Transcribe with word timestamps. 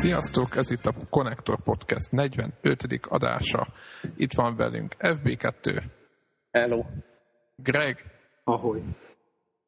Sziasztok, 0.00 0.56
ez 0.56 0.70
itt 0.70 0.86
a 0.86 0.94
Connector 1.10 1.62
Podcast 1.62 2.10
45. 2.10 2.86
adása. 3.08 3.66
Itt 4.16 4.32
van 4.32 4.56
velünk 4.56 4.94
FB2. 4.98 5.82
Hello. 6.50 6.84
Greg. 7.56 8.04
Ahogy. 8.44 8.82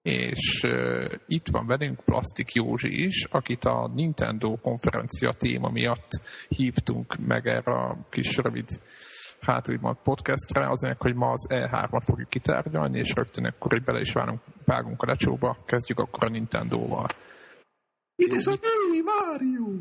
És 0.02 0.62
uh, 0.62 1.12
itt 1.26 1.48
van 1.50 1.66
velünk 1.66 2.00
Plastik 2.04 2.52
Józsi 2.52 3.04
is, 3.04 3.24
akit 3.30 3.64
a 3.64 3.90
Nintendo 3.94 4.56
konferencia 4.56 5.32
téma 5.32 5.70
miatt 5.70 6.08
hívtunk 6.48 7.16
meg 7.26 7.46
erre 7.46 7.72
a 7.72 7.96
kis 8.10 8.36
rövid 8.36 8.68
hát 9.40 9.70
úgymond 9.70 9.96
podcastre, 10.02 10.68
azért, 10.68 11.00
hogy 11.02 11.14
ma 11.14 11.30
az 11.30 11.46
E3-at 11.50 12.02
fogjuk 12.04 12.28
kitárgyalni, 12.28 12.98
és 12.98 13.12
rögtön 13.14 13.44
akkor 13.44 13.74
így 13.74 13.84
bele 13.84 14.00
is 14.00 14.12
vágunk, 14.12 14.40
vágunk 14.64 15.02
a 15.02 15.06
lecsóba, 15.06 15.56
kezdjük 15.66 15.98
akkor 15.98 16.24
a 16.24 16.30
Nintendo-val. 16.30 17.06
Is 18.16 18.46
a 18.46 18.58
női 18.60 19.02
Mario! 19.02 19.76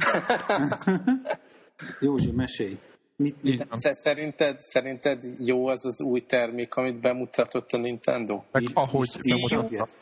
Józsi, 1.99 2.31
mesélj. 2.31 2.77
Mit, 3.15 3.43
mit? 3.43 3.67
Szerinted, 3.79 4.59
szerinted 4.59 5.23
jó 5.37 5.67
az 5.67 5.85
az 5.85 6.01
új 6.01 6.25
termék, 6.25 6.73
amit 6.73 6.99
bemutatott 6.99 7.71
a 7.71 7.77
Nintendo? 7.77 8.43
Meg 8.51 8.63
ahogy 8.73 9.09
is, 9.21 9.49
bemutatott. 9.49 9.95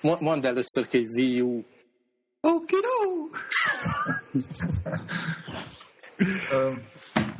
Mondd 0.00 0.46
először, 0.46 0.86
hogy 0.90 1.06
Wii 1.08 1.40
U. 1.40 1.64
Oké, 2.40 2.76
no! 2.82 3.28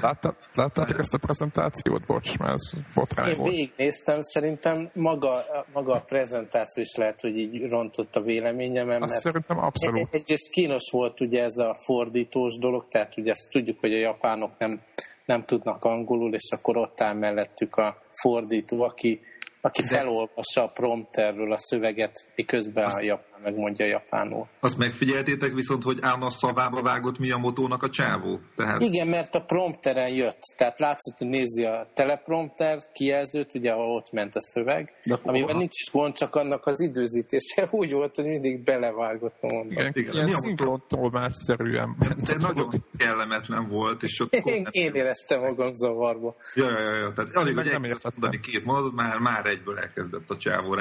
Látta, 0.00 0.36
láttátok 0.54 0.98
ezt 0.98 1.14
a 1.14 1.18
prezentációt? 1.18 2.06
Bocs, 2.06 2.38
mert 2.38 2.52
ez 2.52 2.70
botrány 2.94 3.36
volt. 3.36 3.52
Én 3.52 3.58
végignéztem, 3.58 4.20
szerintem 4.20 4.90
maga, 4.92 5.42
maga 5.72 5.94
a 5.94 6.00
prezentáció 6.00 6.82
is 6.82 6.94
lehet, 6.94 7.20
hogy 7.20 7.36
így 7.38 7.68
rontott 7.68 8.16
a 8.16 8.20
véleményem. 8.20 9.02
Azt 9.02 9.20
szerintem 9.20 9.58
abszolút. 9.58 10.14
Egyrészt 10.14 10.50
kínos 10.50 10.90
volt 10.90 11.20
ugye 11.20 11.42
ez 11.42 11.56
a 11.56 11.76
fordítós 11.84 12.58
dolog, 12.58 12.88
tehát 12.88 13.16
ugye 13.16 13.30
ezt 13.30 13.50
tudjuk, 13.50 13.80
hogy 13.80 13.92
a 13.92 13.98
japánok 13.98 14.58
nem, 14.58 14.80
nem 15.24 15.44
tudnak 15.44 15.84
angolul, 15.84 16.34
és 16.34 16.50
akkor 16.50 16.76
ott 16.76 17.00
áll 17.00 17.14
mellettük 17.14 17.76
a 17.76 17.96
fordító, 18.12 18.82
aki 18.82 19.20
aki 19.64 19.82
De... 19.82 19.88
felolvassa 19.88 20.62
a 20.62 20.68
prompterről 20.68 21.52
a 21.52 21.58
szöveget, 21.58 22.26
miközben 22.34 22.84
a 22.84 23.02
japán 23.02 23.33
megmondja 23.42 23.84
a 23.84 23.88
japánul. 23.88 24.46
Azt 24.60 24.78
megfigyeltétek 24.78 25.52
viszont, 25.52 25.82
hogy 25.82 25.98
Ána 26.00 26.30
szavába 26.30 26.82
vágott 26.82 27.18
mi 27.18 27.30
a 27.30 27.36
motónak 27.36 27.82
a 27.82 27.88
csávó? 27.88 28.40
Tehát... 28.56 28.80
Igen, 28.80 29.08
mert 29.08 29.34
a 29.34 29.40
prompteren 29.40 30.14
jött. 30.14 30.40
Tehát 30.56 30.78
látszott, 30.78 31.18
hogy 31.18 31.26
nézi 31.26 31.64
a 31.64 31.90
teleprompter 31.94 32.78
kijelzőt, 32.92 33.54
ugye, 33.54 33.70
ahol 33.70 33.96
ott 33.96 34.12
ment 34.12 34.34
a 34.34 34.40
szöveg, 34.40 34.92
De 35.04 35.18
amiben 35.22 35.56
nincs 35.56 35.80
is 35.80 35.90
gond, 35.92 36.14
csak 36.14 36.34
annak 36.34 36.66
az 36.66 36.80
időzítése 36.80 37.68
úgy 37.80 37.92
volt, 37.92 38.14
hogy 38.14 38.24
mindig 38.24 38.62
belevágott 38.62 39.36
a 39.40 39.52
mondat. 39.52 39.72
Igen, 39.72 39.92
igen, 39.94 40.26
ilyen 40.26 40.38
szinkrontolmásszerűen. 40.38 41.96
De 41.98 42.36
nagyon 42.38 42.70
kellemetlen 42.96 43.68
volt. 43.68 44.02
És 44.02 44.20
ott 44.20 44.32
én, 44.54 44.66
én 44.70 44.94
éreztem 44.94 45.40
magam 45.40 45.74
zavarba. 45.74 46.34
Ja, 46.54 46.70
ja, 46.70 46.80
ja, 46.80 46.96
ja. 46.96 47.12
Tehát 47.12 47.34
alig, 47.34 47.56
hogy 47.56 47.64
nem 47.64 47.84
mondani 48.00 48.40
két 48.40 48.64
mondat, 48.64 48.92
már, 48.92 49.18
már 49.18 49.46
egyből 49.46 49.78
elkezdett 49.78 50.30
a 50.30 50.36
csávó 50.36 50.74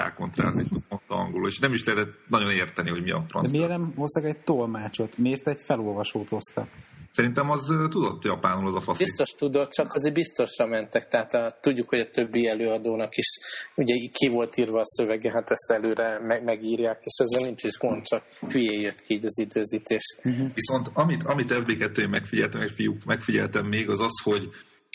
mondta 0.90 1.13
angolul, 1.24 1.48
és 1.48 1.60
nem 1.60 1.74
is 1.74 1.86
lehetett 1.86 2.14
nagyon 2.28 2.52
érteni, 2.52 2.90
hogy 2.90 3.04
mi 3.04 3.12
a 3.12 3.26
francia. 3.28 3.52
De 3.52 3.58
miért 3.58 3.80
nem 3.80 3.94
hoztak 3.96 4.24
egy 4.24 4.44
tolmácsot? 4.44 5.18
Miért 5.18 5.48
egy 5.48 5.62
felolvasót 5.66 6.30
hoztak? 6.30 6.68
Szerintem 7.14 7.50
az 7.50 7.74
tudott 7.90 8.24
japánul 8.24 8.68
az 8.68 8.76
a 8.76 8.80
faszik. 8.80 9.06
Biztos 9.06 9.30
tudott, 9.30 9.72
csak 9.72 9.94
azért 9.94 10.14
biztosra 10.14 10.66
mentek. 10.66 11.08
Tehát 11.08 11.34
a, 11.34 11.58
tudjuk, 11.62 11.90
hogy 11.90 12.00
a 12.00 12.10
többi 12.10 12.48
előadónak 12.48 13.18
is 13.18 13.40
ugye 13.76 13.94
ki 14.12 14.28
volt 14.28 14.58
írva 14.58 14.80
a 14.80 14.86
szövege, 14.86 15.32
hát 15.32 15.52
ezt 15.52 15.72
előre 15.72 16.20
meg, 16.20 16.44
megírják, 16.44 17.00
és 17.04 17.14
ezzel 17.24 17.46
nincs 17.46 17.64
is 17.64 17.78
gond, 17.78 18.04
csak 18.04 18.24
hülyé 18.50 18.80
jött 18.80 19.02
ki 19.02 19.14
így 19.14 19.26
az 19.26 19.40
időzítés. 19.40 20.18
Uh-huh. 20.24 20.48
Viszont 20.54 20.90
amit, 20.94 21.24
amit 21.24 21.54
FB2 21.54 22.10
megfigyeltem, 22.10 22.62
meg 22.62 22.70
fiúk 22.70 23.04
megfigyeltem 23.04 23.66
még, 23.66 23.90
az 23.90 24.00
az, 24.00 24.22
hogy 24.24 24.50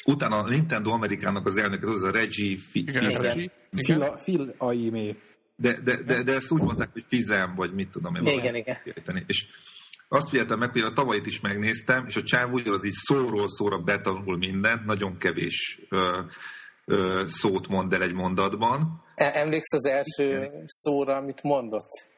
utána 0.06 0.36
a 0.36 0.48
Nintendo 0.48 0.90
Amerikának 0.90 1.46
az 1.46 1.56
elnök, 1.56 1.82
az 1.82 2.02
a 2.02 2.10
Reggie 2.10 2.58
Fils. 2.70 2.90
Phil 4.24 4.54
Aimé. 4.58 5.16
De, 5.60 5.80
de, 5.80 6.02
de, 6.02 6.22
de 6.22 6.34
ezt 6.34 6.50
úgy 6.50 6.62
mondták, 6.62 6.92
hogy 6.92 7.04
Fizem, 7.08 7.54
vagy 7.54 7.72
mit 7.74 7.90
tudom 7.90 8.14
én. 8.14 8.38
Igen, 8.38 8.54
igen. 8.54 8.76
Érteni. 8.84 9.24
És 9.26 9.46
azt 10.08 10.28
figyeltem 10.28 10.58
meg, 10.58 10.70
hogy 10.70 10.80
a 10.82 10.92
tavalyit 10.92 11.26
is 11.26 11.40
megnéztem, 11.40 12.06
és 12.06 12.16
a 12.16 12.22
csáv 12.22 12.54
az 12.54 12.84
így 12.84 12.92
szóról 12.92 13.48
szóra 13.48 13.78
betanul 13.78 14.36
mindent, 14.36 14.84
nagyon 14.84 15.18
kevés 15.18 15.80
ö, 15.88 16.22
ö, 16.84 17.24
szót 17.26 17.68
mond 17.68 17.92
el 17.92 18.02
egy 18.02 18.14
mondatban. 18.14 19.02
E, 19.14 19.30
emléksz 19.34 19.72
az 19.72 19.86
első 19.86 20.50
szóra, 20.64 21.16
amit 21.16 21.42
mondott? 21.42 22.08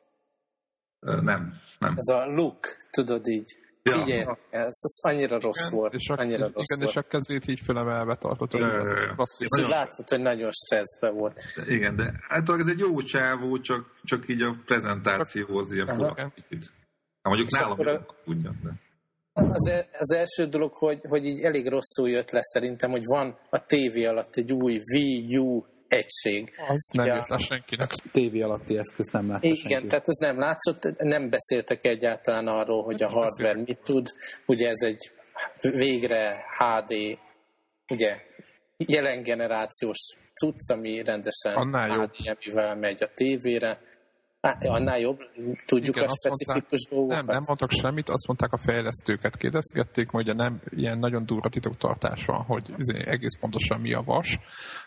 Ö, 1.01 1.21
nem, 1.21 1.55
nem. 1.79 1.95
Ez 1.97 2.15
a 2.15 2.27
look, 2.27 2.77
tudod 2.91 3.27
így. 3.27 3.60
Ja. 3.83 4.05
Igen, 4.07 4.39
ez, 4.51 4.67
ez 4.67 4.99
annyira 5.01 5.41
rossz 5.41 5.67
igen, 5.67 5.79
volt. 5.79 5.93
És 5.93 6.09
a, 6.09 6.15
annyira 6.19 6.37
igen, 6.37 6.53
rossz 6.55 6.79
és 6.79 6.95
volt. 6.95 6.97
a 6.97 7.03
kezét 7.03 7.47
így 7.47 7.61
fölemelve 7.61 8.17
tartott. 8.17 8.53
Ja, 8.53 8.67
ja. 8.67 9.25
És 9.39 9.69
látod, 9.69 10.09
hogy 10.09 10.21
nagyon 10.21 10.51
stresszbe 10.53 11.11
volt. 11.11 11.41
De, 11.57 11.75
igen, 11.75 11.97
de 11.97 12.13
általában 12.29 12.67
ez 12.67 12.73
egy 12.73 12.79
jó 12.79 13.01
csávó, 13.03 13.59
csak, 13.59 13.95
csak 14.03 14.29
így 14.29 14.43
a 14.43 14.57
prezentációhoz 14.65 15.73
ilyen 15.73 15.87
fura. 15.87 16.15
Hát 16.15 16.33
mondjuk 17.23 17.51
nálam 17.51 17.79
a... 17.79 18.15
tudjam, 18.25 18.61
de... 18.63 18.71
Az, 19.33 19.69
e- 19.69 19.89
az 19.93 20.13
első 20.13 20.47
dolog, 20.47 20.73
hogy, 20.77 21.01
hogy 21.09 21.25
így 21.25 21.41
elég 21.41 21.69
rosszul 21.69 22.11
jött 22.11 22.31
le 22.31 22.41
szerintem, 22.43 22.91
hogy 22.91 23.05
van 23.05 23.39
a 23.51 23.65
tévé 23.65 24.05
alatt 24.05 24.35
egy 24.35 24.53
új 24.53 24.81
Wii 24.93 25.37
U 25.37 25.65
egység. 25.91 26.53
Az 26.69 26.89
nem 26.93 27.07
ja. 27.07 27.15
jött 27.15 27.41
senkinek. 27.41 27.91
TV 27.91 28.43
alatti 28.43 28.79
eszköz 28.79 29.09
nem 29.09 29.29
látta 29.29 29.47
Igen, 29.47 29.57
senki. 29.57 29.87
tehát 29.87 30.09
ez 30.09 30.17
nem 30.17 30.39
látszott, 30.39 30.99
nem 30.99 31.31
beszéltek 31.31 31.85
egyáltalán 31.85 32.47
arról, 32.47 32.83
hogy 32.83 33.03
a 33.03 33.09
hardware 33.09 33.63
mit 33.63 33.79
tud. 33.85 34.07
Ugye 34.47 34.69
ez 34.69 34.83
egy 34.83 35.11
végre 35.61 36.45
HD, 36.59 37.19
ugye 37.89 38.17
jelen 38.77 39.23
generációs 39.23 39.99
cucc, 40.35 40.71
ami 40.73 41.03
rendesen 41.03 41.53
HDMI-vel 41.53 42.75
megy 42.75 43.03
a 43.03 43.11
tévére 43.15 43.81
annál 44.41 44.99
jobb? 44.99 45.19
Tudjuk 45.67 45.97
Igen, 45.97 46.09
a 46.09 46.17
specifikus 46.17 46.89
mondták, 46.89 46.91
dolgokat? 46.91 47.17
Nem, 47.17 47.27
nem 47.27 47.43
mondtak 47.47 47.71
semmit, 47.71 48.09
azt 48.09 48.27
mondták 48.27 48.53
a 48.53 48.59
fejlesztőket 48.59 49.37
kérdezgették, 49.37 50.11
hogy 50.11 50.37
nem 50.37 50.61
ilyen 50.69 50.99
nagyon 50.99 51.27
durva 51.27 51.49
titoktartás 51.49 52.25
van, 52.25 52.43
hogy 52.43 52.75
izé, 52.77 53.07
egész 53.07 53.39
pontosan 53.41 53.81
mi 53.81 53.93
a 53.93 54.03
vas, 54.03 54.39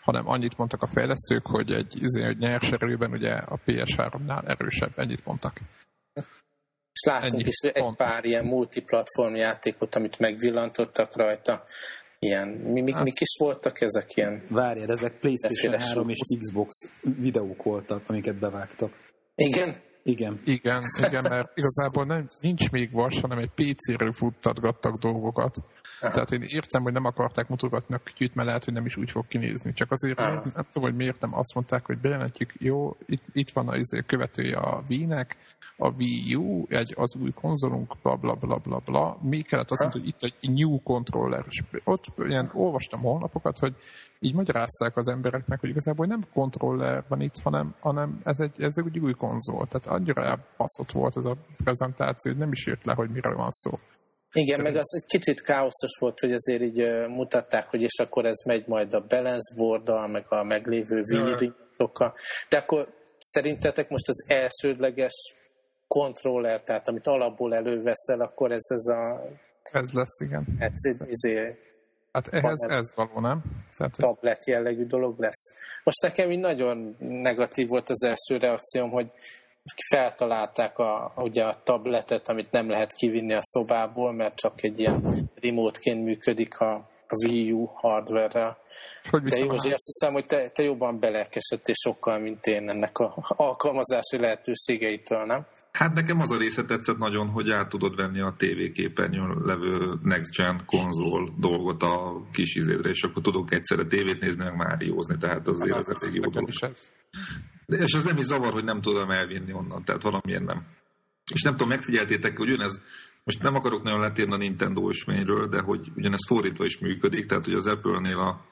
hanem 0.02 0.28
annyit 0.28 0.56
mondtak 0.56 0.82
a 0.82 0.86
fejlesztők, 0.86 1.46
hogy 1.46 1.70
egy 1.72 2.02
izé, 2.02 2.22
hogy 2.22 2.38
nyers 2.38 2.70
erőben 2.70 3.10
ugye 3.10 3.32
a 3.32 3.58
PS3-nál 3.66 4.48
erősebb, 4.48 4.92
ennyit 4.96 5.24
mondtak. 5.24 5.60
És 6.92 7.00
láttunk 7.06 7.32
Ennyi 7.32 7.44
is 7.46 7.58
egy 7.60 7.82
pont. 7.82 7.96
pár 7.96 8.24
ilyen 8.24 8.44
multiplatform 8.44 9.34
játékot, 9.34 9.94
amit 9.94 10.18
megvillantottak 10.18 11.16
rajta. 11.16 11.64
Ilyen, 12.18 12.48
mi, 12.48 12.80
mi, 12.80 12.92
hát, 12.92 13.02
mik 13.02 13.20
is 13.20 13.36
voltak 13.38 13.80
ezek 13.80 14.16
ilyen? 14.16 14.44
Várjál, 14.48 14.90
ezek 14.90 15.18
PlayStation 15.18 15.80
3 15.80 16.08
és 16.08 16.18
Xbox 16.38 16.74
videók 17.18 17.62
voltak, 17.62 18.02
amiket 18.06 18.38
bevágtak. 18.38 19.03
Igen? 19.34 19.82
Igen. 20.02 20.40
Igen, 20.44 20.82
igen, 21.06 21.22
mert 21.28 21.50
igazából 21.54 22.04
nem, 22.04 22.28
nincs 22.40 22.70
még 22.70 22.92
vas, 22.92 23.20
hanem 23.20 23.38
egy 23.38 23.50
PC-ről 23.54 24.12
futtatgattak 24.12 24.96
dolgokat. 24.96 25.56
Tehát 26.12 26.32
én 26.32 26.42
értem, 26.42 26.82
hogy 26.82 26.92
nem 26.92 27.04
akarták 27.04 27.48
mutogatni 27.48 27.94
a 27.94 28.00
kütyűt, 28.04 28.34
mert 28.34 28.46
lehet, 28.46 28.64
hogy 28.64 28.74
nem 28.74 28.86
is 28.86 28.96
úgy 28.96 29.10
fog 29.10 29.26
kinézni. 29.26 29.72
Csak 29.72 29.90
azért 29.90 30.18
nem, 30.18 30.42
tudom, 30.42 30.82
hogy 30.88 30.94
miért 30.94 31.20
nem 31.20 31.34
azt 31.34 31.54
mondták, 31.54 31.86
hogy 31.86 31.98
bejelentjük, 31.98 32.52
jó, 32.58 32.96
itt, 33.06 33.22
itt 33.32 33.50
van 33.50 33.68
a 33.68 33.76
izé, 33.76 34.02
követője 34.06 34.56
a 34.56 34.82
Wii-nek, 34.88 35.36
a 35.76 35.88
Wii 35.88 36.34
U, 36.34 36.64
egy, 36.68 36.94
az 36.96 37.16
új 37.16 37.30
konzolunk, 37.30 37.94
bla 38.02 38.16
bla 38.16 38.34
bla 38.34 38.56
bla 38.56 38.80
bla. 38.84 39.18
Mi 39.22 39.40
kellett 39.40 39.70
azt 39.70 39.82
mondani, 39.82 40.04
hogy 40.04 40.14
itt 40.14 40.34
egy 40.40 40.50
new 40.50 40.82
controller. 40.82 41.44
És 41.48 41.62
ott 41.84 42.04
ilyen 42.16 42.50
olvastam 42.54 43.00
holnapokat, 43.00 43.58
hogy 43.58 43.74
így 44.20 44.34
magyarázták 44.34 44.96
az 44.96 45.08
embereknek, 45.08 45.60
hogy 45.60 45.70
igazából 45.70 46.06
nem 46.06 46.20
kontroller 46.32 47.04
van 47.08 47.20
itt, 47.20 47.38
hanem, 47.38 47.74
hanem 47.80 48.20
ez, 48.24 48.38
egy, 48.40 48.62
ez 48.62 48.74
egy 48.76 48.98
új 48.98 49.12
konzol. 49.12 49.66
Tehát 49.66 49.86
annyira 49.86 50.24
elbaszott 50.24 50.92
volt 50.92 51.16
ez 51.16 51.24
a 51.24 51.36
prezentáció, 51.64 52.32
hogy 52.32 52.40
nem 52.40 52.52
is 52.52 52.66
jött 52.66 52.84
le, 52.84 52.94
hogy 52.94 53.10
miről 53.10 53.36
van 53.36 53.50
szó. 53.50 53.78
Igen, 54.34 54.56
Szerintem... 54.56 54.72
meg 54.72 54.76
az 54.76 54.94
egy 54.94 55.06
kicsit 55.06 55.42
káoszos 55.42 55.98
volt, 55.98 56.20
hogy 56.20 56.32
azért 56.32 56.62
így 56.62 56.82
uh, 56.82 57.08
mutatták, 57.08 57.68
hogy 57.68 57.82
és 57.82 57.98
akkor 57.98 58.24
ez 58.24 58.44
megy 58.46 58.66
majd 58.66 58.94
a 58.94 59.04
balance 59.08 59.54
board 59.56 60.10
meg 60.10 60.24
a 60.28 60.42
meglévő 60.42 61.02
viritokkal. 61.02 62.14
De 62.48 62.56
akkor 62.56 62.88
szerintetek 63.18 63.88
most 63.88 64.08
az 64.08 64.24
elsődleges 64.28 65.34
kontroller, 65.86 66.62
tehát 66.62 66.88
amit 66.88 67.06
alapból 67.06 67.54
előveszel, 67.54 68.20
akkor 68.20 68.52
ez 68.52 68.64
ez 68.68 68.86
a... 68.86 69.22
Ez 69.72 69.90
lesz, 69.92 70.20
igen. 70.20 70.46
Ez, 70.58 70.72
izé, 71.06 71.56
Hát 72.14 72.28
ehhez 72.28 72.66
ez 72.68 72.94
való, 72.94 73.20
nem? 73.20 73.42
Tehát, 73.76 73.96
tablet 73.96 74.46
jellegű 74.46 74.86
dolog 74.86 75.18
lesz. 75.18 75.54
Most 75.84 76.02
nekem 76.02 76.30
így 76.30 76.38
nagyon 76.38 76.96
negatív 76.98 77.68
volt 77.68 77.90
az 77.90 78.02
első 78.02 78.36
reakcióm, 78.36 78.90
hogy 78.90 79.12
feltalálták 79.90 80.78
a, 80.78 81.12
ugye 81.16 81.44
a 81.44 81.62
tabletet, 81.62 82.28
amit 82.28 82.50
nem 82.50 82.68
lehet 82.70 82.92
kivinni 82.92 83.34
a 83.34 83.42
szobából, 83.42 84.12
mert 84.12 84.36
csak 84.36 84.62
egy 84.62 84.78
ilyen 84.78 85.30
remote-ként 85.34 86.04
működik 86.04 86.58
a, 86.58 86.74
a 87.08 87.26
Wii 87.26 87.52
U 87.52 87.64
hardware-rel. 87.64 88.58
Hogy 89.10 89.22
De 89.22 89.36
Józsi, 89.36 89.70
azt 89.70 89.84
hiszem, 89.84 90.12
hogy 90.12 90.26
te, 90.26 90.48
te 90.50 90.62
jobban 90.62 91.00
belelkesedtél 91.00 91.74
sokkal, 91.74 92.18
mint 92.18 92.46
én 92.46 92.68
ennek 92.70 92.98
a 92.98 93.14
alkalmazási 93.28 94.18
lehetőségeitől, 94.18 95.24
nem? 95.24 95.46
Hát 95.78 95.94
nekem 95.94 96.20
az 96.20 96.30
a 96.30 96.38
része 96.38 96.64
tetszett 96.64 96.96
nagyon, 96.96 97.28
hogy 97.28 97.50
át 97.50 97.68
tudod 97.68 97.96
venni 97.96 98.20
a 98.20 98.34
tévéképernyőn 98.36 99.42
levő 99.44 99.98
Next 100.02 100.36
Gen 100.36 100.60
konzol 100.66 101.34
dolgot 101.38 101.82
a 101.82 102.22
kis 102.32 102.54
izédre, 102.54 102.88
és 102.88 103.02
akkor 103.02 103.22
tudok 103.22 103.52
egyszerre 103.52 103.84
tévét 103.84 104.20
nézni, 104.20 104.44
meg 104.44 104.56
Máriózni, 104.56 105.16
tehát 105.18 105.48
azért 105.48 105.76
az 105.76 106.02
elég 106.02 106.20
jó 106.22 106.30
dolog. 106.30 106.48
Ez. 106.60 106.92
De, 107.66 107.76
és 107.76 107.92
az 107.94 108.04
nem 108.04 108.16
is 108.16 108.24
zavar, 108.24 108.52
hogy 108.52 108.64
nem 108.64 108.80
tudom 108.80 109.10
elvinni 109.10 109.52
onnan, 109.52 109.84
tehát 109.84 110.02
valamilyen 110.02 110.42
nem. 110.42 110.66
És 111.32 111.42
nem 111.42 111.52
tudom, 111.52 111.68
megfigyeltétek, 111.68 112.36
hogy 112.36 112.48
ugyanez, 112.48 112.82
most 113.24 113.42
nem 113.42 113.54
akarok 113.54 113.82
nagyon 113.82 114.00
letérni 114.00 114.32
a 114.32 114.36
Nintendo 114.36 114.88
isményről, 114.88 115.48
de 115.48 115.60
hogy 115.60 115.90
ugyanez 115.96 116.26
fordítva 116.26 116.64
is 116.64 116.78
működik, 116.78 117.26
tehát 117.26 117.44
hogy 117.44 117.54
az 117.54 117.66
Apple-nél 117.66 118.18
a 118.18 118.44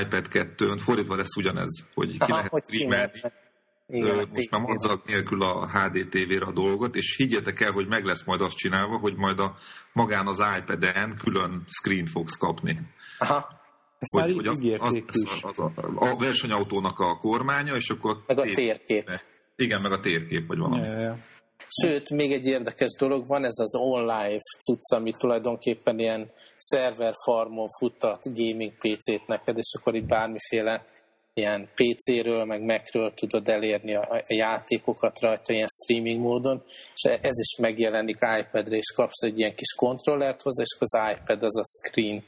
iPad 0.00 0.26
2-ön 0.30 0.78
fordítva 0.78 1.16
lesz 1.16 1.36
ugyanez, 1.36 1.86
hogy 1.94 2.10
ki 2.10 2.16
Aha, 2.18 2.34
lehet 2.34 2.64
streamelni 2.64 3.20
igen, 3.92 4.28
most 4.34 4.50
már 4.50 4.60
madzag 4.60 5.00
nélkül 5.06 5.42
a 5.42 5.68
HD 5.68 6.08
TV-re 6.08 6.46
a 6.46 6.52
dolgot, 6.52 6.94
és 6.94 7.16
higgyetek 7.16 7.60
el, 7.60 7.70
hogy 7.70 7.86
meg 7.86 8.04
lesz 8.04 8.24
majd 8.24 8.40
azt 8.40 8.56
csinálva, 8.56 8.98
hogy 8.98 9.16
majd 9.16 9.38
a, 9.38 9.54
magán 9.92 10.26
az 10.26 10.42
iPad-en 10.58 11.16
külön 11.18 11.64
screen 11.68 12.06
fogsz 12.06 12.36
kapni. 12.36 12.80
Aha. 13.18 13.60
Ezt 13.98 14.12
hogy, 14.12 14.22
már 14.22 14.34
hogy 14.34 14.46
az, 14.46 14.60
az, 14.78 15.02
az, 15.06 15.42
az, 15.42 15.58
a, 15.58 15.72
a 15.94 16.16
versenyautónak 16.16 16.98
a 16.98 17.16
kormánya, 17.16 17.74
és 17.74 17.90
akkor... 17.90 18.16
Meg 18.26 18.38
a 18.38 18.42
térkép. 18.42 19.10
Igen, 19.56 19.80
meg 19.80 19.92
a 19.92 20.00
térkép, 20.00 20.46
vagy 20.46 20.58
valami. 20.58 20.86
Ja, 20.86 20.98
ja. 20.98 21.18
Sőt, 21.66 22.10
még 22.10 22.32
egy 22.32 22.46
érdekes 22.46 22.96
dolog 22.98 23.26
van, 23.26 23.44
ez 23.44 23.58
az 23.58 23.76
online 23.76 24.38
cucc, 24.58 24.92
ami 24.94 25.10
tulajdonképpen 25.18 25.98
ilyen 25.98 26.30
szerver 26.56 27.12
farmon 27.24 27.68
futtat 27.78 28.22
gaming 28.24 28.72
PC-t 28.72 29.26
neked, 29.26 29.56
és 29.56 29.74
akkor 29.78 29.94
itt 29.94 30.06
bármiféle 30.06 30.86
ilyen 31.34 31.68
PC-ről, 31.74 32.44
meg 32.44 32.62
Mac-ről 32.62 33.12
tudod 33.14 33.48
elérni 33.48 33.94
a, 33.94 34.00
a 34.10 34.24
játékokat 34.26 35.20
rajta 35.20 35.52
ilyen 35.52 35.68
streaming 35.82 36.20
módon, 36.20 36.62
és 36.94 37.02
ez 37.02 37.38
is 37.38 37.56
megjelenik 37.60 38.18
iPad-re, 38.40 38.76
és 38.76 38.92
kapsz 38.94 39.22
egy 39.22 39.38
ilyen 39.38 39.54
kis 39.54 39.74
kontrollert 39.74 40.42
hozzá, 40.42 40.62
és 40.62 40.76
az 40.78 40.98
iPad 41.16 41.42
az 41.42 41.58
a 41.58 41.64
screen. 41.64 42.24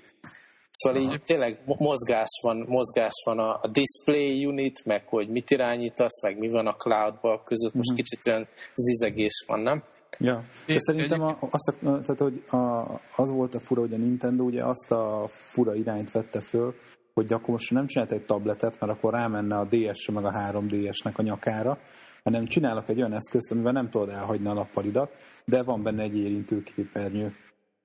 Szóval 0.71 1.01
így 1.01 1.23
tényleg 1.23 1.59
mozgás 1.65 2.41
van, 2.43 2.65
mozgás 2.69 3.23
van 3.25 3.39
a, 3.39 3.59
a 3.63 3.69
display 3.69 4.45
unit, 4.47 4.85
meg 4.85 5.09
hogy 5.09 5.29
mit 5.29 5.51
irányítasz, 5.51 6.23
meg 6.23 6.39
mi 6.39 6.49
van 6.49 6.67
a 6.67 6.77
cloudban 6.77 7.45
között, 7.45 7.75
most 7.75 7.91
uh-huh. 7.91 8.05
kicsit 8.05 8.27
olyan 8.27 8.49
zizegés 8.75 9.45
van, 9.47 9.61
nem? 9.61 9.85
Ja, 10.19 10.45
de 10.67 10.77
szerintem 10.79 11.23
a, 11.23 11.39
azt 11.51 11.69
a, 11.69 11.75
tehát, 11.81 12.19
hogy 12.19 12.45
a, 12.49 12.85
az 13.17 13.31
volt 13.31 13.55
a 13.55 13.61
fura, 13.61 13.81
hogy 13.81 13.93
a 13.93 13.97
Nintendo 13.97 14.45
ugye 14.45 14.65
azt 14.65 14.91
a 14.91 15.31
fura 15.53 15.75
irányt 15.75 16.11
vette 16.11 16.41
föl, 16.41 16.75
hogy 17.15 17.33
akkor 17.33 17.49
most 17.49 17.71
nem 17.71 17.87
csinált 17.87 18.13
egy 18.13 18.25
tabletet, 18.25 18.81
mert 18.81 18.93
akkor 18.93 19.13
rámenne 19.13 19.57
a 19.57 19.65
DS-re 19.65 20.13
meg 20.13 20.25
a 20.25 20.31
3DS-nek 20.31 21.17
a 21.17 21.23
nyakára, 21.23 21.79
hanem 22.23 22.47
csinálok 22.47 22.89
egy 22.89 22.99
olyan 22.99 23.15
eszközt, 23.15 23.53
amivel 23.53 23.73
nem 23.73 23.91
tudod 23.91 24.09
elhagyni 24.09 24.49
a 24.49 24.53
nappalidat, 24.53 25.11
de 25.45 25.63
van 25.63 25.83
benne 25.83 26.03
egy 26.03 26.17
érintőképernyő, 26.17 27.35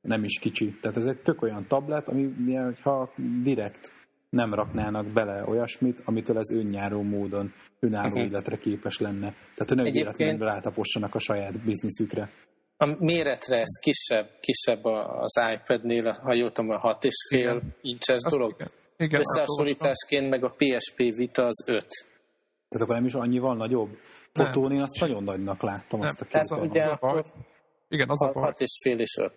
nem 0.01 0.23
is 0.23 0.39
kicsi. 0.39 0.77
Tehát 0.81 0.97
ez 0.97 1.05
egy 1.05 1.21
tök 1.21 1.41
olyan 1.41 1.67
tablet, 1.67 2.09
ami 2.09 2.33
ha 2.81 3.13
direkt 3.43 3.93
nem 4.29 4.53
raknának 4.53 5.13
bele 5.13 5.43
olyasmit, 5.47 6.01
amitől 6.05 6.37
ez 6.37 6.51
önnyáró 6.51 7.01
módon 7.01 7.53
önálló 7.79 8.07
uh-huh. 8.07 8.25
életre 8.25 8.57
képes 8.57 8.99
lenne. 8.99 9.33
Tehát, 9.55 9.67
hogy 9.67 9.75
ne 9.75 9.91
véletlenül 9.91 10.45
rátapossanak 10.45 11.15
a 11.15 11.19
saját 11.19 11.63
bizniszükre. 11.63 12.29
A 12.77 12.95
méretre 12.99 13.57
ez 13.57 13.79
kisebb, 13.81 14.29
kisebb 14.39 14.85
az 15.19 15.39
iPad-nél, 15.53 16.11
ha 16.21 16.33
jól 16.33 16.51
tudom, 16.51 16.69
a 16.69 16.97
6,5 16.97 17.61
incses 17.81 18.21
dolog. 18.29 18.53
Igen. 18.53 18.71
Igen, 18.99 19.19
Összehasonlításként 19.19 20.29
meg 20.29 20.43
a 20.43 20.55
PSP 20.57 20.97
Vita 20.97 21.45
az 21.45 21.63
5. 21.67 21.87
Tehát 22.69 22.87
akkor 22.87 22.95
nem 22.95 23.05
is 23.05 23.13
annyival 23.13 23.55
nagyobb? 23.55 23.89
Fotóni 24.33 24.79
azt 24.79 24.99
nagyon 24.99 25.23
nagynak 25.23 25.61
láttam 25.61 25.99
nem, 25.99 26.07
azt 26.07 26.21
a 26.21 26.25
képet. 26.25 26.51
Ugye, 26.51 26.83
az 26.83 26.91
a 26.91 26.97
baj, 26.99 27.23
igen, 27.87 28.09
az 28.09 28.23
a 28.23 28.31
baj. 28.31 28.43
6 28.43 28.59
és 28.59 28.79
fél 28.83 28.99
és 28.99 29.17
5. 29.21 29.33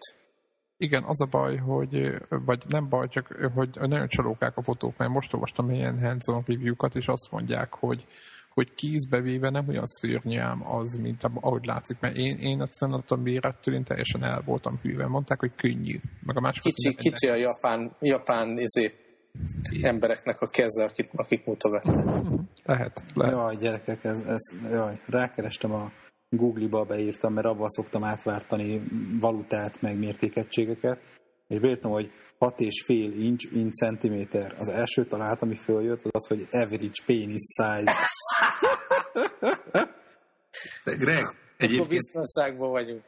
Igen, 0.77 1.05
az 1.05 1.21
a 1.21 1.27
baj, 1.27 1.57
hogy, 1.57 2.13
vagy 2.29 2.63
nem 2.69 2.89
baj, 2.89 3.09
csak 3.09 3.27
hogy 3.55 3.69
nagyon 3.81 4.09
csalókák 4.09 4.57
a 4.57 4.63
fotók, 4.63 4.97
mert 4.97 5.11
most 5.11 5.35
olvastam 5.35 5.71
ilyen 5.71 6.01
hands-on 6.01 6.43
review-kat, 6.47 6.95
és 6.95 7.07
azt 7.07 7.31
mondják, 7.31 7.75
hogy, 7.75 8.07
hogy 8.55 8.75
kézbe 8.75 9.21
véve 9.21 9.51
nem 9.51 9.69
olyan 9.69 9.87
szörnyű 9.87 10.39
ám 10.39 10.73
az, 10.73 10.95
mint 10.95 11.23
ahogy 11.23 11.65
látszik, 11.65 12.01
mert 12.01 12.17
én, 12.17 12.37
én 12.37 12.63
egyszerűen 12.63 13.05
a 13.09 13.15
mérettől 13.15 13.75
én 13.75 13.85
teljesen 13.85 14.25
el 14.25 14.43
voltam 14.45 14.79
hűve. 14.83 15.07
Mondták, 15.07 15.41
hogy 15.41 15.55
könnyű. 15.55 15.97
Meg 16.21 16.37
a 16.37 16.41
másik 16.41 16.63
kicsi, 16.63 16.95
kicsi 16.95 17.29
a 17.29 17.35
japán, 17.35 17.97
japán 18.01 18.59
izé, 18.59 19.02
embereknek 19.83 20.41
a 20.41 20.49
keze, 20.49 20.85
akik, 20.85 21.11
akik 21.13 21.45
mutogatnak. 21.45 22.05
Lehet, 22.65 23.05
lehet. 23.15 23.35
Jaj, 23.35 23.57
gyerekek, 23.57 24.05
ez, 24.05 24.21
ez, 24.21 24.71
jaj, 24.71 25.01
rákerestem 25.07 25.73
a 25.73 25.93
Google-ba, 26.29 26.85
beírtam, 26.85 27.33
mert 27.33 27.47
abban 27.47 27.69
szoktam 27.69 28.05
átvártani 28.05 28.83
valutát, 29.21 29.81
meg 29.81 29.99
mértékegységeket, 29.99 31.01
és 31.49 31.61
beírtam, 31.61 31.91
hogy 31.91 32.11
6,5 32.39 33.15
inch 33.19 33.57
in 33.57 33.71
centiméter. 33.71 34.55
Az 34.59 34.69
első 34.69 35.05
találat, 35.05 35.43
ami 35.43 35.55
följött, 35.55 36.03
az 36.03 36.11
az, 36.13 36.27
hogy 36.27 36.47
average 36.51 37.03
penis 37.07 37.43
size. 37.57 38.09
De 40.85 40.95
Greg, 40.95 41.37
egyébként... 41.57 41.81
Akkor 41.81 41.89
biztonságban 41.89 42.71
vagyunk. 42.71 43.03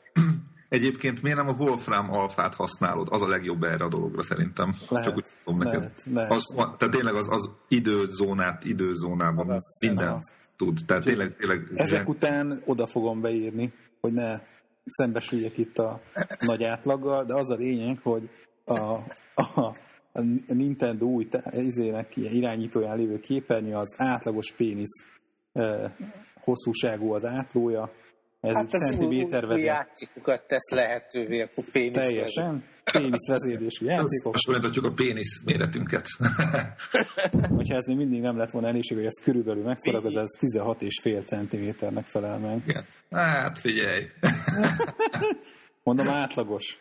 Egyébként 0.75 1.23
miért 1.23 1.39
nem 1.39 1.49
a 1.49 1.55
Wolfram 1.59 2.11
alfát 2.11 2.55
használod? 2.55 3.09
Az 3.11 3.23
a 3.23 3.29
legjobb 3.29 3.63
erre 3.63 3.85
a 3.85 3.89
dologra 3.89 4.23
szerintem. 4.23 4.75
Lehet, 4.89 5.07
Csak 5.07 5.17
úgy 5.17 5.27
tudom 5.45 5.61
neked. 5.61 5.81
Lehet, 5.81 6.05
lehet. 6.13 6.31
Az, 6.31 6.55
tehát 6.55 6.95
tényleg 6.95 7.15
az, 7.15 7.29
az 7.31 7.51
időzónát, 7.69 8.65
időzónában 8.65 9.51
az 9.51 9.79
mindent 9.87 10.23
tud. 10.57 10.79
Tehát 10.87 11.05
tényleg, 11.05 11.37
tényleg 11.37 11.71
Ezek 11.75 12.09
után 12.09 12.63
oda 12.65 12.87
fogom 12.87 13.21
beírni, 13.21 13.73
hogy 14.01 14.13
ne 14.13 14.39
szembesüljek 14.85 15.59
itt 15.59 15.79
a 15.79 16.01
nagy 16.39 16.65
átlaggal, 16.65 17.25
de 17.25 17.35
az 17.35 17.51
a 17.51 17.55
lényeg, 17.55 17.99
hogy 18.03 18.31
a, 18.65 18.81
a, 19.35 19.77
a 20.13 20.21
Nintendo 20.47 21.07
új 21.07 21.29
izének 21.53 22.17
irányítóján 22.17 22.97
lévő 22.97 23.21
képernyő 23.21 23.75
az 23.75 23.95
átlagos 23.97 24.53
pénisz 24.53 25.05
eh, 25.53 25.93
hosszúságú 26.41 27.13
az 27.13 27.25
átlója, 27.25 27.91
ez 28.49 28.55
hát 28.55 28.67
ez 28.71 28.89
centiméter 28.89 29.45
új 29.45 29.61
játékokat 29.61 30.47
tesz 30.47 30.71
lehetővé 30.71 31.41
a 31.41 31.63
pénisz 31.73 31.93
Teljesen. 31.93 32.65
Pénisz 32.93 33.29
vezérésű 33.29 33.87
játékok. 33.87 34.33
Most 34.33 34.47
folytatjuk 34.47 34.85
a 34.85 34.93
pénisz 34.93 35.43
méretünket. 35.45 36.07
Hogyha 37.57 37.75
ez 37.75 37.87
még 37.87 37.97
mindig 37.97 38.21
nem 38.21 38.37
lett 38.37 38.51
volna 38.51 38.69
elég, 38.69 38.83
hogy 38.95 39.05
ez 39.05 39.23
körülbelül 39.23 39.63
megfarag, 39.63 40.05
az 40.05 40.17
ez 40.17 40.29
16,5 40.41 41.27
centiméternek 41.27 42.07
felel 42.07 42.39
meg. 42.39 42.63
Igen. 42.67 42.85
Hát 43.11 43.59
figyelj. 43.59 44.07
Mondom 45.85 46.09
átlagos. 46.09 46.79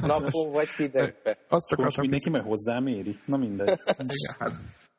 Napon 0.00 0.50
vagy 0.52 0.68
hidegbe. 0.68 1.38
Azt 1.48 1.72
akartam, 1.72 2.00
mindenki 2.00 2.30
meg 2.30 2.42
hozzám 2.42 2.86
éri. 2.86 3.18
Na 3.26 3.36
mindegy. 3.36 3.78
Igen, 3.86 4.36
hát. 4.38 4.52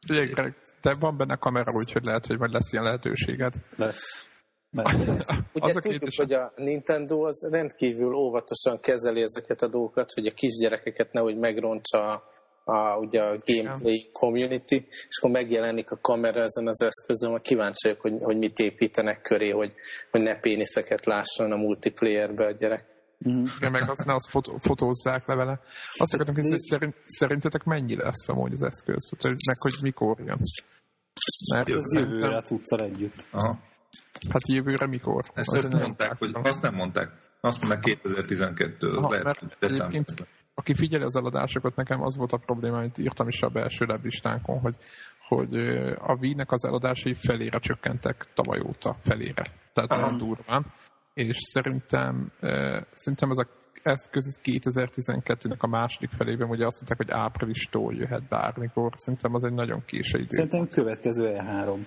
Figyelj, 0.08 0.54
te 0.82 0.96
van 1.00 1.18
benne 1.18 1.36
kamera, 1.36 1.72
úgyhogy 1.72 2.06
lehet, 2.06 2.26
hogy 2.26 2.38
majd 2.38 2.52
lesz 2.52 2.72
ilyen 2.72 2.84
lehetőséged. 2.84 3.54
Lesz. 3.76 4.30
Ugye 5.54 5.70
az 5.70 5.76
a 5.76 5.80
tudjuk, 5.80 6.10
hogy 6.16 6.34
a 6.34 6.54
Nintendo 6.56 7.28
az 7.28 7.48
rendkívül 7.52 8.14
óvatosan 8.14 8.80
kezeli 8.80 9.22
ezeket 9.22 9.62
a 9.62 9.68
dolgokat, 9.68 10.12
hogy 10.14 10.26
a 10.26 10.34
kisgyerekeket 10.34 11.12
nehogy 11.12 11.38
megrontsa 11.38 12.24
a, 12.64 12.98
ugye 12.98 13.22
a 13.22 13.38
gameplay 13.46 14.10
community, 14.12 14.86
és 15.08 15.18
akkor 15.18 15.32
megjelenik 15.32 15.92
a 15.92 16.00
kamera 16.02 16.44
ezen 16.44 16.68
az 16.68 16.82
eszközön, 16.82 17.32
hogy 17.32 17.42
kíváncsi 17.42 17.88
vagyok, 17.88 18.02
hogy, 18.02 18.14
hogy 18.20 18.38
mit 18.38 18.60
építenek 18.60 19.22
köré, 19.22 19.50
hogy, 19.50 19.74
hogy 20.12 20.22
ne 20.22 20.40
péniszeket 20.40 21.06
lásson 21.06 21.52
a 21.52 21.56
multiplayerbe 21.56 22.46
a 22.46 22.52
gyerek. 22.52 22.86
Mm. 23.30 23.44
De 23.60 23.70
meg 23.70 23.90
azt 23.90 24.06
ne 24.06 24.14
azt 24.14 24.30
fotó, 24.30 24.58
fotózzák 24.58 25.28
le 25.28 25.36
vele. 25.36 25.60
Azt 25.98 26.14
akartam 26.14 26.36
kérdezni, 26.36 26.52
hogy 26.52 26.80
szerint, 26.80 26.96
szerintetek 27.06 27.64
mennyi 27.64 27.96
lesz 27.96 28.30
amúgy 28.30 28.54
az 28.54 28.64
eszköz? 28.64 29.12
Meg 29.48 29.58
hogy 29.60 29.74
mikor 29.82 30.20
jön? 30.20 30.40
Mert 31.54 31.70
ez 31.70 31.96
jövőre 31.96 32.42
tudsz 32.42 32.72
együtt. 32.72 33.26
Aha. 33.32 33.60
Hát 34.30 34.48
jövőre 34.48 34.88
mikor? 34.88 35.24
Ezt, 35.34 35.54
ezt 35.54 35.72
nem 35.72 35.82
mondták, 35.82 36.18
hogy 36.18 36.32
azt 36.34 36.62
nem 36.62 36.74
mondták. 36.74 37.12
Azt 37.42 37.62
mondták 37.62 37.84
2012, 37.84 38.88
az 38.88 38.98
Aha, 38.98 39.10
lehet, 39.10 39.26
mert 39.60 40.14
aki 40.54 40.74
figyeli 40.74 41.04
az 41.04 41.16
eladásokat, 41.16 41.76
nekem 41.76 42.02
az 42.02 42.18
volt 42.18 42.32
a 42.32 42.38
probléma, 42.38 42.78
amit 42.78 42.98
írtam 42.98 43.28
is 43.28 43.42
a 43.42 43.50
belső 43.50 43.86
listánkon, 44.04 44.60
hogy, 44.60 44.76
hogy 45.28 45.56
a 45.98 46.18
Wii-nek 46.20 46.52
az 46.52 46.66
eladásai 46.66 47.14
felére 47.14 47.60
csökkentek 47.60 48.28
tavaly 48.34 48.60
óta, 48.60 48.96
felére. 49.04 49.44
Tehát 49.74 49.90
nem 49.90 50.18
durván. 50.18 50.66
És 51.14 51.38
szerintem, 51.40 52.32
szerintem 52.94 53.30
ez 53.30 53.38
a 53.38 53.48
eszköz 53.84 54.40
2012-nek 54.44 55.58
a 55.58 55.68
második 55.68 56.10
felében, 56.10 56.50
ugye 56.50 56.66
azt 56.66 56.82
mondták, 56.82 56.98
hogy 56.98 57.24
áprilistól 57.24 57.94
jöhet 57.94 58.28
bármikor. 58.28 58.92
Szerintem 58.96 59.34
az 59.34 59.44
egy 59.44 59.54
nagyon 59.54 59.84
késő 59.86 60.18
idő. 60.18 60.28
Szerintem 60.30 60.68
következő 60.68 61.36
E3. 61.38 61.86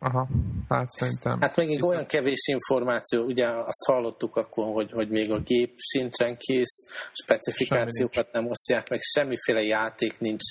Aha, 0.00 0.28
hát 0.68 0.90
szerintem. 0.90 1.40
Hát 1.40 1.56
még 1.56 1.84
olyan 1.84 2.06
kevés 2.06 2.46
információ, 2.46 3.24
ugye 3.24 3.46
azt 3.46 3.84
hallottuk 3.86 4.36
akkor, 4.36 4.72
hogy, 4.72 4.90
hogy 4.90 5.08
még 5.08 5.30
a 5.30 5.40
gép 5.40 5.74
sincsen 5.76 6.36
kész, 6.36 6.86
specifikációkat 7.12 8.32
nem 8.32 8.46
osztják 8.46 8.88
meg, 8.88 9.00
semmiféle 9.00 9.62
játék 9.62 10.18
nincs 10.18 10.42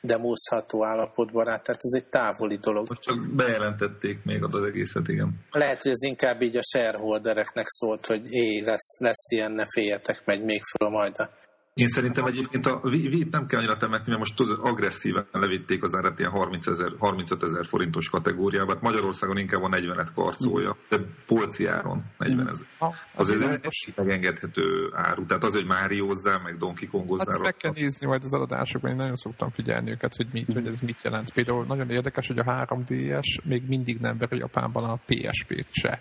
demózható 0.00 0.84
állapotban 0.84 1.44
rá, 1.44 1.58
tehát 1.58 1.80
ez 1.82 2.02
egy 2.02 2.08
távoli 2.08 2.56
dolog. 2.56 2.88
Most 2.88 3.02
csak 3.02 3.34
bejelentették 3.34 4.24
még 4.24 4.42
az 4.42 4.62
egészet, 4.62 5.08
igen. 5.08 5.44
Lehet, 5.50 5.82
hogy 5.82 5.90
ez 5.90 6.02
inkább 6.02 6.42
így 6.42 6.56
a 6.56 6.62
shareholdereknek 6.62 7.66
szólt, 7.68 8.06
hogy 8.06 8.22
é, 8.28 8.60
lesz, 8.64 9.00
lesz 9.00 9.30
ilyen, 9.30 9.52
ne 9.52 9.64
féljetek, 9.68 10.22
megy 10.24 10.44
még 10.44 10.62
föl 10.62 10.88
majd 10.88 11.18
a 11.18 11.30
én 11.80 11.88
szerintem 11.88 12.24
egyébként 12.24 12.66
a 12.66 12.80
vít 12.82 13.30
nem 13.30 13.46
kell 13.46 13.58
annyira 13.58 13.76
temetni, 13.76 14.08
mert 14.08 14.18
most 14.18 14.36
tudod, 14.36 14.58
agresszíven 14.62 15.26
levitték 15.32 15.82
az 15.82 15.94
árat 15.94 16.18
ilyen 16.18 16.30
30 16.30 16.66
ezer, 16.66 16.92
35 16.98 17.42
ezer 17.42 17.66
forintos 17.66 18.08
kategóriába. 18.08 18.72
Hát 18.72 18.82
Magyarországon 18.82 19.38
inkább 19.38 19.62
a 19.62 19.68
40-et 19.68 20.08
karcolja, 20.14 20.76
de 20.88 20.96
polci 21.26 21.66
áron 21.66 22.04
40 22.18 22.48
ezer. 22.48 22.66
Azért 23.14 23.42
ez 23.42 23.48
egy 23.62 23.92
megengedhető 23.96 24.90
áru. 24.92 25.26
Tehát 25.26 25.44
az, 25.44 25.54
hogy 25.54 25.66
Máriózzál, 25.66 26.40
meg 26.42 26.56
Donkey 26.56 26.88
Kongozzál. 26.88 27.26
Hát 27.30 27.42
meg 27.42 27.56
kell 27.56 27.72
nézni 27.74 28.06
majd 28.06 28.24
az 28.24 28.34
adásokban, 28.34 28.90
én 28.90 28.96
nagyon 28.96 29.16
szoktam 29.16 29.50
figyelni 29.50 29.90
őket, 29.90 30.16
hogy, 30.16 30.28
mit, 30.32 30.52
hogy 30.52 30.66
ez 30.66 30.80
mit 30.80 31.02
jelent. 31.02 31.32
Például 31.32 31.64
nagyon 31.64 31.90
érdekes, 31.90 32.26
hogy 32.26 32.38
a 32.38 32.44
3DS 32.44 33.44
még 33.44 33.62
mindig 33.68 33.98
nem 33.98 34.16
veri 34.18 34.38
Japánban 34.38 34.84
a 34.84 34.98
PSP-t 35.06 35.68
se. 35.70 36.00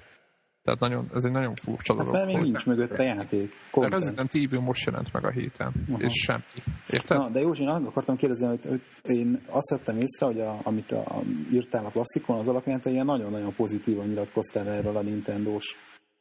Tehát 0.65 0.79
nagyon, 0.79 1.09
ez 1.13 1.23
egy 1.23 1.31
nagyon 1.31 1.55
furcsa 1.55 1.95
hát 1.95 2.05
dolog. 2.05 2.13
Mert 2.13 2.33
még 2.33 2.51
nincs 2.51 2.65
mögött 2.65 2.97
a 2.97 3.03
játék. 3.03 3.51
Content. 3.71 3.93
De 3.93 3.99
Resident 3.99 4.33
Evil 4.33 4.59
most 4.59 4.85
jelent 4.85 5.13
meg 5.13 5.25
a 5.25 5.31
héten, 5.31 5.73
Aha. 5.89 5.99
és 5.99 6.13
semmi. 6.13 6.43
Érted? 6.89 7.17
Na, 7.17 7.29
de 7.29 7.39
Józsi, 7.39 7.61
én 7.61 7.69
akartam 7.69 8.15
kérdezni, 8.15 8.47
hogy, 8.47 8.65
hogy 8.65 8.81
én 9.15 9.41
azt 9.49 9.69
vettem 9.69 9.97
észre, 9.97 10.25
hogy 10.25 10.39
a, 10.39 10.59
amit 10.63 10.91
a, 10.91 11.21
írtál 11.51 11.85
a 11.85 11.89
plastikon, 11.89 12.37
az 12.37 12.47
alapján 12.47 12.81
te 12.81 12.89
ilyen 12.89 13.05
nagyon-nagyon 13.05 13.55
pozitívan 13.55 14.07
nyilatkoztál 14.07 14.67
erről 14.67 14.97
a 14.97 15.01
Nintendo-s 15.01 15.75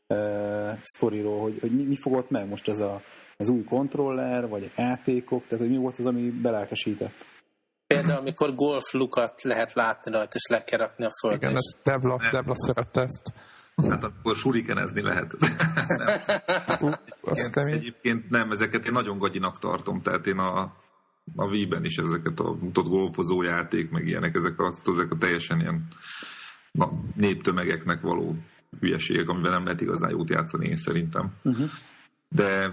uh, 0.06 0.78
sztoriról, 0.82 1.40
hogy, 1.40 1.58
hogy 1.60 1.72
mi, 1.74 1.82
mi 1.82 1.96
fogott 1.96 2.30
meg 2.30 2.48
most 2.48 2.68
ez 2.68 2.78
a, 2.78 3.00
az 3.36 3.48
új 3.48 3.64
kontroller, 3.64 4.48
vagy 4.48 4.64
a 4.64 4.80
játékok, 4.80 5.46
tehát 5.46 5.64
hogy 5.64 5.74
mi 5.74 5.80
volt 5.80 5.98
az, 5.98 6.06
ami 6.06 6.30
belelkesített? 6.30 7.26
Például, 7.86 8.18
amikor 8.18 8.54
golf 8.54 8.92
lukat 8.92 9.42
lehet 9.42 9.72
látni 9.72 10.10
rajta, 10.10 10.34
és 10.34 10.46
le 10.48 10.62
kell 10.62 10.78
rakni 10.78 11.04
a 11.04 11.10
földre. 11.20 11.48
Igen, 11.48 11.56
ezt 11.56 11.82
Devla, 11.82 12.18
Devla 12.30 12.54
szerette 12.54 13.00
ezt. 13.00 13.32
Hát 13.76 14.04
akkor 14.04 14.36
surikenezni 14.36 15.02
lehet. 15.02 15.36
nem. 16.80 16.94
egyébként, 17.22 17.56
egyébként 17.56 18.30
nem, 18.30 18.50
ezeket 18.50 18.86
én 18.86 18.92
nagyon 18.92 19.18
gagyinak 19.18 19.58
tartom, 19.58 20.00
tehát 20.00 20.26
én 20.26 20.38
a, 20.38 20.62
a 21.36 21.46
Wii-ben 21.46 21.84
is 21.84 21.96
ezeket 21.96 22.40
a 22.40 22.56
tudod, 22.72 22.90
golfozó 22.90 23.42
játék, 23.42 23.90
meg 23.90 24.06
ilyenek, 24.06 24.34
ezek 24.34 24.58
a, 24.58 24.74
ezek 24.86 25.10
a 25.10 25.16
teljesen 25.16 25.60
ilyen 25.60 25.86
na, 26.72 26.90
néptömegeknek 27.14 28.00
való 28.00 28.36
hülyeségek, 28.80 29.28
amivel 29.28 29.50
nem 29.50 29.64
lehet 29.64 29.80
igazán 29.80 30.10
jót 30.10 30.30
játszani, 30.30 30.68
én 30.68 30.76
szerintem. 30.76 31.32
Uh-huh 31.42 31.70
de 32.34 32.72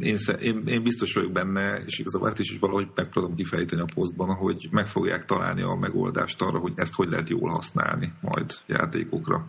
én, 0.00 0.16
én, 0.40 0.62
én 0.66 0.82
biztos 0.82 1.12
vagyok 1.12 1.32
benne, 1.32 1.82
és 1.86 1.98
igazából 1.98 2.28
ezt 2.28 2.38
is, 2.38 2.50
is 2.50 2.58
valahogy 2.58 2.88
meg 2.94 3.08
tudom 3.08 3.34
kifejteni 3.34 3.80
a 3.80 3.92
posztban, 3.94 4.34
hogy 4.34 4.68
meg 4.70 4.86
fogják 4.86 5.24
találni 5.24 5.62
a 5.62 5.74
megoldást 5.74 6.42
arra, 6.42 6.58
hogy 6.58 6.72
ezt 6.76 6.94
hogy 6.94 7.08
lehet 7.08 7.28
jól 7.28 7.50
használni 7.50 8.12
majd 8.20 8.52
játékokra. 8.66 9.46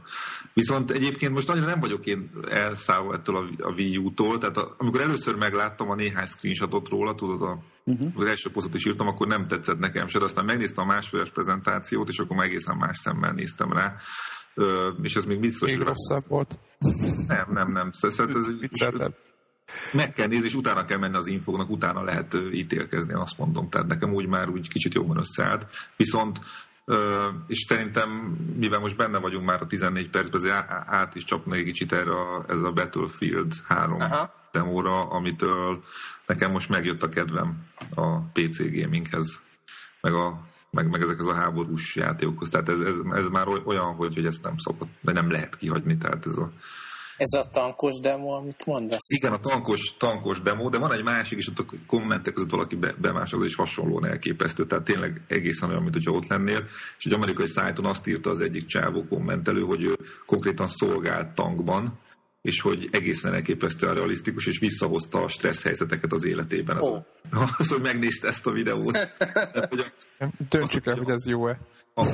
Viszont 0.53 0.91
egyébként 0.91 1.33
most 1.33 1.49
annyira 1.49 1.65
nem 1.65 1.79
vagyok 1.79 2.05
én 2.05 2.29
elszállva 2.49 3.13
ettől 3.13 3.35
a, 3.35 3.67
a 3.67 3.73
Wii 3.73 3.97
U-tól, 3.97 4.37
tehát 4.37 4.57
a, 4.57 4.75
amikor 4.77 5.01
először 5.01 5.35
megláttam 5.35 5.89
a 5.89 5.95
néhány 5.95 6.25
screenshotot 6.25 6.89
róla, 6.89 7.15
tudod, 7.15 7.41
a, 7.41 7.63
uh-huh. 7.83 8.11
az 8.15 8.27
első 8.27 8.49
posztot 8.49 8.73
is 8.73 8.85
írtam, 8.85 9.07
akkor 9.07 9.27
nem 9.27 9.47
tetszett 9.47 9.79
nekem 9.79 10.07
se, 10.07 10.19
de 10.19 10.25
aztán 10.25 10.45
megnéztem 10.45 10.83
a 10.83 10.93
másféles 10.93 11.29
prezentációt, 11.29 12.07
és 12.07 12.17
akkor 12.17 12.35
már 12.35 12.45
egészen 12.45 12.77
más 12.77 12.97
szemmel 12.97 13.31
néztem 13.31 13.71
rá 13.71 13.95
és 15.01 15.15
ez 15.15 15.25
még 15.25 15.39
biztos... 15.39 15.69
Még 15.69 15.79
rosszabb 15.79 16.27
volt. 16.27 16.59
Nem, 17.27 17.47
nem, 17.51 17.71
nem. 17.71 17.91
ez, 18.01 18.19
meg 19.93 20.13
kell 20.13 20.27
nézni, 20.27 20.45
és 20.45 20.55
utána 20.55 20.85
kell 20.85 20.97
menni 20.97 21.17
az 21.17 21.27
infóknak, 21.27 21.69
utána 21.69 22.03
lehet 22.03 22.37
ítélkezni, 22.51 23.13
azt 23.13 23.37
mondom. 23.37 23.69
Tehát 23.69 23.87
nekem 23.87 24.13
úgy 24.13 24.27
már 24.27 24.49
úgy 24.49 24.69
kicsit 24.69 24.93
jobban 24.93 25.17
összeállt. 25.17 25.65
Viszont 25.97 26.39
és 27.47 27.57
szerintem, 27.67 28.09
mivel 28.57 28.79
most 28.79 28.97
benne 28.97 29.19
vagyunk 29.19 29.45
már 29.45 29.61
a 29.61 29.67
14 29.67 30.09
percben, 30.09 30.41
azért 30.41 30.65
át 30.85 31.15
is 31.15 31.23
csapna 31.23 31.55
egy 31.55 31.63
kicsit 31.63 31.91
erre 31.91 32.11
a, 32.11 32.45
ez 32.47 32.59
a 32.61 32.71
Battlefield 32.71 33.53
3 33.67 34.01
Aha. 34.01 34.33
demóra, 34.51 35.09
amitől 35.09 35.83
nekem 36.25 36.51
most 36.51 36.69
megjött 36.69 37.03
a 37.03 37.09
kedvem 37.09 37.63
a 37.95 38.19
PC 38.19 38.57
gaminghez, 38.57 39.41
meg 40.01 40.13
a 40.13 40.41
meg, 40.73 40.89
meg 40.89 41.01
ezek 41.01 41.19
az 41.19 41.27
a 41.27 41.33
háborús 41.33 41.95
játékokhoz. 41.95 42.49
Tehát 42.49 42.69
ez, 42.69 42.79
ez, 42.79 42.95
ez 43.11 43.27
már 43.27 43.47
olyan, 43.65 43.95
hogy, 43.95 44.13
hogy 44.15 44.25
ezt 44.25 44.43
nem 44.43 44.57
szokott, 44.57 44.89
de 45.01 45.11
nem 45.11 45.31
lehet 45.31 45.55
kihagyni. 45.55 45.97
Tehát 45.97 46.25
ez 46.25 46.37
a, 46.37 46.51
ez 47.17 47.39
a 47.39 47.49
tankos 47.49 47.99
demo, 47.99 48.29
amit 48.29 48.65
mondasz? 48.65 49.09
Igen, 49.09 49.33
a 49.33 49.39
tankos, 49.39 49.97
tankos 49.97 50.41
demo, 50.41 50.69
de 50.69 50.77
van 50.77 50.93
egy 50.93 51.03
másik, 51.03 51.37
és 51.37 51.47
ott 51.47 51.59
a 51.59 51.65
kommentek 51.87 52.33
között 52.33 52.49
valaki 52.49 52.75
be, 52.75 52.95
bemásolod, 53.01 53.45
és 53.45 53.55
hasonlóan 53.55 54.05
elképesztő. 54.05 54.65
Tehát 54.65 54.85
tényleg 54.85 55.21
egészen 55.27 55.69
olyan, 55.69 55.81
mint 55.81 55.93
hogyha 55.93 56.11
ott 56.11 56.27
lennél. 56.27 56.63
És 56.97 57.05
egy 57.05 57.13
amerikai 57.13 57.47
szájton 57.47 57.85
azt 57.85 58.07
írta 58.07 58.29
az 58.29 58.41
egyik 58.41 58.65
csávó 58.65 59.05
kommentelő, 59.09 59.61
hogy 59.61 59.83
ő 59.83 59.97
konkrétan 60.25 60.67
szolgált 60.67 61.35
tankban, 61.35 61.99
és 62.43 62.61
hogy 62.61 62.87
egészen 62.91 63.33
elképesztően 63.33 63.93
realisztikus, 63.93 64.47
és 64.47 64.59
visszahozta 64.59 65.19
a 65.19 65.27
stressz 65.27 65.63
helyzeteket 65.63 66.11
az 66.11 66.25
életében. 66.25 66.77
Az, 66.77 66.87
oh. 66.87 67.05
az 67.57 67.69
hogy 67.69 67.81
megnézte 67.81 68.27
ezt 68.27 68.47
a 68.47 68.51
videót. 68.51 68.97
Döntsük 70.49 70.85
el, 70.85 70.95
hogy 70.95 71.09
ez 71.09 71.27
jó-e. 71.27 71.59
A, 71.95 72.05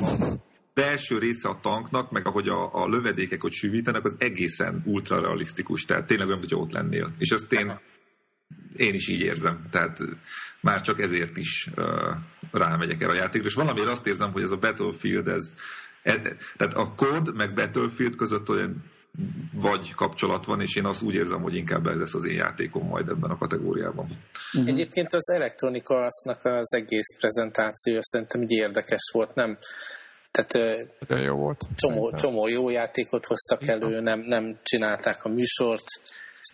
belső 0.74 1.18
része 1.18 1.48
a 1.48 1.58
tanknak, 1.62 2.10
meg 2.10 2.26
ahogy 2.26 2.48
a, 2.48 2.74
a 2.74 2.88
lövedékek 2.88 3.44
ott 3.44 3.52
sűvítenek, 3.52 4.04
az 4.04 4.14
egészen 4.18 4.82
ultra 4.84 5.20
realisztikus. 5.20 5.84
Tehát 5.84 6.06
tényleg 6.06 6.26
olyan, 6.26 6.38
hogy 6.38 6.54
ott 6.54 6.72
lennél. 6.72 7.14
És 7.18 7.30
ezt 7.30 7.52
én, 7.52 7.80
én 8.76 8.94
is 8.94 9.08
így 9.08 9.20
érzem. 9.20 9.60
Tehát 9.70 9.98
már 10.60 10.80
csak 10.80 11.00
ezért 11.00 11.36
is 11.36 11.68
uh, 11.76 11.84
rámegyek 12.50 13.00
erre 13.00 13.12
a 13.12 13.14
játékra. 13.14 13.48
És 13.48 13.54
valamiért 13.54 13.88
azt 13.88 14.06
érzem, 14.06 14.32
hogy 14.32 14.42
ez 14.42 14.50
a 14.50 14.56
Battlefield, 14.56 15.28
ez, 15.28 15.54
ez 16.02 16.16
tehát 16.56 16.74
a 16.74 16.94
kód 16.96 17.36
meg 17.36 17.54
Battlefield 17.54 18.16
között 18.16 18.48
olyan 18.48 18.84
vagy 19.52 19.94
kapcsolat 19.94 20.44
van, 20.44 20.60
és 20.60 20.76
én 20.76 20.84
azt 20.84 21.02
úgy 21.02 21.14
érzem, 21.14 21.42
hogy 21.42 21.54
inkább 21.54 21.86
ez 21.86 21.98
lesz 21.98 22.14
az 22.14 22.24
én 22.24 22.36
játékom 22.36 22.86
majd 22.86 23.08
ebben 23.08 23.30
a 23.30 23.38
kategóriában. 23.38 24.18
Uh-huh. 24.52 24.72
Egyébként 24.72 25.12
az 25.12 25.30
elektronika 25.30 26.08
az 26.42 26.74
egész 26.74 27.16
prezentáció 27.18 27.98
szerintem 28.00 28.42
így 28.42 28.50
érdekes 28.50 29.10
volt, 29.12 29.34
nem? 29.34 29.58
Tehát 30.30 30.80
De 31.08 31.16
jó 31.16 31.36
volt. 31.36 31.68
Csomó, 31.76 32.10
csomó 32.10 32.48
jó 32.48 32.70
játékot 32.70 33.26
hoztak 33.26 33.68
elő, 33.68 34.00
nem, 34.00 34.20
nem 34.20 34.58
csinálták 34.62 35.24
a 35.24 35.28
műsort, 35.28 35.86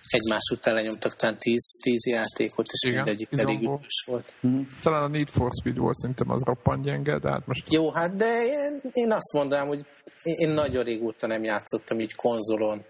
egymás 0.08 0.50
után 0.52 0.74
lenyomtak 0.74 1.16
talán 1.16 1.38
tíz, 1.38 1.78
tíz 1.82 2.06
játékot, 2.06 2.66
és 2.72 2.88
Igen, 2.88 3.04
mindegyik 3.04 3.28
elég 3.30 3.60
ügyes 3.60 4.04
volt. 4.06 4.32
Mm-hmm. 4.46 4.62
Talán 4.82 5.02
a 5.02 5.08
Need 5.08 5.28
for 5.28 5.50
Speed 5.60 5.76
volt 5.76 5.94
szerintem 5.94 6.30
az 6.30 6.42
roppant 6.42 6.84
gyenge, 6.84 7.18
de 7.18 7.30
hát 7.30 7.46
most... 7.46 7.72
Jó, 7.72 7.90
hát 7.90 8.16
de 8.16 8.44
én, 8.44 8.80
én 8.92 9.12
azt 9.12 9.32
mondanám, 9.32 9.66
hogy 9.66 9.86
én 10.22 10.48
nagyon 10.48 10.84
régóta 10.84 11.26
nem 11.26 11.44
játszottam 11.44 12.00
így 12.00 12.14
konzolon 12.14 12.84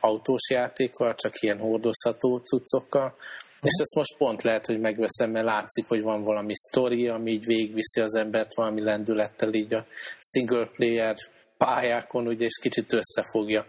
autós 0.00 0.50
játékkal, 0.50 1.14
csak 1.14 1.42
ilyen 1.42 1.58
hordozható 1.58 2.38
cuccokkal, 2.38 3.14
és 3.62 3.72
ezt 3.80 3.94
most 3.94 4.16
pont 4.16 4.42
lehet, 4.42 4.66
hogy 4.66 4.80
megveszem, 4.80 5.30
mert 5.30 5.46
látszik, 5.46 5.86
hogy 5.86 6.02
van 6.02 6.22
valami 6.22 6.54
sztori, 6.54 7.08
ami 7.08 7.30
így 7.30 7.44
végviszi 7.44 8.00
az 8.00 8.14
embert 8.14 8.54
valami 8.54 8.82
lendülettel 8.82 9.54
így 9.54 9.74
a 9.74 9.86
single 10.18 10.66
player 10.66 11.16
pályákon, 11.56 12.26
ugye, 12.26 12.44
és 12.44 12.58
kicsit 12.62 12.92
összefogja 12.92 13.66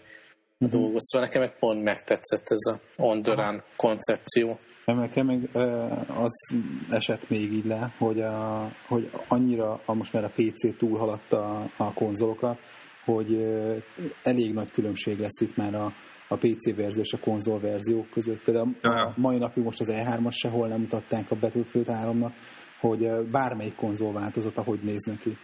a 0.63 0.65
uh-huh. 0.65 0.81
dolgot. 0.81 1.01
Szóval 1.01 1.27
nekem 1.27 1.41
meg 1.41 1.57
pont 1.59 1.83
megtetszett 1.83 2.45
ez 2.49 2.73
a 2.73 2.79
on 2.95 3.21
the 3.21 3.33
run 3.33 3.63
koncepció. 3.75 4.59
Nekem 4.85 5.25
meg 5.25 5.49
az 6.07 6.55
esett 6.89 7.29
még 7.29 7.53
így 7.53 7.65
le, 7.65 7.93
hogy, 7.97 8.21
a, 8.21 8.69
hogy 8.87 9.11
annyira 9.27 9.81
a, 9.85 9.93
most 9.93 10.13
már 10.13 10.23
a 10.23 10.31
PC 10.35 10.77
túlhaladta 10.77 11.37
a, 11.37 11.69
a 11.77 11.93
konzolokat, 11.93 12.59
hogy 13.05 13.45
elég 14.23 14.53
nagy 14.53 14.71
különbség 14.71 15.19
lesz 15.19 15.41
itt 15.41 15.55
már 15.55 15.75
a, 15.75 15.93
a 16.27 16.35
PC 16.35 16.75
verzió 16.75 17.01
és 17.01 17.13
a 17.13 17.19
konzol 17.19 17.59
verziók 17.59 18.09
között. 18.09 18.43
Például 18.43 18.75
a 18.81 19.13
mai 19.15 19.37
napig 19.37 19.63
most 19.63 19.79
az 19.79 19.91
E3-as 19.91 20.33
sehol 20.33 20.67
nem 20.67 20.79
mutatták 20.79 21.31
a 21.31 21.35
Battlefield 21.35 21.87
3-nak, 21.89 22.31
hogy 22.79 23.29
bármelyik 23.31 23.75
konzol 23.75 24.13
változata 24.13 24.63
hogy 24.63 24.79
néz 24.83 25.03
neki. 25.03 25.37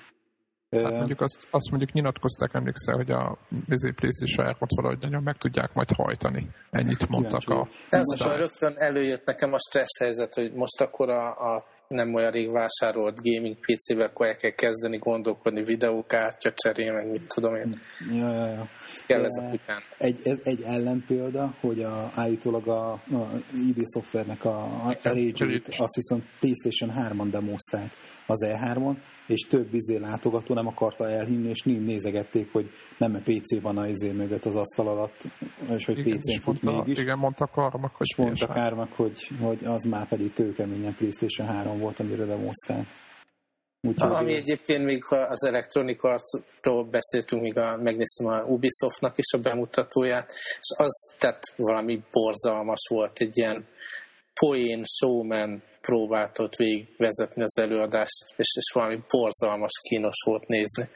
Hát 0.72 0.92
mondjuk 0.92 1.22
azt, 1.22 1.48
azt 1.52 1.70
mondjuk 1.70 1.92
nyilatkozták, 1.92 2.54
emlékszel, 2.54 2.96
hogy 2.96 3.12
a 3.12 3.38
izé, 3.68 3.92
PlayStation 3.92 4.46
3 4.46 4.58
valahogy 4.76 5.00
nagyon 5.02 5.24
meg 5.24 5.36
tudják 5.36 5.74
majd 5.74 5.92
hajtani. 5.92 6.50
Ennyit 6.70 7.08
mondtak 7.08 7.50
a... 7.50 7.68
Ez 7.90 8.22
rögtön 8.22 8.74
előjött 8.76 9.26
nekem 9.26 9.54
a 9.54 9.60
stressz 9.60 10.00
helyzet, 10.00 10.34
hogy 10.34 10.54
most 10.54 10.82
akkor 10.82 11.10
a, 11.10 11.56
a 11.56 11.66
nem 11.88 12.14
olyan 12.14 12.32
rég 12.32 12.52
vásárolt 12.52 13.22
gaming 13.22 13.56
PC-vel, 13.56 14.06
akkor 14.06 14.28
el 14.28 14.36
kell 14.36 14.52
kezdeni 14.52 14.98
gondolkodni 14.98 15.64
videókártya 15.64 16.54
cseré, 16.54 16.90
meg 16.90 17.10
mit 17.12 17.34
tudom 17.34 17.56
én. 17.56 17.80
Ja, 18.10 18.34
ja, 18.34 18.48
ja. 18.48 18.70
Kell 19.08 19.24
ez 19.24 19.38
a 19.44 19.50
kutyán. 19.50 19.82
Egy, 19.98 20.40
egy 20.44 20.62
ellenpélda, 20.62 21.56
hogy 21.62 21.84
a, 21.84 22.12
állítólag 22.16 22.68
a, 22.68 22.92
a 22.92 23.28
ID 23.54 23.84
Software-nek 23.94 24.46
a, 24.46 24.88
a 24.88 24.98
Rage-t, 25.04 25.68
azt 25.68 25.96
viszont 25.96 26.24
PlayStation 26.40 26.92
3-on 26.96 27.28
demozták 27.32 27.92
az 28.26 28.46
E3-on, 28.46 28.98
és 29.30 29.48
több 29.48 29.74
izé 29.74 29.98
látogató 29.98 30.54
nem 30.54 30.68
akarta 30.68 31.10
elhinni, 31.10 31.50
és 31.50 31.64
nézegették, 31.64 32.52
hogy 32.52 32.70
nem 32.98 33.16
a 33.16 33.20
PC 33.20 33.62
van 33.62 33.78
a 33.78 33.88
izé 33.88 34.12
mögött 34.12 34.46
az 34.46 34.56
asztal 34.56 34.88
alatt, 34.88 35.28
és 35.70 35.86
hogy 35.86 36.02
PC-n 36.02 36.42
fut 36.42 36.64
mondta, 36.64 36.84
mégis. 36.84 37.04
Igen, 37.04 37.18
mondta 37.18 37.46
Kármak, 37.46 37.96
hogy 37.96 38.08
És 38.10 38.16
mondta 38.16 38.48
Kármak, 38.48 38.92
hogy, 38.94 39.30
hogy 39.42 39.60
az 39.64 39.84
már 39.84 40.08
pedig 40.08 40.34
kőkeményen 40.34 40.96
PlayStation 40.96 41.48
3 41.48 41.80
volt, 41.80 42.00
amire 42.00 42.26
demozták. 42.26 42.86
Úgyhogy 43.82 44.12
Ami 44.12 44.34
egyébként 44.34 44.84
még 44.84 45.04
ha 45.04 45.18
az 45.18 45.44
Electronic 45.44 46.04
Arts-ról 46.04 46.84
beszéltünk, 46.84 47.42
még 47.42 47.58
a, 47.58 47.78
megnéztem 47.78 48.28
a 48.28 48.42
Ubisoftnak 48.42 49.18
is 49.18 49.34
a 49.34 49.40
bemutatóját, 49.40 50.32
és 50.60 50.74
az 50.78 51.14
tehát 51.18 51.44
valami 51.56 52.02
borzalmas 52.12 52.88
volt, 52.90 53.20
egy 53.20 53.38
ilyen 53.38 53.66
poén 54.34 54.84
showman 54.84 55.64
próbált 55.82 56.40
ott 56.40 56.56
végigvezetni 56.56 57.44
az 57.44 57.58
előadást, 57.58 58.26
és, 58.36 58.56
és 58.56 58.72
valami 58.74 59.00
borzalmas 59.08 59.72
kínos 59.82 60.24
volt 60.26 60.48
nézni. 60.48 60.90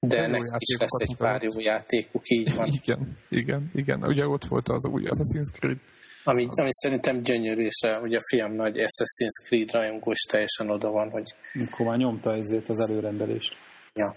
De 0.00 0.22
ennek 0.22 0.42
is 0.58 0.78
lesz 0.78 1.00
egy 1.00 1.16
pár 1.16 1.42
jó 1.42 1.60
játékuk, 1.60 2.22
így 2.24 2.54
van. 2.54 2.68
igen, 2.82 3.18
igen, 3.28 3.70
igen. 3.74 4.04
Ugye 4.04 4.26
ott 4.26 4.44
volt 4.44 4.68
az 4.68 4.86
új 4.86 5.02
Assassin's 5.04 5.58
Creed, 5.58 5.78
ami, 6.24 6.46
ami 6.50 6.68
szerintem 6.72 7.22
gyönyörű, 7.22 7.64
és 7.64 7.82
a, 7.82 8.00
ugye 8.00 8.16
a 8.16 8.22
fiam 8.28 8.52
nagy 8.52 8.76
Assassin's 8.76 9.46
Creed 9.46 9.70
rajongó 9.70 10.10
is 10.10 10.20
teljesen 10.20 10.70
oda 10.70 10.90
van, 10.90 11.10
hogy... 11.10 11.34
Akkor 11.66 11.86
már 11.86 11.96
nyomta 11.96 12.32
ezért 12.34 12.68
az 12.68 12.78
előrendelést. 12.78 13.56
Ja. 13.94 14.16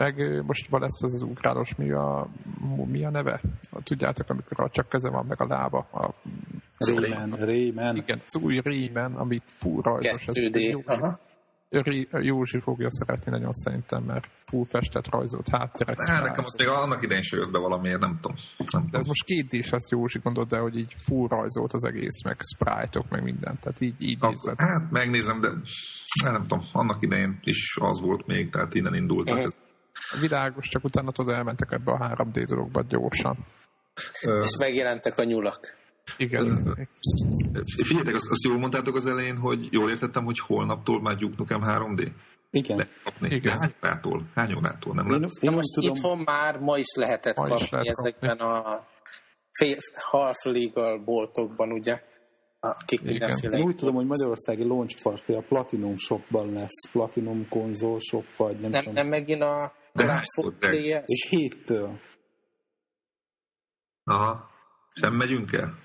Meg 0.00 0.42
most 0.46 0.68
van 0.68 0.80
lesz 0.80 1.02
az 1.02 1.14
az 1.14 1.22
ugrálós, 1.22 1.74
mi 1.74 1.90
a, 1.90 2.28
mi 2.86 3.04
a 3.04 3.10
neve? 3.10 3.40
Tudjátok, 3.82 4.28
amikor 4.28 4.70
csak 4.70 4.88
keze 4.88 5.10
van, 5.10 5.26
meg 5.26 5.40
a 5.40 5.46
lába. 5.46 5.78
A, 5.78 6.14
Rayman, 6.78 7.30
Rayman. 7.30 7.96
Igen, 7.96 8.22
az 8.26 8.36
új 8.36 8.60
Rayman, 8.64 9.14
amit 9.14 9.42
fú 9.46 9.80
rajzos. 9.80 10.24
2D, 10.26 10.84
aha. 10.84 11.18
Józsi 12.10 12.60
fogja 12.60 12.90
szeretni 12.90 13.30
nagyon 13.30 13.52
szerintem, 13.52 14.02
mert 14.02 14.28
full 14.44 14.64
festett 14.64 15.10
rajzolt 15.10 15.48
hátterek. 15.48 16.04
Hát, 16.06 16.22
nekem 16.22 16.44
az 16.44 16.54
még 16.58 16.68
annak 16.68 17.02
idején 17.02 17.22
se 17.22 17.36
jött 17.36 17.50
be 17.50 17.58
valamiért, 17.58 18.00
nem 18.00 18.18
tudom. 18.20 18.36
Nem 18.72 18.86
de 18.90 18.98
ez 18.98 19.06
most 19.06 19.24
két 19.24 19.46
d 19.46 19.66
azt 19.70 19.90
Józsi 19.90 20.18
gondolod, 20.18 20.48
de 20.48 20.58
hogy 20.58 20.76
így 20.78 20.94
full 20.96 21.28
rajzolt 21.28 21.72
az 21.72 21.84
egész, 21.84 22.22
meg 22.24 22.36
sprite-ok, 22.54 23.08
meg 23.08 23.22
minden, 23.22 23.58
tehát 23.60 23.80
így, 23.80 23.94
így 23.98 24.16
Ak- 24.20 24.30
nézed. 24.30 24.58
Hát 24.58 24.90
megnézem, 24.90 25.40
de 25.40 25.48
nem 26.24 26.46
tudom, 26.46 26.64
annak 26.72 27.02
idején 27.02 27.38
is 27.42 27.76
az 27.80 28.00
volt 28.00 28.26
még, 28.26 28.50
tehát 28.50 28.74
innen 28.74 28.94
indultak. 28.94 29.36
Uh-huh. 29.36 29.52
Világos, 30.20 30.68
csak 30.68 30.84
utána 30.84 31.12
tudod, 31.12 31.34
elmentek 31.34 31.72
ebbe 31.72 31.92
a 31.92 32.14
3D 32.16 32.44
dologba 32.46 32.82
gyorsan. 32.82 33.36
És 34.42 34.56
megjelentek 34.58 35.18
a 35.18 35.24
nyulak. 35.24 35.78
Igen. 36.16 36.76
Figyeljetek, 37.82 38.14
azt, 38.14 38.30
azt 38.30 38.44
jól 38.44 38.58
mondtátok 38.58 38.96
az 38.96 39.06
elején, 39.06 39.36
hogy 39.36 39.72
jól 39.72 39.90
értettem, 39.90 40.24
hogy 40.24 40.38
holnaptól 40.38 41.00
már 41.00 41.16
Duke 41.16 41.34
Nukem 41.36 41.60
3D? 41.64 42.10
Igen. 42.50 42.76
Lekapni. 42.76 43.34
Igen. 43.34 43.58
Hány 43.58 43.72
órától? 43.84 44.22
Hány 44.34 44.54
órától? 44.54 44.94
Nem 44.94 45.06
én, 45.06 45.28
én 45.40 45.52
most 45.52 45.74
tudom... 45.74 45.94
itthon 45.94 46.18
már 46.18 46.58
ma 46.58 46.78
is 46.78 46.94
lehetett 46.94 47.36
ma 47.36 47.42
kapni 47.42 47.62
is 47.62 47.70
lehet 47.70 47.86
ezekben 47.88 48.36
kapni. 48.36 48.54
a 48.54 48.86
half-legal 49.94 50.98
boltokban, 50.98 51.72
ugye? 51.72 52.02
Akik 52.60 53.02
mindenféle... 53.02 53.58
Én 53.58 53.64
úgy 53.64 53.76
tudom, 53.76 53.94
hogy 53.94 54.06
Magyarországi 54.06 54.64
launch 54.64 55.02
party 55.02 55.32
a 55.32 55.42
Platinum 55.48 55.96
shopban 55.96 56.52
lesz, 56.52 56.90
Platinum 56.92 57.48
konzol 57.48 57.98
shop, 57.98 58.36
vagy 58.36 58.60
nem, 58.60 58.70
nem 58.70 58.82
tudom. 58.82 58.94
Nem 58.94 59.06
megint 59.06 59.42
a 59.42 59.72
De 59.92 61.02
És 61.06 61.28
héttől. 61.28 62.00
Aha. 64.04 64.50
Sem 64.94 65.14
megyünk 65.14 65.52
el? 65.52 65.78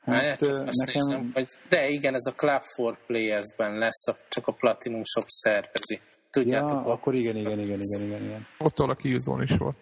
Hát, 0.00 0.22
hát 0.22 0.40
nekem... 0.40 0.92
nézem, 0.94 1.30
hogy 1.34 1.46
de 1.68 1.88
igen, 1.88 2.14
ez 2.14 2.26
a 2.26 2.34
Club 2.34 2.62
for 2.74 2.98
Players-ben 3.06 3.78
lesz, 3.78 4.06
a, 4.06 4.16
csak 4.28 4.46
a 4.46 4.52
Platinum 4.52 5.04
Shop 5.04 5.24
szervezi. 5.26 6.00
Tudjátok? 6.30 6.86
Ja, 6.86 6.92
akkor 6.92 7.14
igen, 7.14 7.36
igen, 7.36 7.58
igen, 7.58 7.80
igen, 7.80 8.02
igen, 8.02 8.24
igen. 8.24 8.46
Ott 8.58 8.78
a 8.78 8.94
kiűzón 8.94 9.42
is 9.42 9.56
volt. 9.56 9.76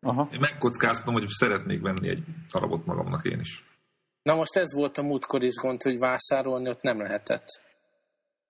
Aha. 0.00 0.28
Én 0.32 0.40
megkockáztam, 0.40 1.14
hogy 1.14 1.26
szeretnék 1.26 1.80
venni 1.80 2.08
egy 2.08 2.24
darabot 2.52 2.86
magamnak 2.86 3.24
én 3.24 3.40
is. 3.40 3.64
Na 4.22 4.34
most 4.34 4.56
ez 4.56 4.74
volt 4.74 4.98
a 4.98 5.02
múltkor 5.02 5.42
is 5.42 5.54
gond, 5.54 5.82
hogy 5.82 5.98
vásárolni 5.98 6.68
ott 6.68 6.82
nem 6.82 7.00
lehetett. 7.02 7.46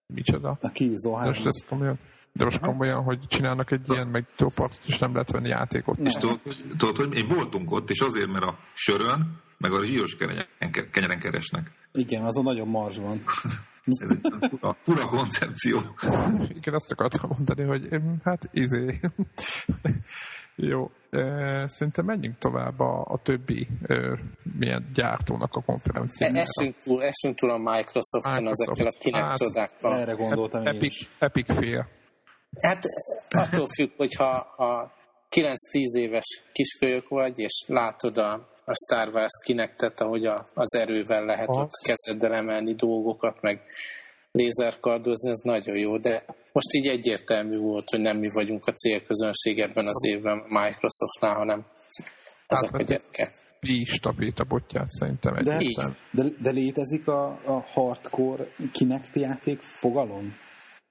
Micsoda? 0.07 0.59
A 0.61 0.69
kiűzó 0.69 1.19
De 1.19 1.25
most 1.25 1.47
ez 1.47 1.67
komolyan? 1.69 1.99
De 2.39 2.45
most 2.45 2.61
komolyan, 2.61 3.03
hogy 3.03 3.19
csinálnak 3.29 3.71
egy 3.71 3.89
ilyen 3.89 4.07
meg 4.07 4.27
partot, 4.37 4.79
és 4.87 4.99
nem 4.99 5.13
lehet 5.13 5.31
venni 5.31 5.49
játékot. 5.49 5.99
És 5.99 6.13
tudod, 6.77 6.97
hogy 6.97 7.09
mi 7.09 7.35
voltunk 7.35 7.71
ott, 7.71 7.91
és 7.91 8.01
azért, 8.01 8.31
mert 8.31 8.45
a 8.45 8.59
sörön, 8.75 9.41
meg 9.59 9.73
a 9.73 9.85
zsíros 9.85 10.17
kenyeren, 10.17 10.47
kenyeren 10.91 11.19
keresnek. 11.19 11.71
Igen, 11.93 12.25
azon 12.25 12.45
nagyon 12.45 12.69
marzs 12.69 12.97
van. 12.99 13.23
Ez 14.01 14.11
egy 14.11 14.49
pura, 14.51 14.77
pura 14.85 15.07
koncepció. 15.07 15.81
Igen, 16.49 16.75
azt 16.75 16.93
akartam 16.93 17.31
mondani, 17.37 17.63
hogy 17.63 17.89
hát 18.25 18.49
izé. 18.53 19.01
Jó, 20.71 20.91
szerintem 21.65 22.05
menjünk 22.05 22.39
tovább 22.39 22.81
a, 22.81 23.05
a 23.05 23.19
többi 23.23 23.69
milyen 24.59 24.91
gyártónak 24.95 25.55
a 25.55 25.63
konferenciájára. 25.63 26.41
Esünk 26.41 26.77
túl, 26.85 27.03
esünk 27.03 27.37
túl 27.37 27.51
a 27.51 27.59
Microsofton 27.59 28.43
Microsoft. 28.43 28.79
ezekkel 28.79 28.87
a 28.87 29.03
kinek 29.03 29.23
hát, 29.23 29.37
csodákkal. 29.37 30.01
Erre 30.01 30.13
gondoltam 30.13 30.67
Epic, 30.67 30.83
én 30.83 30.89
is. 30.89 31.11
Epic 31.19 31.59
fél. 31.59 31.89
Hát 32.61 32.85
attól 33.29 33.69
függ, 33.69 33.91
hogyha 33.97 34.31
a 34.57 34.93
9-10 35.31 35.99
éves 35.99 36.43
kiskölyök 36.53 37.09
vagy, 37.09 37.39
és 37.39 37.65
látod 37.67 38.19
a, 38.19 38.49
a 38.65 38.75
Star 38.75 39.09
Wars 39.15 39.45
kinektet, 39.45 40.01
ahogy 40.01 40.27
a, 40.27 40.47
az 40.55 40.75
erővel 40.75 41.25
lehet 41.25 41.49
az. 41.49 41.57
ott 41.57 41.71
kezeddel 41.87 42.33
emelni 42.33 42.75
dolgokat, 42.75 43.41
meg 43.41 43.61
lézerkardozni, 44.33 45.31
ez 45.31 45.39
nagyon 45.39 45.77
jó, 45.77 45.99
de 45.99 46.25
most 46.53 46.75
így 46.75 46.87
egyértelmű 46.87 47.59
volt, 47.59 47.91
hogy 47.91 48.01
nem 48.01 48.17
mi 48.17 48.31
vagyunk 48.31 48.67
a 48.67 48.73
célközönség 48.73 49.59
ebben 49.61 49.87
az 49.87 50.05
évben 50.07 50.37
Microsoftnál, 50.37 51.35
hanem 51.35 51.67
ezek 52.47 52.71
hát, 52.71 52.81
a 52.81 52.85
gyerekek. 52.85 53.47
Pista 53.61 54.15
a 54.37 54.45
botját 54.49 54.91
szerintem 54.91 55.43
de, 55.43 55.59
de, 56.13 56.25
de 56.41 56.51
létezik 56.51 57.09
a, 57.09 57.27
a 57.45 57.65
hardcore 57.67 58.45
Kinect 58.73 59.17
játék 59.17 59.61
fogalom? 59.61 60.35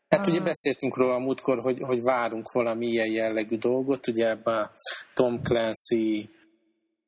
Hát 0.10 0.28
ugye 0.28 0.41
beszéltünk 0.41 0.98
róla 0.98 1.15
a 1.15 1.20
múltkor, 1.20 1.60
hogy, 1.60 1.80
hogy 1.80 2.02
várunk 2.02 2.52
valami 2.52 2.86
ilyen 2.86 3.12
jellegű 3.12 3.58
dolgot, 3.58 4.08
ugye 4.08 4.30
ebben 4.30 4.63
a 4.63 4.72
Tom 5.13 5.41
Clancy 5.41 6.30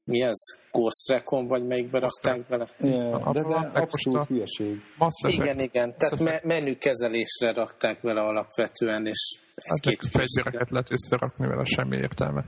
mi 0.10 0.22
ez? 0.22 0.40
Ghost 0.72 1.10
Recon, 1.10 1.48
vagy 1.48 1.66
melyikbe 1.66 2.00
rakták 2.00 2.48
bele? 2.48 2.70
Yeah, 2.80 3.32
de, 3.32 3.42
de 3.42 3.80
abszolút 3.80 4.28
hülyeség. 4.28 4.82
Igen, 5.28 5.60
igen. 5.60 5.96
Tehát 5.98 6.20
me- 6.20 6.44
menükezelésre 6.44 7.54
rakták 7.54 8.02
bele 8.02 8.22
alapvetően, 8.22 9.06
és 9.06 9.40
egy-két 9.56 10.00
hát 10.04 10.12
fegyvereket 10.12 10.70
lehet 10.70 10.92
összerakni 10.92 11.48
vele, 11.48 11.64
semmi 11.64 11.98
értelme. 11.98 12.46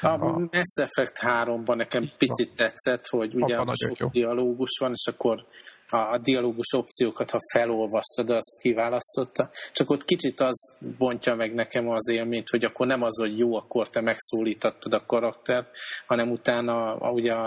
A, 0.00 0.08
a 0.08 0.38
Mass 0.38 0.76
Effect 0.80 1.18
3-ban 1.20 1.76
nekem 1.76 2.10
picit 2.18 2.54
tetszett, 2.54 3.06
hogy 3.06 3.34
ugye 3.34 3.56
sok 3.72 3.98
jó. 3.98 4.08
dialógus 4.08 4.78
van, 4.80 4.90
és 4.90 5.12
akkor 5.12 5.46
a 5.88 6.18
dialógus 6.18 6.72
opciókat, 6.72 7.30
ha 7.30 7.38
felolvastad, 7.52 8.30
azt 8.30 8.60
kiválasztotta. 8.60 9.50
Csak 9.72 9.90
ott 9.90 10.04
kicsit 10.04 10.40
az 10.40 10.78
bontja 10.98 11.34
meg 11.34 11.54
nekem 11.54 11.88
az 11.88 12.08
élményt, 12.08 12.48
hogy 12.48 12.64
akkor 12.64 12.86
nem 12.86 13.02
az, 13.02 13.18
hogy 13.18 13.38
jó, 13.38 13.54
akkor 13.54 13.88
te 13.88 14.00
megszólítottad 14.00 14.92
a 14.92 15.06
karaktert, 15.06 15.76
hanem 16.06 16.30
utána 16.30 16.94
a, 16.94 17.10
ugye 17.10 17.32
a, 17.32 17.46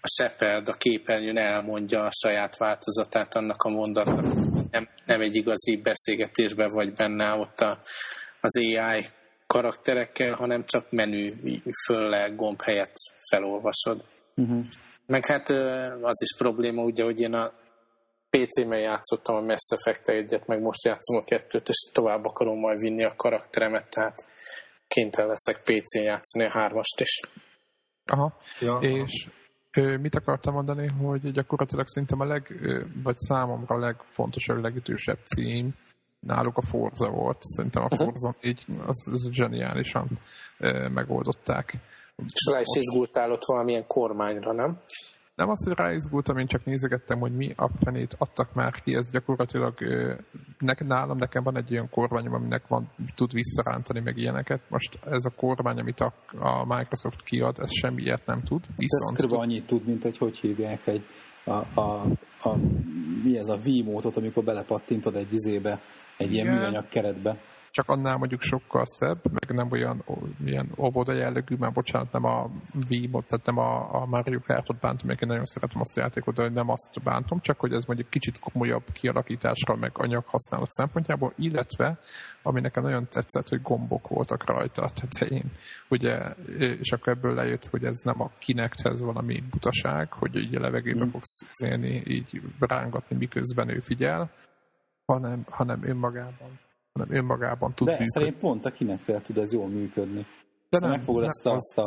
a 0.00 0.08
Shepard 0.16 0.68
a 0.68 0.72
képernyőn 0.72 1.38
elmondja 1.38 2.04
a 2.04 2.12
saját 2.12 2.56
változatát 2.56 3.34
annak 3.34 3.62
a 3.62 3.68
mondatnak. 3.68 4.24
Nem, 4.70 4.88
nem 5.04 5.20
egy 5.20 5.34
igazi 5.34 5.76
beszélgetésben 5.76 6.68
vagy 6.68 6.92
benne 6.92 7.34
ott 7.34 7.60
a, 7.60 7.78
az 8.40 8.56
AI 8.56 9.04
karakterekkel, 9.46 10.34
hanem 10.34 10.64
csak 10.66 10.90
menü 10.90 11.34
fölle 11.86 12.28
gomb 12.28 12.62
helyett 12.62 12.94
felolvasod. 13.30 14.04
Uh-huh. 14.36 14.64
Meg 15.10 15.26
hát 15.26 15.48
az 16.02 16.22
is 16.22 16.36
probléma, 16.38 16.82
ugye, 16.82 17.04
hogy 17.04 17.20
én 17.20 17.34
a 17.34 17.52
PC-ben 18.30 18.80
játszottam 18.80 19.36
a 19.36 19.40
Mass 19.40 19.70
effect 19.70 20.08
egyet, 20.08 20.46
meg 20.46 20.60
most 20.60 20.84
játszom 20.84 21.16
a 21.16 21.24
kettőt, 21.24 21.68
és 21.68 21.90
tovább 21.92 22.24
akarom 22.24 22.58
majd 22.58 22.78
vinni 22.78 23.04
a 23.04 23.16
karakteremet, 23.16 23.90
tehát 23.90 24.26
kénytelen 24.88 25.28
leszek 25.28 25.62
PC-n 25.62 26.02
játszani 26.02 26.44
a 26.44 26.50
hármast 26.50 27.00
is. 27.00 27.20
Aha, 28.06 28.32
ja, 28.60 28.78
és 28.80 29.28
aha. 29.72 29.98
mit 29.98 30.16
akartam 30.16 30.54
mondani, 30.54 30.88
hogy 30.88 31.30
gyakorlatilag 31.30 31.86
szerintem 31.86 32.20
a 32.20 32.24
leg, 32.24 32.60
vagy 33.02 33.16
számomra 33.16 33.74
a 33.74 33.78
legfontosabb, 33.78 34.56
a 34.56 34.60
legütősebb 34.60 35.18
cím 35.24 35.74
náluk 36.20 36.56
a 36.56 36.62
Forza 36.62 37.08
volt. 37.08 37.42
Szerintem 37.42 37.82
a 37.82 37.88
mhm. 37.90 38.02
Forza 38.04 38.28
uh-huh. 38.28 38.44
így 38.46 38.64
az, 38.86 39.08
az 39.12 39.28
zseniálisan 39.32 40.18
megoldották 40.88 41.74
és 42.26 42.52
rá 42.52 42.60
is 42.60 42.78
izgultál 42.78 43.32
ott 43.32 43.44
valamilyen 43.44 43.86
kormányra, 43.86 44.52
nem? 44.52 44.78
Nem 45.34 45.48
az, 45.48 45.64
hogy 45.64 45.76
ráizgultam, 45.76 46.38
én 46.38 46.46
csak 46.46 46.64
nézegettem, 46.64 47.18
hogy 47.18 47.36
mi 47.36 47.52
a 47.56 47.70
fenét 47.84 48.14
adtak 48.18 48.54
már 48.54 48.72
ki, 48.82 48.94
ez 48.94 49.10
gyakorlatilag 49.10 49.74
ne, 50.58 50.72
nálam 50.78 51.18
nekem 51.18 51.42
van 51.42 51.56
egy 51.56 51.72
olyan 51.72 51.88
kormányom, 51.90 52.34
aminek 52.34 52.66
van, 52.68 52.90
tud 53.14 53.32
visszarántani 53.32 54.00
meg 54.00 54.16
ilyeneket. 54.16 54.60
Most 54.68 54.98
ez 55.04 55.24
a 55.24 55.34
kormány, 55.36 55.78
amit 55.78 56.00
a, 56.00 56.12
a 56.38 56.64
Microsoft 56.64 57.22
kiad, 57.22 57.58
ez 57.58 57.72
semmi 57.72 58.02
ilyet 58.02 58.26
nem 58.26 58.42
tud. 58.42 58.64
Viszont 58.76 59.18
ez 59.18 59.24
kb. 59.24 59.32
annyit 59.32 59.66
tud, 59.66 59.86
mint 59.86 60.04
egy 60.04 60.18
hogy 60.18 60.38
hívják 60.38 60.86
egy 60.86 61.04
a, 61.44 61.80
a, 61.80 62.04
a, 62.42 62.56
mi 63.22 63.38
ez 63.38 63.48
a 63.48 63.58
V-módot, 63.58 64.16
amikor 64.16 64.44
belepattintod 64.44 65.16
egy 65.16 65.32
izébe, 65.32 65.80
egy 66.16 66.32
ilyen 66.32 66.46
műanyag 66.46 66.88
keretbe. 66.88 67.38
Csak 67.70 67.88
annál 67.88 68.16
mondjuk 68.16 68.40
sokkal 68.40 68.86
szebb, 68.86 69.20
meg 69.32 69.56
nem 69.56 69.70
olyan 69.70 70.04
milyen 70.38 70.72
óvoda 70.78 71.12
jellegű, 71.12 71.56
már 71.56 71.72
bocsánat, 71.72 72.12
nem 72.12 72.24
a 72.24 72.50
Wii, 72.88 73.10
tehát 73.10 73.46
nem 73.46 73.58
a, 73.58 73.94
a 73.94 74.06
Mario 74.06 74.40
Kartot 74.40 74.80
bántom, 74.80 75.08
meg 75.08 75.18
én 75.22 75.28
nagyon 75.28 75.44
szeretem 75.44 75.80
azt 75.80 75.98
a 75.98 76.00
játékot, 76.00 76.34
de 76.34 76.48
nem 76.48 76.68
azt 76.68 77.02
bántom, 77.02 77.40
csak 77.40 77.60
hogy 77.60 77.72
ez 77.72 77.84
mondjuk 77.84 78.10
kicsit 78.10 78.38
komolyabb 78.38 78.84
kialakításra, 78.92 79.76
meg 79.76 79.90
anyaghasználat 79.94 80.70
szempontjából, 80.70 81.32
illetve, 81.36 81.98
ami 82.42 82.60
nekem 82.60 82.82
nagyon 82.82 83.06
tetszett, 83.08 83.48
hogy 83.48 83.62
gombok 83.62 84.08
voltak 84.08 84.44
rajta 84.44 84.82
a 84.82 84.90
tetején. 84.90 85.52
Ugye, 85.88 86.34
és 86.58 86.92
akkor 86.92 87.12
ebből 87.12 87.34
lejött, 87.34 87.66
hogy 87.66 87.84
ez 87.84 87.98
nem 87.98 88.20
a 88.20 88.30
kinekhez 88.38 89.00
valami 89.00 89.42
butaság, 89.50 90.12
hogy 90.12 90.36
így 90.36 90.54
a 90.54 90.60
levegőbe 90.60 91.04
mm. 91.04 91.08
fogsz 91.08 91.62
élni, 91.64 92.02
így 92.06 92.42
rángatni, 92.58 93.16
miközben 93.16 93.68
ő 93.68 93.80
figyel, 93.80 94.30
hanem, 95.06 95.44
hanem 95.48 95.84
önmagában 95.84 96.58
hanem 96.92 97.14
önmagában 97.16 97.74
tud 97.74 97.86
De 97.86 97.92
működni. 97.92 98.20
szerint 98.20 98.38
pont 98.38 98.64
a 98.64 98.70
kinek 98.70 99.00
fel 99.00 99.20
tud 99.20 99.38
ez 99.38 99.52
jól 99.52 99.68
működni. 99.68 100.26
De 100.68 100.78
nem, 100.80 100.90
megfogod 100.90 101.24
ezt, 101.24 101.46
a, 101.46 101.52
azt 101.52 101.78
a 101.78 101.84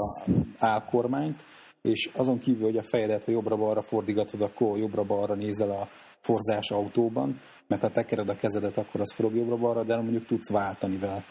álkormányt, 0.58 1.44
és 1.82 2.10
azon 2.14 2.40
kívül, 2.40 2.64
hogy 2.64 2.78
a 2.78 2.84
fejedet, 2.84 3.24
ha 3.24 3.32
jobbra-balra 3.32 3.82
fordigatod, 3.82 4.42
akkor 4.42 4.78
jobbra-balra 4.78 5.36
nézel 5.36 5.72
a 5.72 5.88
forzás 6.20 6.72
autóban, 6.72 7.42
meg 7.68 7.80
ha 7.80 7.90
tekered 7.90 8.30
a 8.30 8.36
kezedet, 8.36 8.78
akkor 8.78 9.02
az 9.02 9.14
forog 9.14 9.36
jobbra-balra, 9.36 9.84
de 9.84 9.96
mondjuk 9.96 10.26
tudsz 10.26 10.50
váltani 10.50 10.98
vele. 10.98 11.26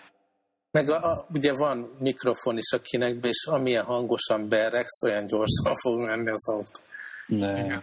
Meg 0.70 0.90
a, 0.90 1.10
a, 1.10 1.26
ugye 1.32 1.52
van 1.52 1.96
mikrofon 1.98 2.56
is 2.56 2.72
a 2.72 2.78
kinekbe, 2.78 3.28
és 3.28 3.46
amilyen 3.50 3.84
hangosan 3.84 4.48
beregsz, 4.48 5.02
olyan 5.02 5.26
gyorsan 5.26 5.74
fog 5.82 5.98
menni 6.00 6.30
az 6.30 6.48
autó. 6.48 6.80
Ne. 7.26 7.80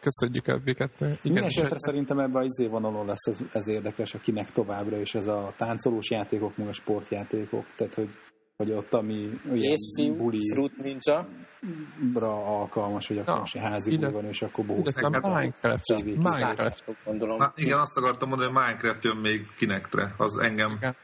Köszönjük 0.00 0.46
ebbiket. 0.46 0.90
Minden 1.22 1.44
esetre 1.44 1.78
szerintem 1.78 2.18
ebben 2.18 2.42
az 2.42 2.58
izé 2.58 2.68
vonalon 2.68 3.06
lesz 3.06 3.26
ez, 3.26 3.38
ez, 3.52 3.68
érdekes, 3.68 4.14
akinek 4.14 4.50
továbbra 4.50 5.00
is 5.00 5.14
ez 5.14 5.26
a 5.26 5.54
táncolós 5.56 6.10
játékok, 6.10 6.56
meg 6.56 6.68
a 6.68 6.72
sportjátékok. 6.72 7.66
Tehát, 7.76 7.94
hogy, 7.94 8.10
hogy 8.56 8.70
ott, 8.72 8.92
ami 8.92 9.40
olyan 9.50 9.62
és 9.62 10.12
buli... 10.16 10.38
Fruit 10.52 10.76
Ninja. 10.76 11.28
Bra 12.12 12.44
alkalmas, 12.44 13.06
hogy 13.08 13.18
akkor 13.18 13.38
most 13.38 13.56
házi 13.56 13.96
buli 13.96 14.12
van, 14.12 14.24
és 14.24 14.42
akkor 14.42 14.66
bohóc. 14.66 14.94
De 14.94 15.08
Minecraft. 15.08 16.04
Minecraft. 16.04 16.84
Minecraft. 16.96 17.58
igen, 17.58 17.78
azt 17.78 17.96
akartam 17.96 18.28
mondani, 18.28 18.52
hogy 18.52 18.62
Minecraft 18.62 19.04
jön 19.04 19.16
még 19.16 19.46
kinektre. 19.56 20.14
Az 20.16 20.38
engem 20.38 20.72
igen 20.72 20.96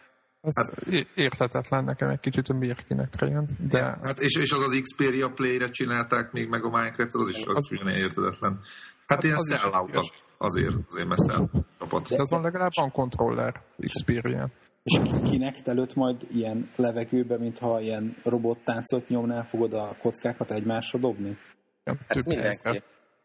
ez 0.46 0.68
hát, 0.68 1.06
érthetetlen 1.14 1.84
nekem 1.84 2.08
egy 2.08 2.20
kicsit, 2.20 2.46
hogy 2.46 2.56
miért 2.56 2.86
kinek 2.86 3.08
jön, 3.20 3.48
de... 3.68 3.98
Hát 4.02 4.18
és, 4.18 4.36
és 4.36 4.52
az 4.52 4.62
az 4.62 4.80
Xperia 4.82 5.28
Play-re 5.28 5.68
csinálták 5.68 6.32
még 6.32 6.48
meg 6.48 6.64
a 6.64 6.68
Minecraft, 6.68 7.14
az 7.14 7.28
is 7.28 7.44
az, 7.44 7.56
az 7.56 7.72
ugyan 7.72 7.88
érthetetlen. 7.88 8.52
Hát, 8.52 8.62
hát 9.06 9.24
ilyen 9.24 9.38
szelláutak 9.38 10.04
azért, 10.38 10.74
azért 10.90 11.08
messze 11.08 11.48
csapat. 11.78 12.08
De 12.08 12.20
azon 12.20 12.42
legalább 12.42 12.70
van 12.74 12.90
kontroller 12.90 13.62
Xperia. 13.78 14.48
És 14.82 15.00
kinek 15.30 15.56
előtt 15.64 15.94
majd 15.94 16.26
ilyen 16.30 16.70
levegőbe, 16.76 17.38
mintha 17.38 17.80
ilyen 17.80 18.16
robottáncot 18.22 19.08
nyomnál, 19.08 19.44
fogod 19.44 19.72
a 19.72 19.96
kockákat 20.00 20.50
egymásra 20.50 20.98
dobni? 20.98 21.36
Ja, 21.84 21.96
hát 22.08 22.24
mindenki. 22.24 22.82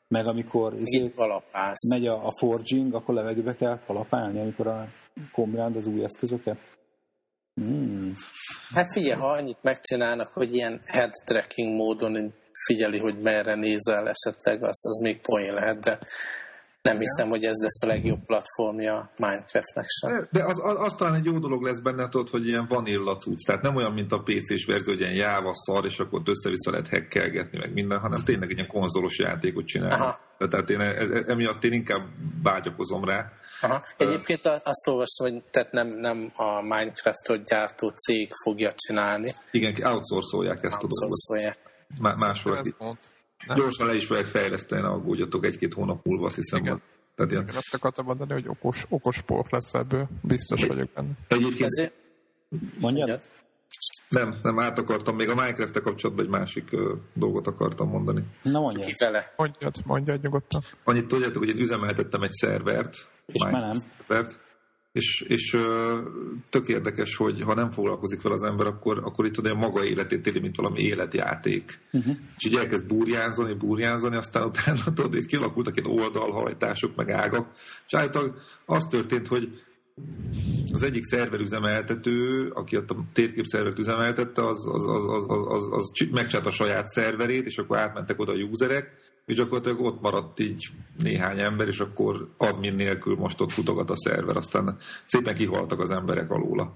Meg 0.08 0.26
amikor 0.26 0.74
izé, 0.74 1.14
megy 1.90 2.08
a, 2.08 2.26
a 2.26 2.32
forging, 2.40 2.94
akkor 2.94 3.16
levegőbe 3.16 3.56
kell 3.56 3.80
kalapálni, 3.86 4.40
amikor 4.40 4.68
a 4.68 4.88
kombinálod 5.32 5.76
az 5.76 5.88
új 5.88 6.04
eszközöket? 6.04 6.58
Hmm. 7.54 8.14
Hát 8.74 8.92
figyelj, 8.92 9.20
ha 9.20 9.32
annyit 9.32 9.62
megcsinálnak, 9.62 10.32
hogy 10.34 10.54
ilyen 10.54 10.82
head 10.86 11.12
tracking 11.26 11.76
módon 11.76 12.34
figyeli, 12.66 13.00
hogy 13.00 13.18
merre 13.18 13.56
nézel 13.56 14.10
esetleg, 14.10 14.64
az, 14.64 14.86
az 14.88 15.00
még 15.00 15.22
poén 15.22 15.54
lehet, 15.54 15.80
de 15.80 16.00
nem 16.82 16.98
hiszem, 16.98 17.30
hogy 17.30 17.44
ez 17.44 17.58
lesz 17.62 17.84
a 17.84 17.88
legjobb 17.88 18.26
platformja 18.26 19.12
Minecraftnek 19.18 19.86
sem. 19.88 20.28
De 20.32 20.44
az, 20.44 20.62
az, 20.64 20.78
az 20.80 20.94
talán 20.94 21.16
egy 21.16 21.26
jó 21.26 21.40
dolog 21.40 21.62
lesz 21.64 21.80
benne, 21.80 22.10
tudod, 22.10 22.30
hogy 22.30 22.48
ilyen 22.48 22.68
vanilla 22.68 23.18
cucc. 23.18 23.46
Tehát 23.46 23.62
nem 23.62 23.76
olyan, 23.76 23.92
mint 23.92 24.12
a 24.12 24.22
PC-s 24.24 24.66
verzió, 24.66 24.94
hogy 24.94 25.02
ilyen 25.02 25.14
jáva 25.14 25.54
szar, 25.54 25.86
és 25.86 26.00
akkor 26.00 26.22
össze-vissza 26.26 26.72
lehet 26.72 26.88
hekkelgetni, 26.88 27.58
meg 27.58 27.74
minden, 27.74 28.00
hanem 28.00 28.24
tényleg 28.26 28.50
egy 28.50 28.56
ilyen 28.56 28.68
konzolos 28.68 29.20
játékot 29.20 29.66
csinálnak. 29.66 30.20
Tehát 30.38 30.70
én 30.70 30.80
e, 30.80 30.86
e, 30.86 31.24
emiatt 31.26 31.64
én 31.64 31.74
inkább 31.74 32.08
vágyakozom 32.44 33.04
rá. 33.04 33.32
Aha. 33.62 33.84
Egyébként 33.98 34.46
azt 34.46 34.88
olvastam, 34.88 35.32
hogy 35.32 35.44
tehát 35.52 35.72
nem, 35.72 35.88
nem 35.88 36.32
a 36.36 36.62
Minecraftot 36.62 37.46
gyártó 37.46 37.90
cég 37.90 38.30
fogja 38.44 38.74
csinálni. 38.76 39.34
Igen, 39.52 39.74
outsourcolják 39.84 40.64
ezt 40.64 40.84
outsourcolják. 40.84 41.58
a 41.64 42.02
dolgot. 42.02 42.20
Más 42.20 42.44
valaki. 43.46 43.62
Gyorsan 43.62 43.88
le 43.88 43.96
is 43.96 44.06
fogják 44.06 44.26
fejleszteni, 44.26 44.82
aggódjatok 44.82 45.46
egy-két 45.46 45.74
hónap 45.74 46.06
múlva, 46.06 46.26
azt 46.26 46.36
hiszem. 46.36 46.60
Igen. 46.60 46.82
Tehát 47.16 47.32
ilyen... 47.32 47.44
Igen, 47.44 47.56
azt 47.56 47.74
akartam 47.74 48.06
mondani, 48.06 48.34
hogy 48.34 48.48
okos, 48.48 48.86
okos 48.90 49.16
sport 49.16 49.52
lesz 49.52 49.74
ebből. 49.74 50.08
Biztos 50.22 50.66
vagyok 50.66 50.90
benne. 50.94 51.12
Egyébként... 51.28 51.94
Mondjad? 52.80 53.22
Nem, 54.10 54.36
nem, 54.42 54.60
át 54.60 54.78
akartam. 54.78 55.16
Még 55.16 55.30
a 55.30 55.36
minecraft 55.36 55.82
kapcsolatban 55.82 56.26
egy 56.26 56.32
másik 56.32 56.70
uh, 56.72 56.98
dolgot 57.14 57.48
akartam 57.48 57.90
mondani. 57.90 58.24
Na 58.42 58.60
mondjad. 58.60 58.86
Ki 58.86 58.94
vele? 58.98 59.34
Mondjad, 59.36 59.76
mondjad 59.86 60.22
nyugodtan. 60.22 60.62
Annyit 60.84 61.08
tudjátok, 61.08 61.38
hogy 61.38 61.50
én 61.50 61.58
üzemeltettem 61.58 62.22
egy 62.22 62.32
szervert. 62.32 62.96
És 63.26 63.44
már 63.44 63.62
nem. 63.62 63.76
Szervert, 63.76 64.40
és, 64.92 65.22
és 65.28 65.58
tök 66.50 66.68
érdekes, 66.68 67.16
hogy 67.16 67.42
ha 67.42 67.54
nem 67.54 67.70
foglalkozik 67.70 68.22
vele 68.22 68.36
az 68.36 68.44
ember, 68.44 68.68
akkor, 68.68 68.98
akkor 69.04 69.26
itt 69.26 69.44
olyan 69.44 69.58
maga 69.58 69.86
életét 69.86 70.28
éli, 70.28 70.40
mint 70.40 70.56
valami 70.56 70.82
életjáték. 70.82 71.80
Uh-huh. 71.92 72.16
És 72.38 72.46
így 72.46 72.56
elkezd 72.56 72.88
burjánzani, 72.88 73.54
burjánzani, 73.54 74.16
aztán 74.16 74.48
utána 74.48 74.84
tudod, 74.94 75.16
így 75.16 75.26
kialakultak 75.26 75.78
ilyen 75.78 76.00
oldalhajtások, 76.00 76.96
meg 76.96 77.10
ágak, 77.10 77.48
és 77.88 77.94
általában 77.94 78.36
az 78.66 78.84
történt, 78.84 79.28
hogy 79.28 79.62
az 80.72 80.84
egyik 80.84 81.04
szerverüzemeltető, 81.04 82.48
aki 82.54 82.78
ott 82.78 82.90
a 82.90 83.06
térképszervert 83.14 83.80
üzemeltette, 83.80 84.46
az, 84.46 84.68
az, 84.72 84.86
az, 84.86 85.04
az, 85.08 85.26
az, 85.28 85.46
az, 85.48 85.68
az 85.72 85.92
megcsinálta 86.12 86.50
a 86.50 86.52
saját 86.52 86.88
szerverét, 86.88 87.46
és 87.46 87.58
akkor 87.58 87.78
átmentek 87.78 88.20
oda 88.20 88.32
a 88.32 88.36
userek, 88.36 89.11
és 89.26 89.36
gyakorlatilag 89.36 89.82
ott 89.82 90.02
maradt 90.02 90.40
így 90.40 90.68
néhány 90.98 91.40
ember, 91.40 91.68
és 91.68 91.80
akkor 91.80 92.30
admin 92.38 92.74
nélkül 92.74 93.16
most 93.16 93.42
ott 93.42 93.52
futogat 93.52 93.90
a 93.90 93.96
szerver, 93.96 94.38
aztán 94.38 94.78
szépen 95.06 95.34
kihaltak 95.34 95.80
az 95.80 95.92
emberek 95.92 96.30
alóla. 96.30 96.74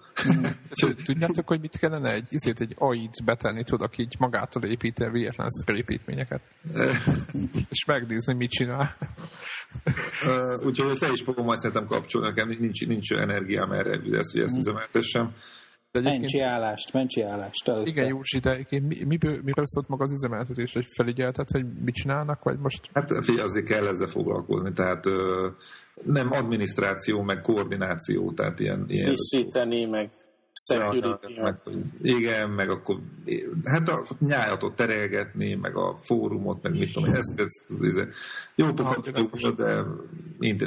Tudjátok, 1.05 1.47
hogy 1.47 1.59
mit 1.59 1.77
kellene 1.77 2.13
egy, 2.13 2.27
ezért 2.29 2.61
egy 2.61 2.75
AI-t 2.77 3.23
betenni, 3.25 3.63
tudok 3.63 3.97
így 3.97 4.15
magától 4.19 4.63
építeni 4.63 5.11
véletlen 5.11 5.47
építményeket. 5.65 6.41
és 7.69 7.85
megnézni, 7.85 8.33
mit 8.33 8.49
csinál. 8.49 8.95
Úgyhogy 10.65 10.89
össze 10.89 11.11
is 11.11 11.21
fogom 11.21 11.45
majd 11.45 11.59
szerintem 11.59 11.85
kapcsolni, 11.85 12.27
nekem 12.27 12.55
nincs, 12.59 12.87
nincs 12.87 13.11
energiám 13.11 13.71
erre, 13.71 14.17
ezt, 14.17 14.31
hogy 14.31 14.41
ezt 14.41 14.55
üzemeltessem. 15.99 16.39
Mentsi 16.39 16.39
állást, 16.39 16.93
mentsi 16.93 17.21
állást. 17.21 17.67
Előtte. 17.67 17.89
Igen, 17.89 18.07
Józsi, 18.07 18.39
de 18.39 18.65
mi, 18.69 19.03
miből, 19.03 19.39
miről 19.43 19.65
szólt 19.65 19.87
maga 19.87 20.03
az 20.03 20.11
üzemeltetés, 20.11 20.73
hogy 20.73 20.87
felügyeltet, 20.95 21.49
hogy 21.51 21.65
mit 21.83 21.95
csinálnak, 21.95 22.43
vagy 22.43 22.57
most? 22.59 22.89
Hát 22.93 23.25
figyelj, 23.25 23.47
azért 23.47 23.65
kell 23.65 23.87
ezzel 23.87 24.07
foglalkozni, 24.07 24.71
tehát 24.73 25.05
ö, 25.05 25.47
nem 26.03 26.31
adminisztráció, 26.31 27.21
meg 27.21 27.41
koordináció, 27.41 28.31
tehát 28.31 28.59
ilyen... 28.59 28.85
ilyen 28.87 29.05
Frissíteni, 29.05 29.85
meg 29.85 30.09
security. 30.55 31.35
Ja, 31.35 31.41
meg, 31.43 31.55
igen, 32.01 32.49
meg 32.49 32.69
akkor 32.69 32.99
hát 33.63 33.89
a 33.89 34.07
nyájatot 34.19 34.75
terelgetni, 34.75 35.53
meg 35.53 35.75
a 35.75 35.97
fórumot, 36.01 36.61
meg 36.61 36.77
mit 36.77 36.93
tudom, 36.93 37.13
ezt, 37.13 37.33
ezt, 37.35 37.71
ezt 37.81 38.07
jó 38.55 38.73
pofat, 38.73 39.55
de 39.55 39.83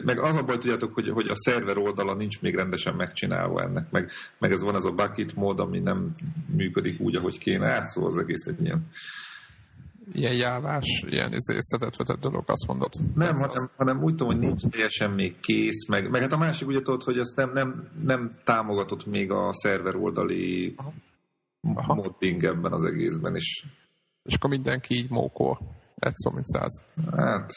meg 0.04 0.18
az 0.18 0.36
a 0.36 0.42
baj, 0.42 0.58
tudjátok, 0.58 0.94
hogy, 0.94 1.08
hogy 1.08 1.28
a 1.28 1.36
szerver 1.36 1.78
oldala 1.78 2.14
nincs 2.14 2.40
még 2.40 2.54
rendesen 2.54 2.94
megcsinálva 2.94 3.62
ennek, 3.62 3.90
meg, 3.90 4.10
meg 4.38 4.52
ez 4.52 4.62
van 4.62 4.76
ez 4.76 4.84
a 4.84 4.92
bucket 4.92 5.34
mód, 5.34 5.60
ami 5.60 5.78
nem 5.78 6.12
működik 6.56 7.00
úgy, 7.00 7.16
ahogy 7.16 7.38
kéne, 7.38 7.66
hát 7.66 7.86
szóval 7.86 8.10
az 8.10 8.18
egész 8.18 8.46
egy 8.46 8.62
ilyen 8.62 8.88
ilyen 10.12 10.34
jávás, 10.34 11.04
ilyen 11.06 11.32
izé, 11.32 11.56
szedetvetett 11.58 12.20
dolog, 12.20 12.44
azt 12.46 12.66
mondod. 12.66 12.92
Nem, 13.14 13.36
hanem, 13.36 13.50
az... 13.50 13.68
hanem 13.76 14.02
úgy 14.02 14.14
tudom, 14.14 14.26
hogy 14.26 14.38
nincs 14.38 14.66
teljesen 14.66 15.10
még 15.10 15.40
kész, 15.40 15.88
meg, 15.88 16.10
meg 16.10 16.20
hát 16.20 16.32
a 16.32 16.38
másik 16.38 16.68
ugye 16.68 16.82
tudod, 16.82 17.02
hogy 17.02 17.18
ezt 17.18 17.36
nem, 17.36 17.50
nem, 17.52 17.88
nem 18.02 18.32
támogatott 18.44 19.06
még 19.06 19.30
a 19.30 19.52
szerver 19.52 19.96
oldali 19.96 20.74
Aha. 20.76 20.92
Aha. 21.74 21.94
modding 21.94 22.44
ebben 22.44 22.72
az 22.72 22.84
egészben 22.84 23.34
is. 23.34 23.64
És 24.22 24.34
akkor 24.34 24.50
mindenki 24.50 24.94
így 24.94 25.10
mókol, 25.10 25.60
egy 25.94 26.16
szó, 26.16 26.30
mint 26.30 26.46
száz. 26.46 26.82
Hát, 27.16 27.52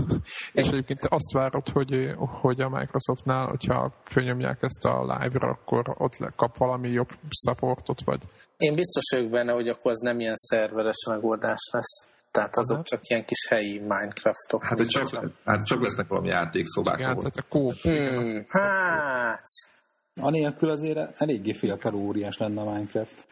és 0.60 0.68
egyébként 0.68 1.04
azt 1.04 1.32
várod, 1.32 1.68
hogy, 1.68 2.14
hogy 2.40 2.60
a 2.60 2.68
Microsoftnál, 2.68 3.46
hogyha 3.46 3.92
fölnyomják 4.04 4.58
ezt 4.62 4.84
a 4.84 5.00
live-ra, 5.00 5.48
akkor 5.48 5.94
ott 5.98 6.16
kap 6.36 6.56
valami 6.56 6.90
jobb 6.90 7.08
supportot, 7.28 8.02
vagy? 8.04 8.22
Én 8.56 8.74
biztos 8.74 9.02
vagyok 9.10 9.30
benne, 9.30 9.52
hogy 9.52 9.68
akkor 9.68 9.90
az 9.90 9.98
nem 9.98 10.20
ilyen 10.20 10.36
szerveres 10.36 11.06
megoldás 11.10 11.68
lesz. 11.72 12.10
Tehát 12.30 12.56
azok 12.56 12.76
hát. 12.76 12.86
csak 12.86 13.00
ilyen 13.02 13.24
kis 13.24 13.48
helyi 13.48 13.78
Minecraftok. 13.78 14.64
Hát, 14.64 14.86
csak, 14.86 15.08
csak, 15.08 15.30
hát 15.44 15.64
csak 15.64 15.82
lesznek 15.82 16.08
valami 16.08 16.28
játékszobák. 16.28 16.98
Igen, 16.98 17.18
tehát 17.18 17.36
a 17.36 17.44
kóp. 17.48 17.74
Hmm, 17.74 18.44
hát... 18.48 19.44
Anélkül 20.20 20.68
azért 20.68 21.20
eléggé 21.20 21.52
félkalóriás 21.52 22.38
lenne 22.38 22.60
a 22.60 22.64
Minecraft. 22.64 23.26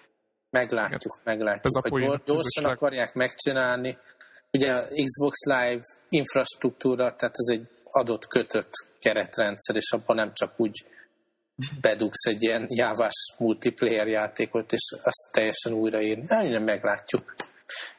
Meglátjuk, 0.51 1.21
meglátjuk. 1.25 1.67
Ez 1.67 1.75
a 1.75 1.89
hogy 1.89 2.23
gyorsan 2.25 2.65
akarják 2.65 3.15
megcsinálni, 3.15 3.99
ugye 4.53 4.87
Xbox 5.05 5.45
Live 5.45 5.83
infrastruktúra, 6.09 7.15
tehát 7.17 7.35
ez 7.37 7.57
egy 7.57 7.69
adott 7.91 8.27
kötött 8.27 8.73
keretrendszer, 8.99 9.77
és 9.77 9.93
abban 9.93 10.17
nem 10.17 10.33
csak 10.35 10.53
úgy 10.57 10.85
bedugsz 11.81 12.27
egy 12.27 12.43
ilyen 12.43 12.67
jávás 12.69 13.35
multiplayer 13.39 14.07
játékot, 14.07 14.73
és 14.73 14.95
azt 15.03 15.33
teljesen 15.33 15.73
újraírni. 15.73 16.25
Nem 16.29 16.63
meglátjuk. 16.63 17.35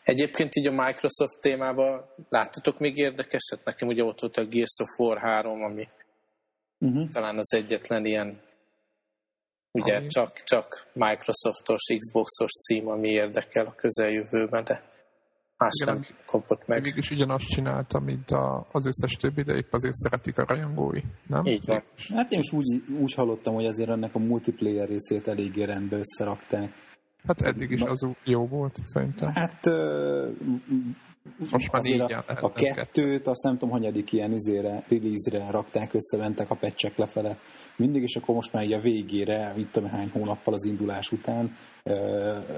Egyébként 0.04 0.56
így 0.56 0.68
a 0.68 0.72
Microsoft 0.72 1.40
témában 1.40 2.06
láttatok 2.30 2.80
még 2.80 2.98
érdekeset? 2.98 3.64
Nekem 3.64 3.88
ugye 3.88 4.04
ott 4.04 4.20
volt 4.20 4.38
a 4.38 4.46
Gears 4.46 4.78
of 4.82 5.00
War 5.00 5.18
3, 5.18 5.64
ami 5.64 5.88
uh-huh. 6.80 7.08
talán 7.08 7.38
az 7.38 7.54
egyetlen 7.54 8.06
ilyen 8.06 8.42
ugye 9.72 9.96
ami... 9.96 10.08
csak, 10.08 10.44
csak 10.44 10.90
Microsoftos, 10.94 11.82
Xboxos 11.98 12.52
cím, 12.52 12.88
ami 12.88 13.10
érdekel 13.10 13.66
a 13.66 13.76
közeljövőben, 13.76 14.64
de 14.64 14.91
más 15.62 15.72
Igen, 15.82 15.94
nem 15.94 16.06
kapott 16.26 16.68
meg. 16.68 16.82
Mégis 16.82 17.12
ugyanazt 17.12 17.48
csinálta, 17.48 18.00
mint 18.00 18.32
a, 18.32 18.68
az 18.72 18.86
összes 18.86 19.12
többi, 19.14 19.44
de 19.44 19.54
épp 19.54 19.74
azért 19.74 19.94
szeretik 19.94 20.38
a 20.38 20.46
rajongói, 20.46 21.02
nem? 21.28 21.46
Így 21.46 21.66
van. 21.66 21.84
Hát 22.16 22.32
én 22.32 22.40
is 22.40 22.52
úgy, 22.52 22.84
úgy 23.00 23.14
hallottam, 23.14 23.54
hogy 23.54 23.66
azért 23.66 23.90
ennek 23.90 24.16
a 24.16 24.20
multiplayer 24.20 24.88
részét 24.88 25.28
eléggé 25.28 25.64
rendbe 25.64 25.98
összerakták. 25.98 26.74
Hát 27.28 27.42
eddig 27.42 27.72
is 27.72 27.82
az 27.82 28.08
jó 28.24 28.48
volt, 28.48 28.80
szerintem. 28.84 29.32
Hát 29.34 29.66
most 31.52 31.72
már 31.72 31.86
így 31.86 32.00
a, 32.00 32.24
a 32.28 32.52
kettőt, 32.52 33.28
azt 33.28 33.44
nem 33.44 33.54
tudom, 33.54 33.70
hanyadik 33.70 34.12
ilyen 34.12 34.32
izére, 34.32 34.84
release-re 34.90 35.52
rakták 35.52 35.94
össze, 35.94 36.18
mentek 36.18 36.50
a 36.50 36.56
pecsek 36.56 36.98
lefele. 36.98 37.38
Mindig, 37.76 38.02
és 38.02 38.16
akkor 38.16 38.36
most 38.36 38.54
már 38.54 38.64
így 38.64 38.74
a 38.74 38.82
végére, 38.82 39.54
itt 39.58 39.72
tudom 39.72 39.90
hány 39.90 40.10
hónappal 40.10 40.54
az 40.54 40.66
indulás 40.66 41.12
után 41.12 41.56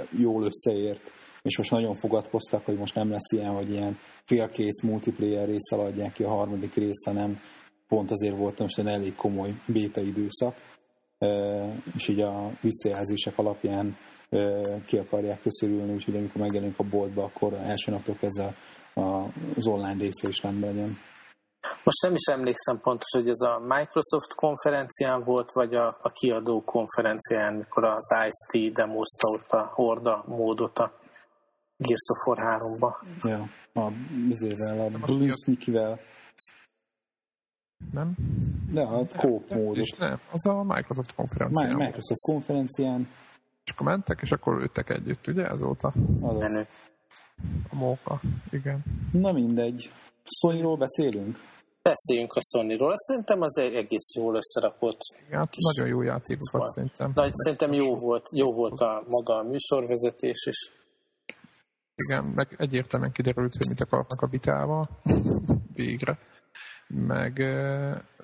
jól 0.09 0.43
összeért. 0.43 1.11
És 1.43 1.57
most 1.57 1.71
nagyon 1.71 1.95
fogadkoztak, 1.95 2.65
hogy 2.65 2.77
most 2.77 2.95
nem 2.95 3.09
lesz 3.09 3.31
ilyen, 3.31 3.51
hogy 3.51 3.71
ilyen 3.71 3.97
félkész 4.25 4.81
multiplayer 4.81 5.47
részsel 5.47 5.79
adják 5.79 6.13
ki 6.13 6.23
a 6.23 6.29
harmadik 6.29 6.73
rész, 6.73 7.05
hanem 7.05 7.39
pont 7.87 8.11
azért 8.11 8.37
volt 8.37 8.59
most 8.59 8.79
egy 8.79 8.85
elég 8.87 9.15
komoly 9.15 9.53
béta 9.65 10.01
időszak. 10.01 10.55
És 11.95 12.07
így 12.07 12.19
a 12.19 12.51
visszajelzések 12.61 13.37
alapján 13.37 13.97
ki 14.85 14.97
akarják 14.97 15.41
köszörülni, 15.41 15.93
úgyhogy 15.93 16.15
amikor 16.15 16.41
megjelenik 16.41 16.79
a 16.79 16.83
boltba, 16.83 17.23
akkor 17.23 17.53
első 17.53 17.91
naptól 17.91 18.15
kezdve 18.15 18.55
az 19.55 19.67
online 19.67 19.99
része 19.99 20.27
is 20.27 20.41
rendben 20.41 20.73
legyen. 20.73 20.97
Most 21.83 22.01
nem 22.01 22.13
is 22.13 22.25
emlékszem 22.31 22.79
pontos, 22.81 23.09
hogy 23.11 23.29
ez 23.29 23.39
a 23.39 23.59
Microsoft 23.59 24.35
konferencián 24.35 25.23
volt, 25.23 25.51
vagy 25.51 25.75
a, 25.75 25.87
a 26.01 26.09
kiadó 26.09 26.63
konferencián, 26.63 27.53
mikor 27.53 27.83
az 27.83 28.07
Ice-T 28.27 28.73
demozta 28.73 29.27
ott 29.27 29.51
a 29.51 29.71
Horda 29.73 30.23
módot 30.27 30.77
a 30.77 30.91
Gears 31.87 32.07
of 32.09 32.27
War 32.27 32.37
3-ba. 32.59 32.91
Ja, 33.23 33.49
a 33.83 33.91
bizével, 34.27 34.79
a 34.79 34.89
Bluesnikivel. 35.05 35.99
Nem? 37.91 38.15
De 38.71 38.81
a 38.81 39.05
kóp 39.17 39.49
módot. 39.49 39.97
Nem, 39.97 40.19
az 40.31 40.45
a 40.45 40.63
Microsoft 40.63 41.15
konferencián. 41.15 41.75
Microsoft 41.75 42.25
konferencián 42.25 43.07
és 43.65 43.71
akkor 43.71 43.87
mentek, 43.87 44.19
és 44.21 44.31
akkor 44.31 44.61
ültek 44.61 44.89
együtt, 44.89 45.27
ugye, 45.27 45.47
azóta? 45.47 45.93
Azaz. 46.21 46.67
A 47.69 47.75
móka, 47.75 48.21
igen. 48.51 48.83
Na 49.11 49.31
mindegy. 49.31 49.91
sony 50.23 50.77
beszélünk? 50.77 51.37
Beszéljünk 51.81 52.33
a 52.33 52.41
Sony-ról. 52.41 52.93
Szerintem 52.97 53.41
az 53.41 53.57
egész 53.57 54.15
jól 54.15 54.35
összerakott. 54.35 54.99
Igen, 55.27 55.39
hát 55.39 55.55
nagyon 55.75 55.87
jó 55.87 56.01
játékokat 56.01 56.51
szóval. 56.51 56.67
szerintem. 56.67 57.11
Nagy, 57.15 57.35
szerintem 57.35 57.73
jó 57.73 57.95
volt, 57.95 58.29
jó 58.31 58.53
volt 58.53 58.79
a 58.79 59.03
maga 59.07 59.35
a 59.35 59.43
műsorvezetés 59.43 60.45
is. 60.49 60.71
Igen, 61.95 62.23
meg 62.23 62.55
egyértelműen 62.57 63.11
kiderült, 63.11 63.55
hogy 63.55 63.67
mit 63.67 63.81
akarnak 63.81 64.21
a 64.21 64.27
vitával. 64.27 64.89
Végre. 65.73 66.17
Meg, 66.87 67.37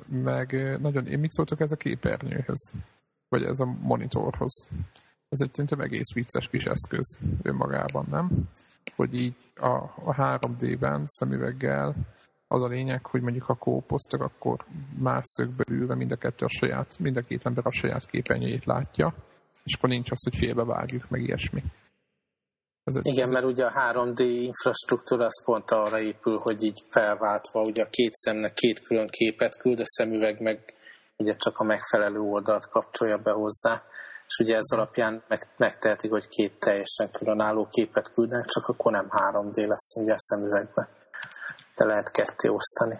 meg 0.08 0.78
nagyon, 0.80 1.08
én 1.08 1.20
mit 1.20 1.32
szóltok 1.32 1.60
ez 1.60 1.72
a 1.72 1.76
képernyőhöz? 1.76 2.74
Vagy 3.28 3.44
ez 3.44 3.60
a 3.60 3.66
monitorhoz? 3.66 4.70
ez 5.30 5.42
egy 5.42 5.54
szerintem 5.54 5.80
egész 5.80 6.14
vicces 6.14 6.48
kis 6.48 6.66
eszköz 6.66 7.20
önmagában, 7.42 8.06
nem? 8.10 8.50
Hogy 8.96 9.14
így 9.14 9.36
a, 9.56 9.74
a 10.06 10.16
3D-ben 10.18 11.04
szemüveggel 11.06 11.96
az 12.48 12.62
a 12.62 12.68
lényeg, 12.68 13.06
hogy 13.06 13.22
mondjuk 13.22 13.44
ha 13.44 13.56
kópoztak, 13.56 14.22
akkor 14.22 14.66
más 14.98 15.24
szögből 15.24 15.78
ülve 15.80 15.96
mind 15.96 16.12
a 16.12 16.16
kettő 16.16 16.46
a 16.46 16.50
saját, 16.50 17.00
mind 17.00 17.18
a 17.18 17.22
két 17.22 17.46
ember 17.46 17.66
a 17.66 17.72
saját 17.72 18.06
képernyőjét 18.06 18.66
látja, 18.66 19.14
és 19.64 19.74
akkor 19.74 19.90
nincs 19.90 20.12
az, 20.12 20.24
hogy 20.24 20.36
félbevágjuk, 20.36 21.10
meg 21.10 21.22
ilyesmi. 21.22 21.64
Ez 22.90 22.96
egy, 22.96 23.06
Igen, 23.06 23.26
ez 23.26 23.32
mert 23.32 23.46
ugye 23.46 23.66
a 23.66 23.94
3D 23.94 24.20
infrastruktúra 24.20 25.26
az 25.26 25.44
pont 25.44 25.72
arra 25.72 26.00
épül, 26.00 26.38
hogy 26.38 26.64
így 26.64 26.84
felváltva, 26.90 27.62
ugye 27.62 27.84
a 27.84 27.90
két 27.90 28.14
szemnek 28.14 28.54
két 28.54 28.80
külön 28.80 29.08
képet 29.08 29.58
küld, 29.58 29.80
a 29.80 29.86
szemüveg 29.86 30.42
meg 30.42 30.74
ugye 31.18 31.34
csak 31.34 31.58
a 31.58 31.64
megfelelő 31.64 32.20
oldalt 32.20 32.70
kapcsolja 32.70 33.18
be 33.18 33.32
hozzá 33.32 33.84
és 34.30 34.38
ugye 34.38 34.56
ez 34.56 34.72
alapján 34.72 35.24
meg, 35.28 35.48
megtehetik, 35.58 36.12
hogy 36.12 36.28
két 36.28 36.60
teljesen 36.60 37.12
különálló 37.12 37.68
képet 37.72 38.14
küldenek, 38.14 38.46
csak 38.46 38.66
akkor 38.68 38.92
nem 38.92 39.08
3D 39.10 39.68
lesz 39.68 39.96
ugye 39.96 40.14
a 40.14 40.18
szemüvegben. 40.18 40.88
De 41.76 41.86
lehet 41.86 42.12
ketté 42.12 42.48
osztani. 42.48 43.00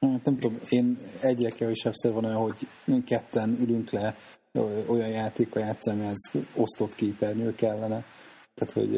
Hát 0.00 0.24
nem 0.24 0.38
tudom, 0.38 0.58
én 0.68 0.98
egyre 1.20 1.50
kevesebbszer 1.50 2.12
van 2.12 2.24
olyan, 2.24 2.36
hogy 2.36 2.68
ketten 3.04 3.56
ülünk 3.60 3.90
le 3.90 4.16
olyan 4.86 5.08
játékkal 5.08 5.62
játszani, 5.62 6.06
ez 6.06 6.42
osztott 6.54 6.94
képernyő 6.94 7.54
kellene. 7.54 8.04
Tehát, 8.56 8.72
hogy... 8.72 8.92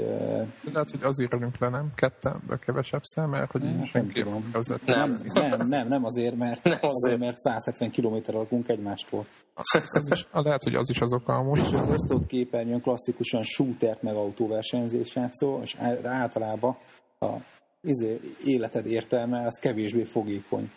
Lehet, 0.73 0.90
hogy 0.90 1.03
azért 1.03 1.35
ülünk 1.35 1.59
le, 1.59 1.68
nem? 1.68 1.92
Ketten, 1.94 2.42
de 2.49 2.57
kevesebb 2.57 3.03
szem, 3.03 3.31
mert 3.31 3.51
hogy 3.51 3.64
így 3.64 3.87
senki 3.87 4.23
nem, 4.23 4.42
nem, 4.85 5.21
nem, 5.25 5.61
nem, 5.64 5.88
nem 5.88 6.05
azért, 6.05 6.37
mert, 6.37 6.62
nem 6.64 6.79
azért. 6.81 6.94
azért 6.94 7.18
mert 7.18 7.38
170 7.38 7.90
km 7.90 8.16
lakunk 8.27 8.68
egymástól. 8.68 9.27
Az 9.55 10.09
is, 10.11 10.27
lehet, 10.33 10.62
hogy 10.62 10.75
az 10.75 10.90
is 10.90 11.01
az 11.01 11.14
oka 11.14 11.35
amúgy. 11.35 11.59
És 11.59 11.73
az 11.73 11.90
osztott 11.90 12.27
képernyőn 12.27 12.81
klasszikusan 12.81 13.42
shootert 13.42 14.03
meg 14.03 14.14
autóversenyzés 14.14 15.14
játszó, 15.14 15.61
és 15.62 15.77
általában 16.03 16.77
a 17.18 17.37
izé, 17.81 18.21
életed 18.44 18.87
értelme 18.87 19.47
az 19.47 19.59
kevésbé 19.59 20.05
fogékony. 20.05 20.71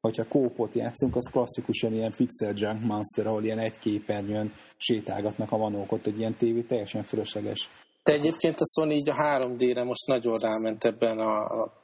Hogyha 0.00 0.28
kópot 0.28 0.74
játszunk, 0.74 1.16
az 1.16 1.30
klasszikusan 1.30 1.92
ilyen 1.92 2.12
pixel 2.16 2.52
junk 2.56 2.84
monster, 2.84 3.26
ahol 3.26 3.44
ilyen 3.44 3.58
egy 3.58 3.78
képernyőn 3.78 4.52
sétálgatnak 4.76 5.52
a 5.52 5.56
vanók, 5.56 5.92
ott 5.92 6.06
egy 6.06 6.18
ilyen 6.18 6.34
tévé 6.34 6.62
teljesen 6.62 7.02
fölösleges. 7.02 7.68
De 8.02 8.12
egyébként 8.12 8.60
a 8.60 8.64
Sony 8.64 8.90
így 8.90 9.10
a 9.10 9.14
3D-re 9.14 9.84
most 9.84 10.06
nagyon 10.06 10.38
ráment 10.38 10.84
ebben 10.84 11.18
a, 11.18 11.62
a 11.62 11.82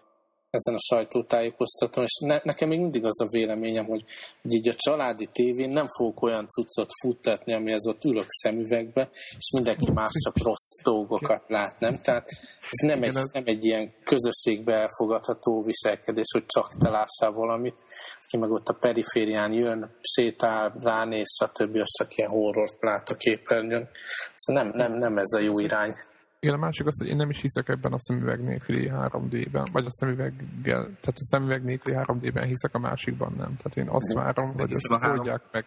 ezen 0.50 0.74
a 0.74 0.94
sajtótájékoztatón, 0.94 2.04
és 2.04 2.18
ne, 2.26 2.40
nekem 2.42 2.68
még 2.68 2.78
mindig 2.78 3.04
az 3.04 3.20
a 3.20 3.28
véleményem, 3.30 3.84
hogy, 3.84 4.04
hogy 4.42 4.52
így 4.52 4.68
a 4.68 4.74
családi 4.76 5.28
tévén 5.32 5.70
nem 5.70 5.86
fogok 5.96 6.22
olyan 6.22 6.46
cuccot 6.46 6.90
futtatni, 7.02 7.54
amihez 7.54 7.86
ott 7.86 8.04
ülök 8.04 8.28
szemüvegbe, 8.28 9.10
és 9.36 9.50
mindenki 9.54 9.90
más 9.92 10.10
csak 10.24 10.42
rossz 10.44 10.82
dolgokat 10.82 11.42
lát, 11.46 11.78
nem? 11.80 11.94
Tehát 12.02 12.28
ez 12.60 12.86
nem 12.86 13.02
egy, 13.02 13.12
nem 13.12 13.44
egy 13.44 13.64
ilyen 13.64 13.92
közösségbe 14.04 14.74
elfogadható 14.74 15.62
viselkedés, 15.62 16.30
hogy 16.32 16.46
csak 16.46 16.76
te 16.78 16.88
lássál 16.90 17.30
valamit, 17.30 17.82
aki 18.24 18.36
meg 18.36 18.50
ott 18.50 18.68
a 18.68 18.78
periférián 18.80 19.52
jön, 19.52 19.96
sétál, 20.00 20.78
ránéz, 20.80 21.28
stb. 21.42 21.76
az 21.76 21.88
csak 21.98 22.16
ilyen 22.16 22.30
horrort 22.30 22.76
lát 22.80 23.08
a 23.08 23.14
képernyőn. 23.14 23.88
Szóval 24.34 24.62
nem, 24.62 24.72
nem, 24.74 24.98
nem 24.98 25.18
ez 25.18 25.32
a 25.32 25.40
jó 25.40 25.58
irány. 25.58 25.94
Igen, 26.40 26.54
a 26.54 26.58
másik 26.58 26.86
az, 26.86 26.98
hogy 26.98 27.08
én 27.08 27.16
nem 27.16 27.30
is 27.30 27.40
hiszek 27.40 27.68
ebben 27.68 27.92
a 27.92 28.00
szemüveg 28.00 28.42
nélküli 28.42 28.90
3D-ben, 28.92 29.68
vagy 29.72 29.86
a 29.86 29.90
szemüveggel, 29.90 30.82
tehát 30.82 31.18
a 31.18 31.24
szemüveg 31.24 31.64
nélküli 31.64 31.96
3D-ben 31.98 32.46
hiszek, 32.46 32.74
a 32.74 32.78
másikban 32.78 33.32
nem. 33.36 33.56
Tehát 33.56 33.76
én 33.76 33.88
azt 33.88 34.12
várom, 34.12 34.52
hogy 34.52 34.70
ezt 34.70 34.90
a 34.90 34.98
három... 34.98 35.40
meg. 35.52 35.64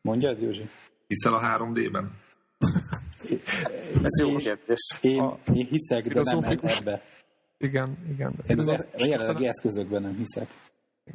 Mondjad, 0.00 0.42
Józsi? 0.42 0.68
Hiszel 1.06 1.34
a 1.34 1.40
3D-ben? 1.40 2.10
Ez 4.02 4.20
jó 4.20 4.36
kérdés. 4.36 4.98
Én, 5.00 5.32
én 5.52 5.66
hiszek, 5.66 6.06
de 6.06 6.20
nem 6.24 6.38
ebbe. 6.42 7.02
Igen, 7.58 7.98
igen. 8.08 8.34
Én 8.46 8.58
az, 8.58 8.68
a 8.68 8.84
jelenlegi 8.96 9.46
eszközökben 9.46 10.02
nem 10.02 10.16
hiszek. 10.16 10.48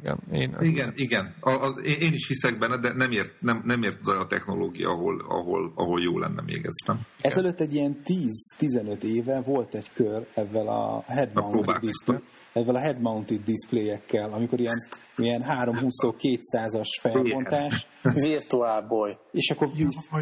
Igen, 0.00 0.18
én, 0.32 0.56
igen, 0.60 0.92
igen. 0.96 1.34
A, 1.40 1.50
a, 1.50 1.68
én 1.78 2.12
is 2.12 2.28
hiszek 2.28 2.58
benne, 2.58 2.78
de 2.78 2.92
nem 2.92 3.10
ért, 3.10 3.40
nem, 3.40 3.62
nem 3.64 3.82
ért 3.82 3.98
oda 4.00 4.18
a 4.18 4.26
technológia, 4.26 4.88
ahol, 4.88 5.24
ahol, 5.28 5.72
ahol 5.74 6.02
jó 6.02 6.18
lenne 6.18 6.42
még 6.42 6.64
ez, 6.64 6.74
nem? 6.86 7.00
Ezelőtt 7.20 7.60
egy 7.60 7.74
ilyen 7.74 8.02
10-15 8.58 9.02
éve 9.02 9.40
volt 9.40 9.74
egy 9.74 9.92
kör 9.92 10.26
ezzel 10.34 10.68
a 10.68 11.04
head-mounted 11.06 11.78
display, 11.78 12.18
ezzel 12.52 12.74
a 12.74 12.80
head-mounted 12.80 13.44
displayekkel, 13.44 14.32
amikor 14.32 14.60
ilyen 14.60 14.78
milyen 15.16 15.42
320-200-as 15.46 16.88
felbontás. 17.00 17.86
Virtual 18.02 18.86
Boy. 18.86 19.16
És 19.30 19.50
akkor, 19.50 19.68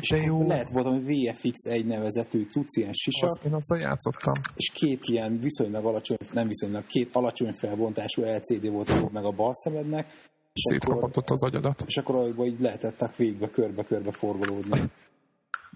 és 0.00 0.11
akkor 0.11 0.46
lehet 0.46 0.70
volt, 0.70 0.87
hogy 0.87 1.05
VFX 1.05 1.64
egy 1.64 1.87
nevezetű 1.87 2.42
cucc, 2.42 2.76
ilyen 2.76 2.92
sisak. 2.92 3.29
Az, 3.29 3.40
én 3.44 3.55
azzal 3.55 3.79
játszottam. 3.79 4.35
És 4.57 4.70
két 4.74 5.00
ilyen 5.03 5.38
viszonylag 5.40 5.85
alacsony, 5.85 6.16
nem 6.31 6.46
viszonylag, 6.46 6.87
két 6.87 7.16
alacsony 7.16 7.53
felbontású 7.53 8.22
LCD 8.22 8.70
volt 8.70 9.12
meg 9.12 9.24
a 9.24 9.31
bal 9.31 9.55
szemednek. 9.55 10.29
Szétkapott 10.53 11.31
az 11.31 11.44
agyadat. 11.44 11.85
És 11.87 11.96
akkor 11.96 12.14
abban 12.14 12.46
így 12.46 12.61
lehetettek 12.61 13.16
végbe 13.16 13.48
körbe-körbe 13.50 14.12
forgolódni. 14.12 14.81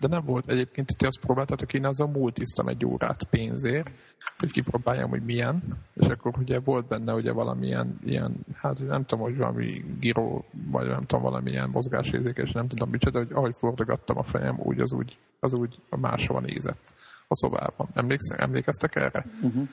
De 0.01 0.09
nem 0.09 0.25
volt 0.25 0.51
egyébként, 0.51 0.91
hogy 0.99 1.07
azt 1.07 1.21
próbáltatok 1.21 1.75
én 1.75 1.87
az 1.87 2.01
a 2.01 2.07
multisztam 2.07 2.69
egy 2.69 2.85
órát 2.85 3.25
pénzért, 3.31 3.91
hogy 4.39 4.53
kipróbáljam, 4.53 5.11
hogy 5.11 5.23
milyen, 5.23 5.63
és 5.95 6.07
akkor 6.07 6.33
ugye 6.39 6.59
volt 6.61 6.89
benne 6.89 7.13
ugye 7.13 7.33
valamilyen 7.33 7.99
ilyen, 8.05 8.37
hát 8.55 8.79
nem 8.79 9.05
tudom, 9.05 9.25
hogy 9.25 9.37
valami 9.37 9.85
giro, 10.01 10.43
vagy 10.71 10.87
nem 10.87 11.05
tudom, 11.05 11.25
valamilyen 11.25 11.69
mozgásérzékes, 11.69 12.53
nem 12.53 12.69
tudom 12.69 12.91
micsoda, 12.91 13.19
hogy 13.19 13.33
ahogy 13.33 13.55
fordogattam 13.59 14.19
a 14.19 14.23
fejem, 14.23 14.59
úgy 14.59 14.81
az 14.81 14.93
úgy, 14.93 15.19
az 15.41 15.55
úgy 15.55 15.81
máshova 15.89 16.41
nézett 16.41 16.95
a 17.29 17.35
szobában. 17.35 17.89
Emlékszem, 17.95 18.39
emlékeztek 18.41 18.97
erre? 18.97 19.27
Uh-huh. 19.43 19.69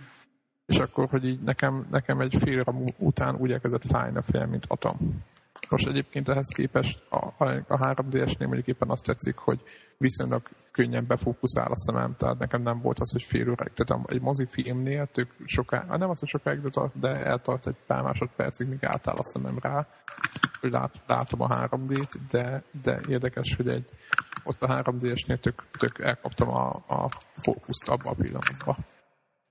És 0.66 0.80
akkor, 0.80 1.10
hogy 1.10 1.26
így 1.26 1.42
nekem, 1.42 1.88
nekem 1.92 2.20
egy 2.20 2.36
fél 2.40 2.64
után 2.98 3.36
úgy 3.36 3.52
elkezdett 3.52 3.86
fájni 3.86 4.18
a 4.18 4.22
fejem, 4.22 4.50
mint 4.50 4.66
atom. 4.68 5.24
Most 5.70 5.88
egyébként 5.88 6.30
ehhez 6.30 6.48
képest 6.48 7.04
a, 7.10 7.26
a 7.68 7.78
3DS-nél 7.78 8.46
mondjuk 8.46 8.68
éppen 8.68 8.90
azt 8.90 9.06
tetszik, 9.06 9.38
hogy 9.38 9.62
viszonylag 9.98 10.42
könnyen 10.72 11.06
befókuszál 11.08 11.72
a 11.72 11.78
szemem, 11.78 12.16
tehát 12.18 12.40
nekem 12.40 12.62
nem 12.62 12.82
volt 12.82 13.00
az, 13.00 13.12
hogy 13.12 13.24
fél 13.24 13.50
óráig. 13.50 13.74
Tehát 13.74 14.12
egy 14.12 14.22
mozifilmnél 14.22 15.08
tök 15.08 15.36
soká, 15.46 15.98
nem 15.98 16.10
az, 16.10 16.20
hogy 16.20 16.30
sokáig, 16.30 16.60
de 16.94 17.26
eltart 17.26 17.68
egy 17.68 17.76
pár 17.88 18.04
másodpercig, 18.04 18.68
míg 18.68 18.86
átáll 18.86 19.16
a 19.16 19.24
szemem 19.24 19.58
rá, 19.62 19.88
hogy 20.60 20.72
lát, 20.72 21.02
látom 21.08 21.42
a 21.42 21.48
3D-t, 21.48 22.16
de, 22.30 22.64
de 22.82 23.00
érdekes, 23.08 23.56
hogy 23.56 23.68
egy, 23.68 23.90
ott 24.44 24.62
a 24.62 24.82
3DS-nél 24.84 25.40
tök, 25.40 25.64
tök 25.72 26.00
elkaptam 26.00 26.50
a, 26.50 26.70
a 26.88 27.10
fókuszt 27.44 27.90
abba 27.90 28.10
a 28.10 28.14
pillanatban. 28.14 28.86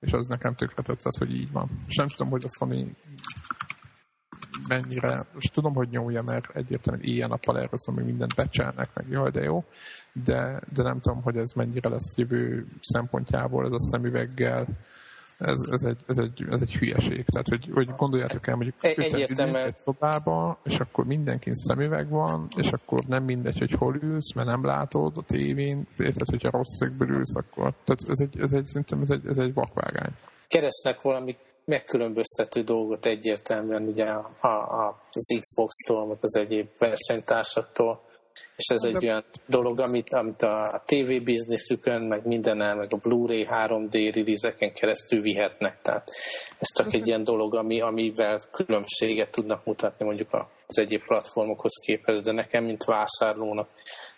És 0.00 0.12
az 0.12 0.26
nekem 0.26 0.54
tökre 0.54 0.82
tetszett, 0.82 1.16
hogy 1.18 1.34
így 1.34 1.52
van. 1.52 1.80
És 1.86 1.96
nem 1.96 2.08
tudom, 2.08 2.30
hogy 2.30 2.44
a 2.44 2.48
Sony 2.48 2.96
mennyire, 4.68 5.26
most 5.34 5.52
tudom, 5.52 5.74
hogy 5.74 5.88
nyomja, 5.88 6.22
mert 6.22 6.56
egyértelműen 6.56 7.04
ilyen-nappal 7.04 7.56
erről 7.56 7.78
szól, 7.78 7.94
hogy 7.94 8.04
mindent 8.04 8.34
becselnek, 8.34 8.88
meg 8.94 9.06
jaj, 9.10 9.30
de 9.30 9.42
jó, 9.42 9.64
de, 10.24 10.60
de 10.74 10.82
nem 10.82 10.98
tudom, 10.98 11.22
hogy 11.22 11.36
ez 11.36 11.52
mennyire 11.52 11.88
lesz 11.88 12.16
jövő 12.16 12.66
szempontjából, 12.80 13.66
ez 13.66 13.72
a 13.72 13.80
szemüveggel, 13.80 14.66
ez, 15.40 15.60
ez, 15.70 15.82
egy, 15.82 15.98
ez, 16.06 16.18
egy, 16.18 16.44
ez 16.50 16.62
egy 16.62 16.74
hülyeség. 16.74 17.24
Tehát, 17.24 17.48
hogy, 17.48 17.68
hogy 17.72 17.88
gondoljátok 17.96 18.46
el, 18.46 18.54
mondjuk 18.54 18.76
Egyértelműen. 18.80 19.66
egy 19.66 19.76
szobába, 19.76 20.58
és 20.64 20.80
akkor 20.80 21.04
mindenkin 21.04 21.54
szemüveg 21.54 22.08
van, 22.08 22.48
és 22.56 22.72
akkor 22.72 22.98
nem 23.08 23.24
mindegy, 23.24 23.58
hogy 23.58 23.72
hol 23.72 23.96
ülsz, 24.02 24.34
mert 24.34 24.48
nem 24.48 24.64
látod 24.64 25.16
a 25.16 25.22
tévén, 25.22 25.86
érted, 25.98 26.28
hogyha 26.28 26.50
rossz 26.50 26.76
szögből 26.76 27.08
ülsz, 27.08 27.36
akkor 27.36 27.74
tehát 27.84 28.08
ez 28.08 28.20
egy, 28.20 28.40
ez 28.40 28.52
egy, 28.52 28.64
szerintem 28.64 29.00
ez 29.00 29.10
egy, 29.10 29.26
ez 29.26 29.38
egy 29.38 29.54
vakvágány. 29.54 30.12
Keresnek 30.48 31.00
valami 31.00 31.36
megkülönböztető 31.70 32.62
dolgot 32.62 33.06
egyértelműen 33.06 33.82
ugye 33.82 34.04
a, 34.04 34.48
a, 34.48 35.02
az 35.12 35.38
Xbox-tól, 35.40 36.06
meg 36.06 36.16
az 36.20 36.36
egyéb 36.36 36.68
versenytársaktól, 36.78 38.00
és 38.56 38.66
ez 38.66 38.82
egy 38.82 39.04
olyan 39.04 39.24
dolog, 39.46 39.80
amit, 39.80 40.12
amit 40.12 40.42
a 40.42 40.82
TV 40.86 41.22
bizniszükön, 41.24 42.02
meg 42.02 42.26
mindennel, 42.26 42.76
meg 42.76 42.92
a 42.92 42.96
Blu-ray 42.96 43.46
3D 43.50 44.12
release 44.14 44.72
keresztül 44.74 45.20
vihetnek. 45.20 45.82
Tehát 45.82 46.10
ez 46.58 46.72
csak 46.74 46.92
egy 46.92 47.06
ilyen 47.06 47.24
dolog, 47.24 47.54
ami, 47.54 47.80
amivel 47.80 48.38
különbséget 48.52 49.30
tudnak 49.30 49.64
mutatni 49.64 50.04
mondjuk 50.04 50.28
az 50.66 50.78
egyéb 50.78 51.02
platformokhoz 51.02 51.74
képest, 51.84 52.22
de 52.22 52.32
nekem, 52.32 52.64
mint 52.64 52.84
vásárlónak, 52.84 53.68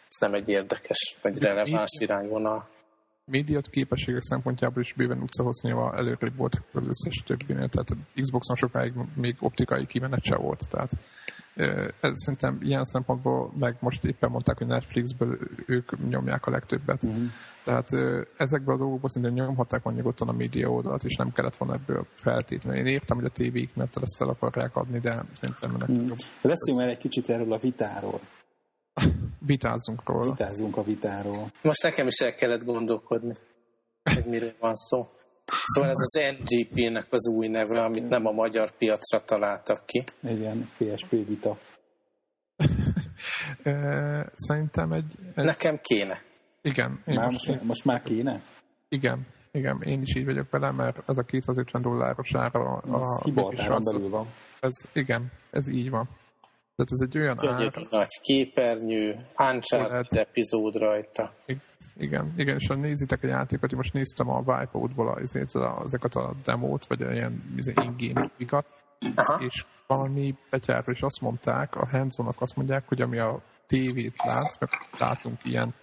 ez 0.09 0.21
nem 0.21 0.35
egy 0.35 0.49
érdekes, 0.49 1.17
vagy 1.23 1.38
releváns 1.38 1.97
irányvonal 2.01 2.69
médiat 3.25 3.69
képességek 3.69 4.23
szempontjából 4.23 4.83
is 4.83 4.93
bőven 4.93 5.23
utcahossznyilva 5.23 5.95
előrébb 5.97 6.37
volt 6.37 6.63
az 6.73 6.87
összes 6.89 7.23
többinél, 7.27 7.69
tehát 7.69 7.97
Xboxon 8.21 8.57
sokáig 8.57 8.93
még 9.15 9.37
optikai 9.41 9.87
kimenet 9.87 10.25
se 10.25 10.37
volt, 10.37 10.69
tehát 10.71 10.91
ez 12.01 12.13
szerintem 12.15 12.59
ilyen 12.61 12.85
szempontból, 12.85 13.53
meg 13.59 13.77
most 13.81 14.05
éppen 14.05 14.31
mondták, 14.31 14.59
hogy 14.59 14.67
Netflixből 14.67 15.39
ők 15.67 16.09
nyomják 16.09 16.47
a 16.47 16.51
legtöbbet. 16.51 17.05
Uh-huh. 17.05 17.23
Tehát 17.65 17.89
ezekből 18.37 18.75
a 18.75 18.79
dolgokból 18.79 19.11
szerintem 19.11 19.45
nyomhatták 19.45 19.83
volna 19.83 19.99
nyugodtan 19.99 20.29
a 20.29 20.33
média 20.33 20.69
oldalt, 20.69 21.05
és 21.05 21.17
nem 21.17 21.33
kellett 21.33 21.57
volna 21.57 21.75
ebből 21.75 22.07
feltétlenül. 22.15 22.81
Én 22.81 22.87
értem, 22.87 23.17
hogy 23.17 23.27
a 23.27 23.31
tévék 23.31 23.75
mert 23.75 23.97
ezt 23.97 24.23
el 24.23 24.29
akarják 24.29 24.77
adni, 24.77 24.99
de 24.99 25.25
szerintem 25.35 25.75
ennek 25.75 25.89
uh-huh. 25.89 26.17
Beszéljünk 26.43 26.85
már 26.85 26.89
egy 26.89 26.99
kicsit 26.99 27.29
erről 27.29 27.53
a 27.53 27.59
vitáról. 27.59 28.21
Vitázzunk 29.46 30.09
róla. 30.09 30.31
Vitázzunk 30.31 30.76
a 30.76 30.83
vitáról. 30.83 31.52
Most 31.62 31.83
nekem 31.83 32.07
is 32.07 32.20
el 32.20 32.35
kellett 32.35 32.64
gondolkodni, 32.64 33.35
hogy 34.02 34.24
miről 34.26 34.52
van 34.61 34.74
szó. 34.74 35.09
Szóval 35.64 35.90
ez 35.90 36.02
az 36.02 36.20
NGP-nek 36.38 37.07
az 37.11 37.28
új 37.28 37.48
neve, 37.48 37.83
amit 37.83 38.09
nem 38.09 38.26
a 38.26 38.31
magyar 38.31 38.76
piacra 38.76 39.24
találtak 39.24 39.87
ki. 39.87 40.05
Igen, 40.22 40.70
PSP 40.78 41.11
vita. 41.11 41.59
Szerintem 44.46 44.92
egy, 44.92 45.14
egy... 45.35 45.44
Nekem 45.44 45.78
kéne. 45.83 46.22
Igen. 46.62 47.02
Én 47.07 47.14
már 47.14 47.31
most, 47.31 47.48
most, 47.48 47.62
most 47.62 47.85
már 47.85 48.02
kéne? 48.02 48.42
Igen. 48.88 49.26
Igen, 49.55 49.83
én 49.83 50.00
is 50.00 50.14
így 50.14 50.24
vagyok 50.24 50.50
vele, 50.50 50.70
mert 50.70 51.09
ez 51.09 51.18
a 51.18 51.22
250 51.22 51.83
dolláros 51.83 52.35
ára 52.35 52.61
a, 52.61 53.00
a 53.22 53.81
belül 53.92 54.09
van. 54.09 54.26
Ez, 54.61 54.88
igen, 54.92 55.33
ez 55.50 55.68
így 55.68 55.90
van. 55.90 56.09
Tehát 56.77 56.91
ez 56.91 57.01
egy 57.01 57.19
olyan 57.19 57.49
ár... 57.49 57.87
nagy 57.91 58.21
képernyő, 58.23 59.17
Uncharted 59.37 60.19
epizód 60.19 60.77
rajta. 60.77 61.33
Igen, 61.97 62.33
igen, 62.37 62.57
és 62.57 62.67
ha 62.67 62.75
nézitek 62.75 63.23
a 63.23 63.27
játékot, 63.27 63.71
én 63.71 63.77
most 63.77 63.93
néztem 63.93 64.29
a 64.29 64.39
Wipeout-ból 64.39 65.21
ezeket 65.85 66.15
a 66.15 66.35
demót, 66.45 66.87
vagy 66.87 67.01
ilyen 67.01 67.43
in-game 67.75 68.31
és 69.39 69.65
valami 69.87 70.35
betyárról 70.51 70.95
is 70.95 71.03
azt 71.03 71.21
mondták, 71.21 71.75
a 71.75 71.89
hands 71.89 72.17
azt 72.39 72.57
mondják, 72.57 72.89
hogy 72.89 73.01
ami 73.01 73.19
a 73.19 73.43
tévét 73.67 74.15
látsz, 74.25 74.59
meg 74.59 74.71
látunk 74.99 75.45
ilyen, 75.45 75.75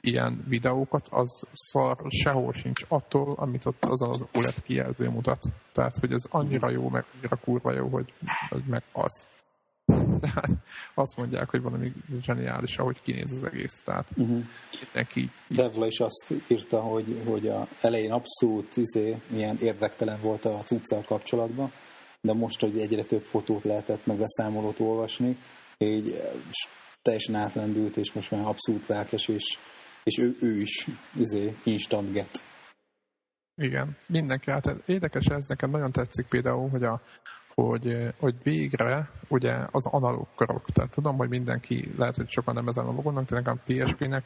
ilyen 0.00 0.44
videókat, 0.48 1.08
az 1.10 1.46
szar 1.52 1.96
sehol 2.08 2.52
sincs 2.52 2.84
attól, 2.88 3.34
amit 3.38 3.66
ott 3.66 3.84
az 3.84 4.02
az 4.02 4.26
OLED 4.32 4.62
kijelző 4.62 5.08
mutat. 5.08 5.42
Tehát, 5.72 5.96
hogy 5.96 6.12
ez 6.12 6.24
annyira 6.30 6.70
jó, 6.70 6.88
meg 6.88 7.04
annyira 7.14 7.36
kurva 7.36 7.72
jó, 7.72 7.88
hogy, 7.88 8.12
hogy 8.48 8.64
meg 8.66 8.82
az. 8.92 9.28
Tehát 10.20 10.50
azt 10.94 11.16
mondják, 11.16 11.50
hogy 11.50 11.62
valami 11.62 11.92
zseniális, 12.20 12.76
ahogy 12.78 13.02
kinéz 13.02 13.32
az 13.32 13.44
egész. 13.44 13.82
Tehát 13.84 14.08
uh-huh. 14.16 14.44
mindenki... 14.80 15.30
Devla 15.48 15.86
is 15.86 15.98
azt 15.98 16.34
írta, 16.48 16.80
hogy, 16.80 17.22
hogy 17.26 17.48
a 17.48 17.68
elején 17.80 18.12
abszolút 18.12 18.76
izé, 18.76 19.16
milyen 19.28 19.56
érdektelen 19.60 20.20
volt 20.20 20.44
a 20.44 20.62
cuccal 20.62 21.02
kapcsolatban, 21.02 21.72
de 22.20 22.32
most, 22.32 22.60
hogy 22.60 22.78
egyre 22.78 23.02
több 23.02 23.24
fotót 23.24 23.64
lehetett 23.64 24.06
meg 24.06 24.18
beszámolót 24.18 24.80
olvasni, 24.80 25.38
így 25.78 26.14
teljesen 27.02 27.34
átlendült, 27.34 27.96
és 27.96 28.12
most 28.12 28.30
már 28.30 28.46
abszolút 28.46 28.86
lelkes, 28.86 29.28
és, 29.28 29.58
és 30.02 30.18
ő, 30.18 30.36
ő 30.40 30.60
is 30.60 30.86
izé, 31.14 31.56
instant 31.64 32.12
get. 32.12 32.42
Igen, 33.54 33.96
mindenki. 34.06 34.50
Hát 34.50 34.82
érdekes 34.86 35.26
ez, 35.26 35.46
nekem 35.46 35.70
nagyon 35.70 35.92
tetszik 35.92 36.26
például, 36.26 36.68
hogy 36.68 36.82
a, 36.82 37.00
hogy, 37.62 38.14
hogy 38.18 38.34
végre 38.42 39.10
ugye 39.28 39.54
az 39.70 39.86
analóg 39.86 40.26
körök. 40.36 40.64
Tehát 40.64 40.90
tudom, 40.90 41.16
hogy 41.16 41.28
mindenki, 41.28 41.94
lehet, 41.96 42.16
hogy 42.16 42.28
sokan 42.28 42.54
nem 42.54 42.68
ezen 42.68 42.86
a 42.86 42.92
logonnak, 42.92 43.24
de 43.24 43.36
nekem 43.36 43.60
PSP-nek, 43.64 44.24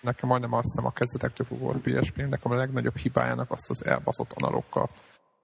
nekem 0.00 0.28
majdnem 0.28 0.52
azt 0.52 0.64
hiszem 0.64 0.86
a 0.86 0.92
kezdetektől 0.92 1.58
volt 1.58 1.82
PSP, 1.82 2.16
nekem 2.16 2.52
a 2.52 2.56
legnagyobb 2.56 2.96
hibájának 2.96 3.50
azt 3.50 3.70
az 3.70 3.84
elbaszott 3.84 4.32
analókat, 4.32 4.90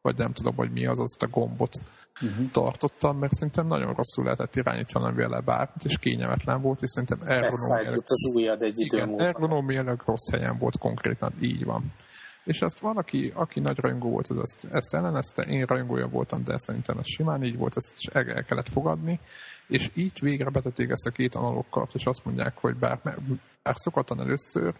vagy 0.02 0.16
nem 0.16 0.32
tudom, 0.32 0.54
hogy 0.54 0.70
mi 0.70 0.86
az, 0.86 0.98
azt 0.98 1.22
a 1.22 1.28
gombot 1.28 1.80
uh-huh. 2.22 2.50
tartottam, 2.50 3.18
mert 3.18 3.32
szerintem 3.32 3.66
nagyon 3.66 3.94
rosszul 3.94 4.24
lehetett 4.24 4.56
irányítani 4.56 5.14
vele 5.14 5.40
bármit, 5.40 5.84
és 5.84 5.98
kényelmetlen 5.98 6.60
volt, 6.60 6.82
és 6.82 6.90
szerintem 6.90 7.20
ergonómiailag... 7.24 8.02
az 8.04 8.30
ujjad 8.34 8.62
egy 8.62 8.78
idő 8.78 9.04
múlva. 9.04 9.24
Ergonómiailag 9.24 10.02
rossz 10.06 10.30
helyen 10.30 10.58
volt 10.58 10.78
konkrétan, 10.78 11.32
így 11.40 11.64
van 11.64 11.92
és 12.48 12.62
ezt 12.62 12.78
van, 12.78 12.96
aki, 12.96 13.32
aki 13.34 13.60
nagy 13.60 13.78
rajongó 13.78 14.10
volt, 14.10 14.28
az 14.28 14.38
ezt, 14.38 14.66
ezt 14.72 14.94
ellenezte, 14.94 15.42
én 15.42 15.64
rajongója 15.64 16.08
voltam, 16.08 16.44
de 16.44 16.58
szerintem 16.58 16.98
ez 16.98 17.06
simán 17.06 17.44
így 17.44 17.56
volt, 17.56 17.76
ezt 17.76 17.94
el, 18.12 18.28
el 18.28 18.44
kellett 18.44 18.68
fogadni, 18.68 19.20
és 19.68 19.90
így 19.94 20.18
végre 20.20 20.50
betették 20.50 20.90
ezt 20.90 21.06
a 21.06 21.10
két 21.10 21.34
analóg 21.34 21.88
és 21.92 22.04
azt 22.04 22.24
mondják, 22.24 22.58
hogy 22.58 22.76
bár, 22.76 23.00
bár 23.62 23.74
szokatlan 23.76 24.20
először, 24.20 24.74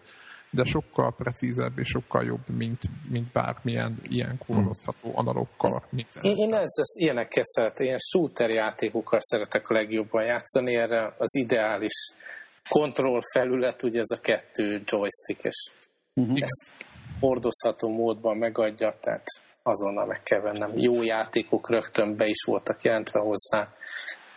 de 0.49 0.63
sokkal 0.63 1.15
precízebb 1.15 1.79
és 1.79 1.87
sokkal 1.87 2.23
jobb, 2.25 2.49
mint, 2.57 2.81
mint 3.09 3.31
bármilyen 3.31 3.99
ilyen 4.07 4.37
kódozható 4.47 5.11
analókkal. 5.13 5.83
Mint 5.89 6.07
én, 6.21 6.35
én 6.35 6.53
ez, 6.53 6.73
ez 6.81 7.01
ilyenekkel 7.01 7.43
szeretem, 7.43 7.85
ilyen 7.85 7.99
shooter 7.99 8.49
játékokkal 8.49 9.19
szeretek 9.21 9.69
a 9.69 9.73
legjobban 9.73 10.23
játszani, 10.23 10.75
erre 10.75 11.15
az 11.17 11.35
ideális 11.35 12.13
kontrollfelület, 12.69 13.83
ugye 13.83 13.99
ez 13.99 14.17
a 14.17 14.19
kettő 14.19 14.83
joystick-es. 14.85 15.73
Uh-huh. 16.13 16.37
Ezt 16.41 16.79
hordozható 17.19 17.89
módban 17.89 18.37
megadja, 18.37 18.97
tehát 18.99 19.25
azonnal 19.63 20.05
meg 20.05 20.23
kell 20.23 20.41
vennem. 20.41 20.77
Jó 20.77 21.03
játékok 21.03 21.69
rögtön 21.69 22.15
be 22.15 22.25
is 22.25 22.43
voltak 22.45 22.83
jelentve 22.83 23.19
hozzá. 23.19 23.67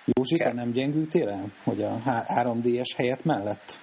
Józsi, 0.04 0.36
te 0.36 0.52
nem 0.52 0.70
gyengültél 0.70 1.28
el, 1.28 1.52
hogy 1.64 1.82
a 1.82 2.00
3DS 2.04 2.92
helyett 2.96 3.24
mellett? 3.24 3.78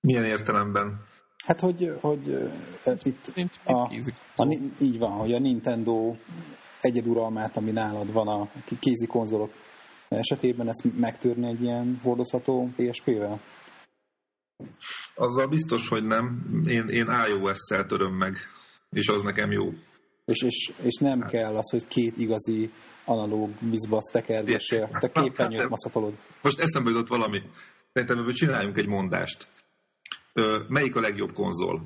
Milyen 0.00 0.24
értelemben? 0.24 1.10
Hát, 1.44 1.60
hogy, 1.60 1.98
hogy 2.00 2.50
hát 2.84 3.04
itt 3.04 3.34
Nincs 3.34 3.56
a, 3.64 3.72
a, 4.36 4.58
így 4.80 4.98
van, 4.98 5.10
hogy 5.10 5.32
a 5.32 5.38
Nintendo 5.38 6.14
egyeduralmát, 6.80 7.56
ami 7.56 7.70
nálad 7.70 8.12
van 8.12 8.28
a 8.28 8.48
kézi 8.80 9.06
konzolok 9.06 9.52
esetében, 10.08 10.68
ezt 10.68 10.98
megtörni 10.98 11.48
egy 11.48 11.62
ilyen 11.62 12.00
hordozható 12.02 12.68
PSP-vel? 12.76 13.40
Azzal 15.14 15.46
biztos, 15.46 15.88
hogy 15.88 16.04
nem. 16.04 16.44
Én, 16.66 16.88
én 16.88 17.06
iOS-szel 17.28 17.86
töröm 17.86 18.14
meg, 18.14 18.36
és 18.90 19.08
az 19.08 19.22
nekem 19.22 19.50
jó. 19.50 19.72
És, 20.24 20.42
és, 20.42 20.72
és 20.82 20.96
nem 21.00 21.20
hát. 21.20 21.30
kell 21.30 21.56
az, 21.56 21.70
hogy 21.70 21.86
két 21.88 22.16
igazi 22.16 22.70
analóg 23.04 23.50
bizbasz 23.60 24.10
tekergesél, 24.12 24.88
te 25.00 25.10
képernyőt 25.10 25.60
hát, 25.60 25.68
maszatolod. 25.68 26.12
Most 26.42 26.60
eszembe 26.60 26.90
jutott 26.90 27.08
valami. 27.08 27.42
Szerintem 27.92 28.18
ebből 28.18 28.32
csináljunk 28.32 28.78
egy 28.78 28.86
mondást. 28.86 29.48
Ö, 30.32 30.58
melyik 30.68 30.96
a 30.96 31.00
legjobb 31.00 31.32
konzol? 31.32 31.82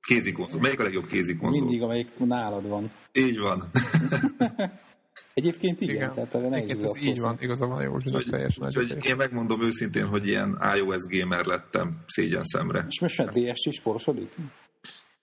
Kézi 0.00 0.32
konzol. 0.32 0.60
Melyik 0.60 0.80
a 0.80 0.82
legjobb 0.82 1.06
kézi 1.06 1.36
konzol? 1.36 1.60
Mindig, 1.60 1.82
amelyik 1.82 2.18
nálad 2.18 2.68
van. 2.68 2.90
Így 3.12 3.38
van. 3.38 3.70
Egyébként 5.34 5.80
igen, 5.80 5.94
igen. 5.94 6.12
tehát 6.12 6.34
erre 6.34 6.48
nehéz 6.48 6.82
ez 6.82 6.96
így 6.96 7.20
van, 7.20 7.36
igaza 7.40 7.66
van, 7.66 7.82
jó, 7.82 7.92
hogy 7.92 8.26
teljesen 8.30 8.72
hogy 8.74 9.04
Én 9.04 9.16
megmondom 9.16 9.62
őszintén, 9.62 10.06
hogy 10.06 10.26
ilyen 10.26 10.58
iOS 10.76 11.02
gamer 11.08 11.44
lettem 11.44 12.02
szégyen 12.06 12.42
szemre. 12.42 12.84
És 12.88 13.00
most 13.00 13.18
már 13.18 13.28
DS 13.28 13.66
is 13.66 13.80
porosodik? 13.80 14.34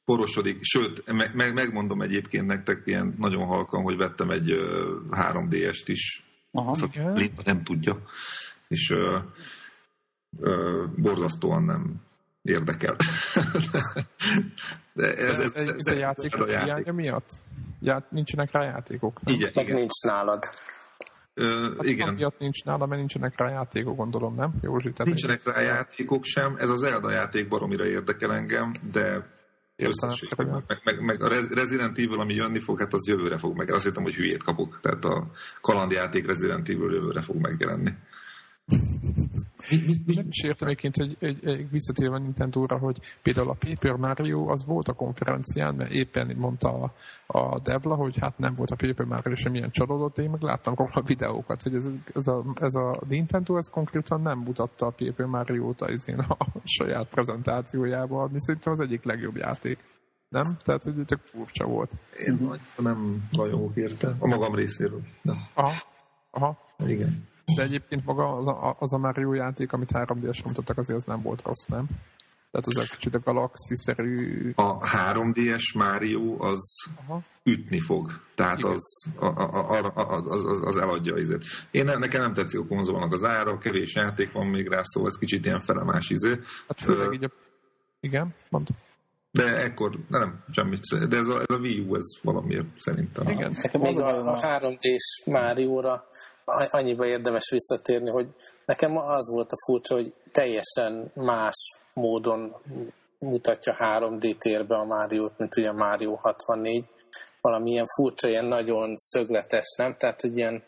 Porosodik, 0.05 0.57
sőt, 0.61 1.05
meg, 1.05 1.35
meg, 1.35 1.53
megmondom 1.53 2.01
egyébként 2.01 2.45
nektek 2.45 2.81
ilyen 2.85 3.15
nagyon 3.17 3.45
halkan, 3.45 3.81
hogy 3.81 3.97
vettem 3.97 4.29
egy 4.29 4.51
uh, 4.51 4.59
3DS-t 5.11 5.83
is. 5.85 6.23
Aha, 6.51 6.71
Azt 6.71 7.45
nem 7.45 7.63
tudja. 7.63 7.97
És 8.67 8.89
uh, 8.89 9.23
uh, 10.37 10.89
borzasztóan 10.95 11.63
nem 11.63 12.01
érdekel. 12.43 12.95
De 14.93 15.13
ez, 15.13 15.39
ez, 15.39 15.53
ez, 15.53 15.53
ez, 15.53 15.67
ez 15.77 15.93
a 15.93 15.97
játék 15.97 16.35
a 16.35 16.49
játék. 16.49 16.91
miatt? 16.91 17.29
Já, 17.79 18.05
nincsenek 18.09 18.51
rá 18.51 18.63
játékok. 18.63 19.21
Nem? 19.21 19.35
Igen, 19.35 19.51
Meg 19.53 19.65
igen. 19.65 19.77
nincs 19.77 20.01
nálad. 20.05 20.43
Ö, 21.33 21.73
hát 21.77 21.85
igen. 21.85 22.13
Miatt 22.13 22.39
nincs 22.39 22.63
nála, 22.63 22.85
mert 22.85 22.99
nincsenek 22.99 23.37
rá 23.37 23.49
játékok, 23.49 23.95
gondolom, 23.95 24.35
nem? 24.35 24.53
Józsi, 24.61 24.91
nincsenek 25.03 25.43
rá 25.43 25.61
játékok 25.61 26.23
sem. 26.23 26.55
Ez 26.57 26.69
az 26.69 26.83
Elda 26.83 27.11
játék 27.11 27.47
baromira 27.47 27.85
érdekel 27.85 28.33
engem, 28.33 28.71
de 28.91 29.31
meg, 30.37 30.81
meg, 30.83 31.01
meg, 31.01 31.23
a 31.23 31.27
Resident 31.53 31.97
Evil, 31.97 32.19
ami 32.19 32.33
jönni 32.33 32.59
fog, 32.59 32.79
hát 32.79 32.93
az 32.93 33.07
jövőre 33.07 33.37
fog 33.37 33.57
meg. 33.57 33.71
Azt 33.71 33.83
hittem, 33.83 34.03
hogy 34.03 34.13
hülyét 34.13 34.43
kapok. 34.43 34.79
Tehát 34.81 35.03
a 35.03 35.27
kalandjáték 35.61 36.25
Resident 36.25 36.69
Evil 36.69 36.91
jövőre 36.91 37.21
fog 37.21 37.35
megjelenni. 37.35 37.93
Nem 40.05 40.28
is 40.30 40.43
értem 40.43 40.68
egyébként, 40.68 40.95
hogy 40.95 41.18
egy, 41.20 41.47
egy 41.47 41.70
visszatérve 41.70 42.18
Nintendo-ra, 42.18 42.78
hogy 42.78 42.99
például 43.22 43.49
a 43.49 43.57
Paper 43.59 43.93
Mario 43.93 44.49
az 44.49 44.66
volt 44.66 44.88
a 44.88 44.93
konferencián, 44.93 45.76
mert 45.76 45.91
éppen 45.91 46.36
mondta 46.38 46.70
a, 46.70 46.93
a 47.28 47.59
Debla, 47.59 47.95
hogy 47.95 48.18
hát 48.20 48.38
nem 48.38 48.53
volt 48.55 48.72
a 48.72 48.76
Paper 48.76 49.05
Mario 49.05 49.36
semmilyen 49.36 49.72
csalódott, 49.72 50.18
én 50.18 50.30
meg 50.30 50.41
láttam 50.41 50.74
róla 50.76 50.91
a 50.93 51.01
videókat, 51.01 51.61
hogy 51.61 51.76
ez, 51.76 51.89
ez, 52.14 52.28
a, 52.28 52.45
ez 52.59 52.76
a 52.76 53.01
Nintendo 53.07 53.57
ez 53.57 53.70
konkrétan 53.70 54.22
nem 54.22 54.38
mutatta 54.39 54.86
a 54.86 54.93
Paper 54.97 55.26
Mario-t 55.26 55.82
a, 55.82 55.91
a 56.28 56.47
saját 56.64 57.09
prezentációjában, 57.09 58.28
ami 58.30 58.41
szerintem 58.41 58.74
az 58.74 58.80
egyik 58.80 59.03
legjobb 59.03 59.36
játék. 59.36 59.78
Nem? 60.30 60.57
Tehát, 60.64 60.84
hogy 60.84 60.93
tök 61.05 61.20
furcsa 61.20 61.66
volt. 61.66 61.91
Én 62.28 62.49
nem 62.78 63.28
rajongok 63.32 63.76
érte, 63.76 64.16
a 64.20 64.28
magam 64.28 64.55
részéről. 64.55 65.01
De. 65.22 65.34
Aha, 65.53 65.72
aha. 66.32 66.57
Igen. 66.86 67.32
De 67.55 67.63
egyébként 67.63 68.05
maga 68.05 68.35
az 68.35 68.47
a, 68.47 68.75
az 68.79 68.93
a 68.93 68.97
Mario 68.97 69.33
játék, 69.33 69.73
amit 69.73 69.91
3 69.91 70.19
d 70.19 70.45
mutattak, 70.45 70.77
azért 70.77 70.97
az 70.97 71.05
nem 71.05 71.21
volt 71.21 71.41
rossz, 71.41 71.65
nem? 71.65 71.87
Tehát 72.53 72.67
az 72.67 72.77
egy 72.77 72.89
kicsit 72.89 73.15
a 73.15 73.19
Galaxy-szerű... 73.19 74.51
A 74.55 74.77
3DS 74.77 75.77
Mario 75.77 76.43
az 76.43 76.85
Aha. 76.95 77.21
ütni 77.43 77.79
fog. 77.79 78.11
Tehát 78.35 78.63
az, 78.63 79.05
a, 79.15 79.25
a, 79.25 79.91
a, 79.95 80.21
az, 80.29 80.45
az, 80.45 80.61
az 80.65 80.77
eladja 80.77 81.17
izét. 81.17 81.43
Én 81.71 81.85
nekem 81.85 82.21
nem 82.21 82.33
tetszik 82.33 82.59
a 82.59 82.67
konzolnak 82.67 83.13
az 83.13 83.23
ára, 83.23 83.57
kevés 83.57 83.95
játék 83.95 84.31
van 84.31 84.47
még 84.47 84.67
rá, 84.67 84.81
szóval 84.83 85.09
ez 85.09 85.17
kicsit 85.17 85.45
ilyen 85.45 85.59
felemás 85.59 86.09
izé. 86.09 86.39
Hát 86.67 86.81
főleg 86.81 87.13
így 87.13 87.23
a... 87.23 87.31
Igen, 87.99 88.33
mondd. 88.49 88.67
De 89.31 89.43
ekkor, 89.43 89.91
nem, 90.07 90.43
semmit. 90.51 91.07
De 91.09 91.17
ez 91.17 91.27
a, 91.27 91.39
ez 91.39 91.55
a 91.55 91.59
Wii 91.59 91.79
U, 91.79 91.95
ez 91.95 92.05
valamiért 92.21 92.67
szerintem. 92.77 93.27
Igen. 93.27 93.55
Még 93.71 93.99
a, 93.99 94.33
a 94.33 94.39
3D-s 94.39 95.23
Mario-ra 95.25 96.03
annyiba 96.45 97.05
érdemes 97.05 97.49
visszatérni, 97.51 98.09
hogy 98.09 98.27
nekem 98.65 98.97
az 98.97 99.29
volt 99.29 99.51
a 99.51 99.57
furcsa, 99.65 99.93
hogy 99.95 100.13
teljesen 100.31 101.11
más 101.13 101.55
módon 101.93 102.55
mutatja 103.19 103.75
3D 103.79 104.37
térbe 104.37 104.75
a 104.75 104.85
Máriót, 104.85 105.37
mint 105.37 105.57
ugye 105.57 105.69
a 105.69 105.73
Mario 105.73 106.15
64. 106.15 106.85
Valami 107.41 107.71
ilyen 107.71 107.87
furcsa, 107.95 108.29
ilyen 108.29 108.45
nagyon 108.45 108.93
szögletes, 108.95 109.75
nem? 109.77 109.95
Tehát, 109.97 110.21
hogy 110.21 110.37
ilyen 110.37 110.63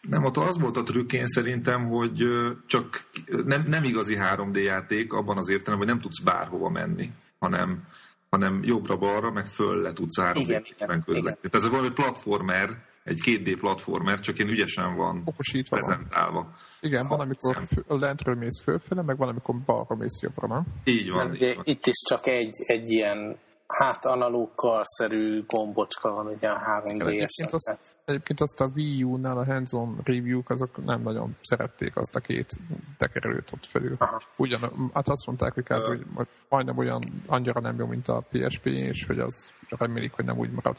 nem, 0.00 0.24
ott 0.24 0.36
az 0.36 0.58
volt 0.58 0.76
a 0.76 0.82
trükk 0.82 1.12
én 1.12 1.26
szerintem, 1.26 1.88
hogy 1.88 2.22
csak 2.66 3.02
nem, 3.44 3.64
nem 3.66 3.84
igazi 3.84 4.16
3D 4.20 4.62
játék 4.62 5.12
abban 5.12 5.38
az 5.38 5.48
értelemben, 5.48 5.88
hogy 5.88 5.96
nem 5.96 6.02
tudsz 6.02 6.22
bárhova 6.22 6.68
menni, 6.68 7.10
hanem, 7.38 7.82
hanem 8.30 8.62
jobbra-balra, 8.62 9.30
meg 9.30 9.46
föl 9.46 9.82
le 9.82 9.92
tudsz 9.92 10.20
3D-ben 10.20 11.02
közlekedni. 11.04 11.48
Tehát 11.50 11.66
ez 11.66 11.68
valami 11.68 11.90
platformer, 11.90 12.68
egy 13.08 13.18
2D 13.24 13.56
platformer, 13.60 14.18
csak 14.18 14.38
én 14.38 14.48
ügyesen 14.48 14.96
van 14.96 15.22
Okosítva 15.24 15.76
prezentálva. 15.76 16.42
Van. 16.42 16.54
Igen, 16.80 17.06
van, 17.06 17.20
amikor 17.20 17.66
fő, 17.66 17.84
lentről 17.86 18.34
mész 18.34 18.62
fölfele, 18.62 19.02
meg 19.02 19.16
van, 19.16 19.28
amikor 19.28 19.54
balra 19.64 19.96
mész 19.96 20.20
jobbra, 20.22 20.46
nem? 20.46 20.66
Így 20.84 21.10
van. 21.10 21.34
így 21.34 21.54
van. 21.54 21.64
Itt 21.66 21.86
is 21.86 22.02
csak 22.08 22.26
egy, 22.26 22.54
egy 22.66 22.90
ilyen 22.90 23.38
hát 23.68 24.04
analóg 24.04 24.54
karszerű 24.54 25.44
gombocska 25.46 26.10
van 26.10 26.26
ugye 26.26 26.48
a 26.48 26.58
3 26.58 26.98
d 26.98 27.00
egyébként, 27.00 27.52
azt, 27.52 27.78
egyébként 28.04 28.40
azt 28.40 28.60
a 28.60 28.70
Wii 28.74 29.02
U-nál 29.02 29.38
a 29.38 29.44
hands-on 29.44 30.00
review-k 30.04 30.50
azok 30.50 30.84
nem 30.84 31.02
nagyon 31.02 31.36
szerették 31.40 31.96
azt 31.96 32.16
a 32.16 32.20
két 32.20 32.58
tekerőt 32.96 33.52
ott 33.52 33.66
felül. 33.66 33.96
Aha. 33.98 34.20
Ugyan, 34.36 34.90
hát 34.94 35.08
azt 35.08 35.26
mondták, 35.26 35.54
hogy, 35.54 35.64
kár, 35.64 35.80
hogy 35.80 36.06
majdnem 36.48 36.78
olyan 36.78 37.02
annyira 37.26 37.60
nem 37.60 37.78
jó, 37.78 37.86
mint 37.86 38.08
a 38.08 38.24
PSP, 38.30 38.66
és 38.66 39.06
hogy 39.06 39.18
az 39.18 39.50
remélik, 39.68 40.12
hogy 40.12 40.24
nem 40.24 40.38
úgy 40.38 40.50
marad. 40.50 40.76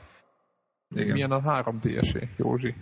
Igen. 0.95 1.11
Milyen 1.11 1.31
a 1.31 1.41
3DS-é, 1.41 2.27
Józsi? 2.37 2.75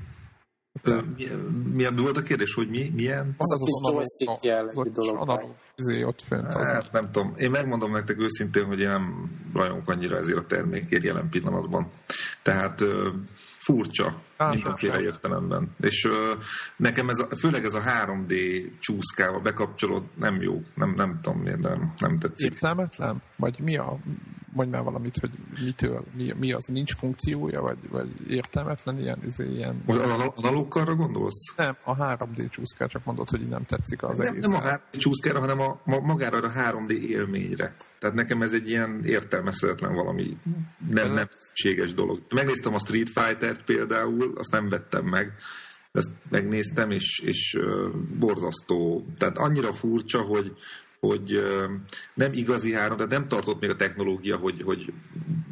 milyen, 1.16 1.40
milyen 1.74 1.96
volt 1.96 2.18
a 2.18 2.22
kérdés, 2.22 2.54
hogy 2.54 2.70
mi, 2.70 2.92
milyen? 2.96 3.36
Az 3.38 3.54
az, 3.54 3.62
az, 3.62 3.94
joystick 3.94 4.44
jellegű 4.44 4.90
dolog. 4.90 5.56
Izé 5.76 6.04
ott 6.04 6.22
fent. 6.22 6.56
Az 6.56 6.70
hát, 6.70 6.92
nem 6.92 7.12
tudom. 7.12 7.34
Én 7.38 7.50
megmondom 7.50 7.92
nektek 7.92 8.20
őszintén, 8.20 8.66
hogy 8.66 8.80
én 8.80 8.88
nem 8.88 9.32
rajongok 9.54 9.90
annyira 9.90 10.18
ezért 10.18 10.38
a 10.38 10.46
termékért 10.46 11.04
jelen 11.04 11.30
pillanatban. 11.30 11.92
Tehát 12.44 12.84
furcsa 13.58 14.22
Á, 14.38 14.50
mindenféle 14.50 15.02
értelemben. 15.02 15.76
És 15.80 16.04
uh, 16.04 16.44
nekem 16.76 17.10
ez 17.10 17.20
a, 17.20 17.36
főleg 17.36 17.66
ez 17.66 17.74
a 17.74 17.82
3D 17.82 18.62
csúszkával 18.80 19.40
bekapcsolód 19.42 20.04
nem 20.16 20.42
jó. 20.42 20.62
Nem, 20.76 20.94
nem 20.96 21.20
tudom 21.22 21.40
miért, 21.40 21.60
nem, 21.60 21.94
nem 21.98 22.18
tetszik. 22.18 22.52
Értelmetlen? 22.52 23.22
Vagy 23.36 23.60
mi 23.60 23.78
a, 23.78 23.98
mondj 24.58 24.72
már 24.72 24.84
valamit, 24.84 25.18
hogy 25.20 25.32
mitől, 25.64 26.04
mi, 26.16 26.34
mi 26.40 26.54
az, 26.54 26.66
nincs 26.66 26.96
funkciója, 26.96 27.62
vagy, 27.62 27.78
vagy 27.90 28.32
értelmetlen 28.32 29.00
ilyen, 29.00 29.20
izé, 29.26 29.52
ilyen... 29.52 29.84
Analógkarra 30.36 30.96
gondolsz? 30.96 31.54
Nem, 31.56 31.78
a 31.84 31.96
3D 31.96 32.50
csúszkára 32.50 32.90
csak 32.90 33.06
mondod, 33.06 33.30
hogy 33.30 33.48
nem 33.48 33.64
tetszik 33.64 34.04
az 34.04 34.18
nem, 34.18 34.28
egész. 34.28 34.46
Nem 34.46 34.60
a 34.60 34.62
3D 34.62 34.98
csúszkára, 34.98 35.40
hanem 35.40 35.60
a, 35.60 35.80
magára 35.84 36.38
a 36.38 36.52
3D 36.52 36.90
élményre. 36.90 37.76
Tehát 38.00 38.16
nekem 38.16 38.42
ez 38.42 38.54
egy 38.54 38.70
ilyen 38.70 39.02
értelmezhetetlen 39.04 39.94
valami 39.94 40.38
nem, 40.90 41.12
nem 41.12 41.28
szükséges 41.38 41.94
dolog. 41.94 42.22
Megnéztem 42.36 42.74
a 42.74 42.80
Street 42.80 43.10
Fighter-t 43.10 43.64
például, 43.64 44.27
azt 44.36 44.52
nem 44.52 44.70
vettem 44.70 45.06
meg, 45.06 45.34
ezt 45.92 46.12
megnéztem, 46.30 46.92
és, 46.92 47.20
és 47.20 47.58
borzasztó. 48.20 49.06
Tehát 49.18 49.38
annyira 49.38 49.74
furcsa, 49.74 50.22
hogy, 50.22 50.54
hogy 51.00 51.42
nem 52.14 52.34
igazi 52.34 52.74
3 52.74 52.98
de 52.98 53.06
nem 53.06 53.28
tartott 53.28 53.60
még 53.60 53.70
a 53.70 53.76
technológia, 53.76 54.38
hogy, 54.38 54.62
hogy 54.62 54.94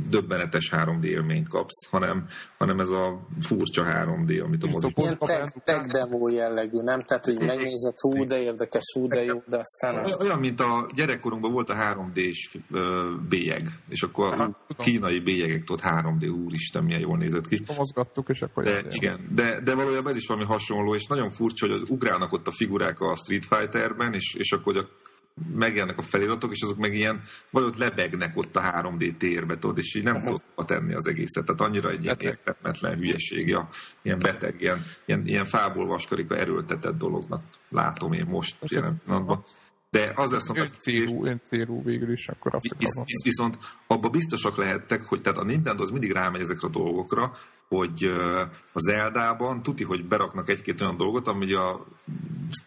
döbbenetes 0.10 0.70
3D 0.72 1.04
élményt 1.04 1.50
kapsz, 1.50 1.88
hanem, 1.89 2.26
hanem 2.58 2.80
ez 2.80 2.89
a 2.89 3.28
furcsa 3.39 3.84
3D, 3.84 4.43
amit 4.43 4.64
a 4.64 4.68
mozik. 4.68 4.98
Ilyen 4.98 5.18
tech, 5.18 5.54
tech 5.64 5.88
demo 5.88 6.30
jellegű, 6.30 6.82
nem? 6.82 7.00
Tehát, 7.00 7.26
hogy 7.26 7.39
megnézed, 7.39 8.00
hú, 8.00 8.26
de 8.26 8.38
érdekes, 8.41 8.84
hú, 8.93 9.08
de 9.08 9.24
jó, 9.24 9.43
de 9.48 9.58
aztán... 9.58 10.06
Olyan, 10.20 10.39
mint 10.39 10.60
a 10.60 10.88
gyerekkorunkban 10.96 11.52
volt 11.52 11.70
a 11.70 11.76
3D-s 11.76 12.58
bélyeg, 13.30 13.70
és 13.89 14.02
akkor 14.02 14.34
Aha, 14.34 14.58
a 14.68 14.74
kínai 14.74 15.20
bélyegek 15.20 15.64
tudott 15.64 15.84
3D, 15.84 16.43
úristen, 16.46 16.84
milyen 16.84 17.02
jól 17.02 17.18
nézett 17.18 17.48
ki. 17.48 17.60
Mozgattuk, 17.78 18.30
és 18.30 18.41
akkor... 18.41 18.64
De, 18.64 18.82
igen, 18.89 19.30
de, 19.32 19.62
de 19.62 19.76
valójában 19.76 20.12
ez 20.12 20.18
is 20.18 20.28
valami 20.28 20.46
hasonló, 20.46 20.96
és 20.96 21.06
nagyon 21.06 21.30
furcsa, 21.30 21.68
hogy 21.68 21.89
ugrálnak 21.89 22.32
ott 22.32 22.48
a 22.48 22.52
figurák 22.52 23.00
a 23.00 23.16
Street 23.16 23.46
Fighterben, 23.46 24.14
és, 24.14 24.36
és 24.38 24.52
akkor 24.52 24.74
hogy 24.74 24.84
a 24.84 24.88
megjelennek 25.54 25.98
a 25.98 26.02
feliratok, 26.02 26.52
és 26.52 26.62
azok 26.62 26.78
meg 26.78 26.94
ilyen, 26.94 27.22
vagy 27.50 27.64
ott 27.64 27.78
lebegnek 27.78 28.38
ott 28.38 28.56
a 28.56 28.62
3D 28.62 29.18
térbe, 29.18 29.58
tudod, 29.58 29.78
és 29.78 29.96
így 29.96 30.04
nem 30.04 30.24
tudod 30.24 30.42
tenni 30.56 30.94
az 30.94 31.08
egészet. 31.08 31.46
Tehát 31.46 31.62
annyira 31.62 31.90
egy 31.90 32.04
ilyen 32.04 32.16
értetmetlen 32.20 32.98
hülyeség, 32.98 33.48
ja, 33.48 33.68
ilyen 34.02 34.20
beteg, 34.20 34.62
ilyen, 34.62 34.86
ilyen, 35.06 35.28
ilyen 35.28 35.46
fából 35.46 35.86
vaskarika 35.86 36.36
erőltetett 36.36 36.98
dolognak 36.98 37.44
látom 37.70 38.14
én 38.14 38.26
most 38.26 38.56
jelen 38.62 39.02
pillanatban. 39.04 39.44
De 39.90 40.12
az 40.16 40.32
lesz 40.32 40.50
a 40.50 40.68
célú, 40.68 41.26
ön 41.26 41.42
célú 41.44 41.84
végül 41.84 42.12
is, 42.12 42.28
akkor 42.28 42.56
azt 42.56 42.76
visz, 42.78 42.96
visz, 42.96 43.24
Viszont 43.24 43.58
abban 43.88 44.12
biztosak 44.12 44.58
lehettek, 44.58 45.06
hogy 45.06 45.22
tehát 45.22 45.38
a 45.38 45.44
Nintendo 45.44 45.84
az 45.84 45.90
mindig 45.90 46.12
rámegy 46.12 46.42
ezekre 46.42 46.68
a 46.68 46.72
dolgokra, 46.72 47.32
hogy 47.68 48.04
az 48.74 48.88
Eldában 48.88 49.62
tuti, 49.64 49.84
hogy 49.84 50.08
beraknak 50.08 50.50
egy-két 50.50 50.82
olyan 50.82 50.98
dolgot, 50.98 51.28
ami 51.28 51.54
a 51.54 51.86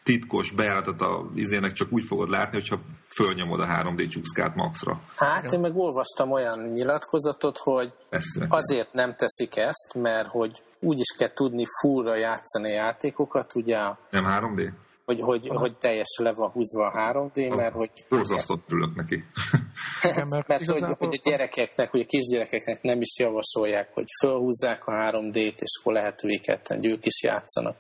titkos 0.03 0.51
bejáratot 0.51 1.01
a 1.01 1.31
izének 1.35 1.73
csak 1.73 1.93
úgy 1.93 2.05
fogod 2.05 2.29
látni, 2.29 2.59
hogyha 2.59 2.81
fölnyomod 3.09 3.61
a 3.61 3.67
3D 3.67 4.09
csúszkát 4.09 4.55
maxra. 4.55 5.01
Hát 5.17 5.53
én 5.53 5.61
meg 5.61 5.77
olvastam 5.77 6.31
olyan 6.31 6.59
nyilatkozatot, 6.59 7.59
hogy 7.59 7.93
Persze. 8.09 8.47
azért 8.49 8.93
nem 8.93 9.15
teszik 9.15 9.57
ezt, 9.57 9.95
mert 9.95 10.29
hogy 10.29 10.63
úgy 10.81 10.99
is 10.99 11.17
kell 11.19 11.33
tudni 11.33 11.65
fullra 11.81 12.17
játszani 12.17 12.71
a 12.73 12.75
játékokat, 12.75 13.55
ugye? 13.55 13.79
Nem 14.11 14.25
3D? 14.27 14.73
hogy, 15.09 15.21
hogy, 15.21 15.49
hogy 15.49 15.77
teljesen 15.77 16.25
le 16.25 16.33
van 16.33 16.51
húzva 16.51 16.87
a 16.87 17.13
3D, 17.13 17.57
mert 17.57 17.75
hogy... 17.75 17.91
Borzasztott 18.09 18.71
ülök 18.71 18.95
neki. 18.95 19.25
mert, 20.31 20.47
mert 20.49 20.67
hogy, 20.67 20.83
hogy 20.99 21.15
a 21.15 21.21
gyerekeknek, 21.31 21.91
hogy 21.91 22.01
a 22.01 22.07
kisgyerekeknek 22.07 22.83
nem 22.83 23.01
is 23.01 23.19
javasolják, 23.19 23.93
hogy 23.95 24.05
fölhúzzák 24.21 24.87
a 24.87 24.93
3D-t, 24.93 25.61
és 25.61 25.79
akkor 25.81 25.93
lehet 25.93 26.25
őket, 26.25 26.69
hogy 26.69 26.87
ők 26.87 27.07
is 27.07 27.23
játszanak. 27.23 27.77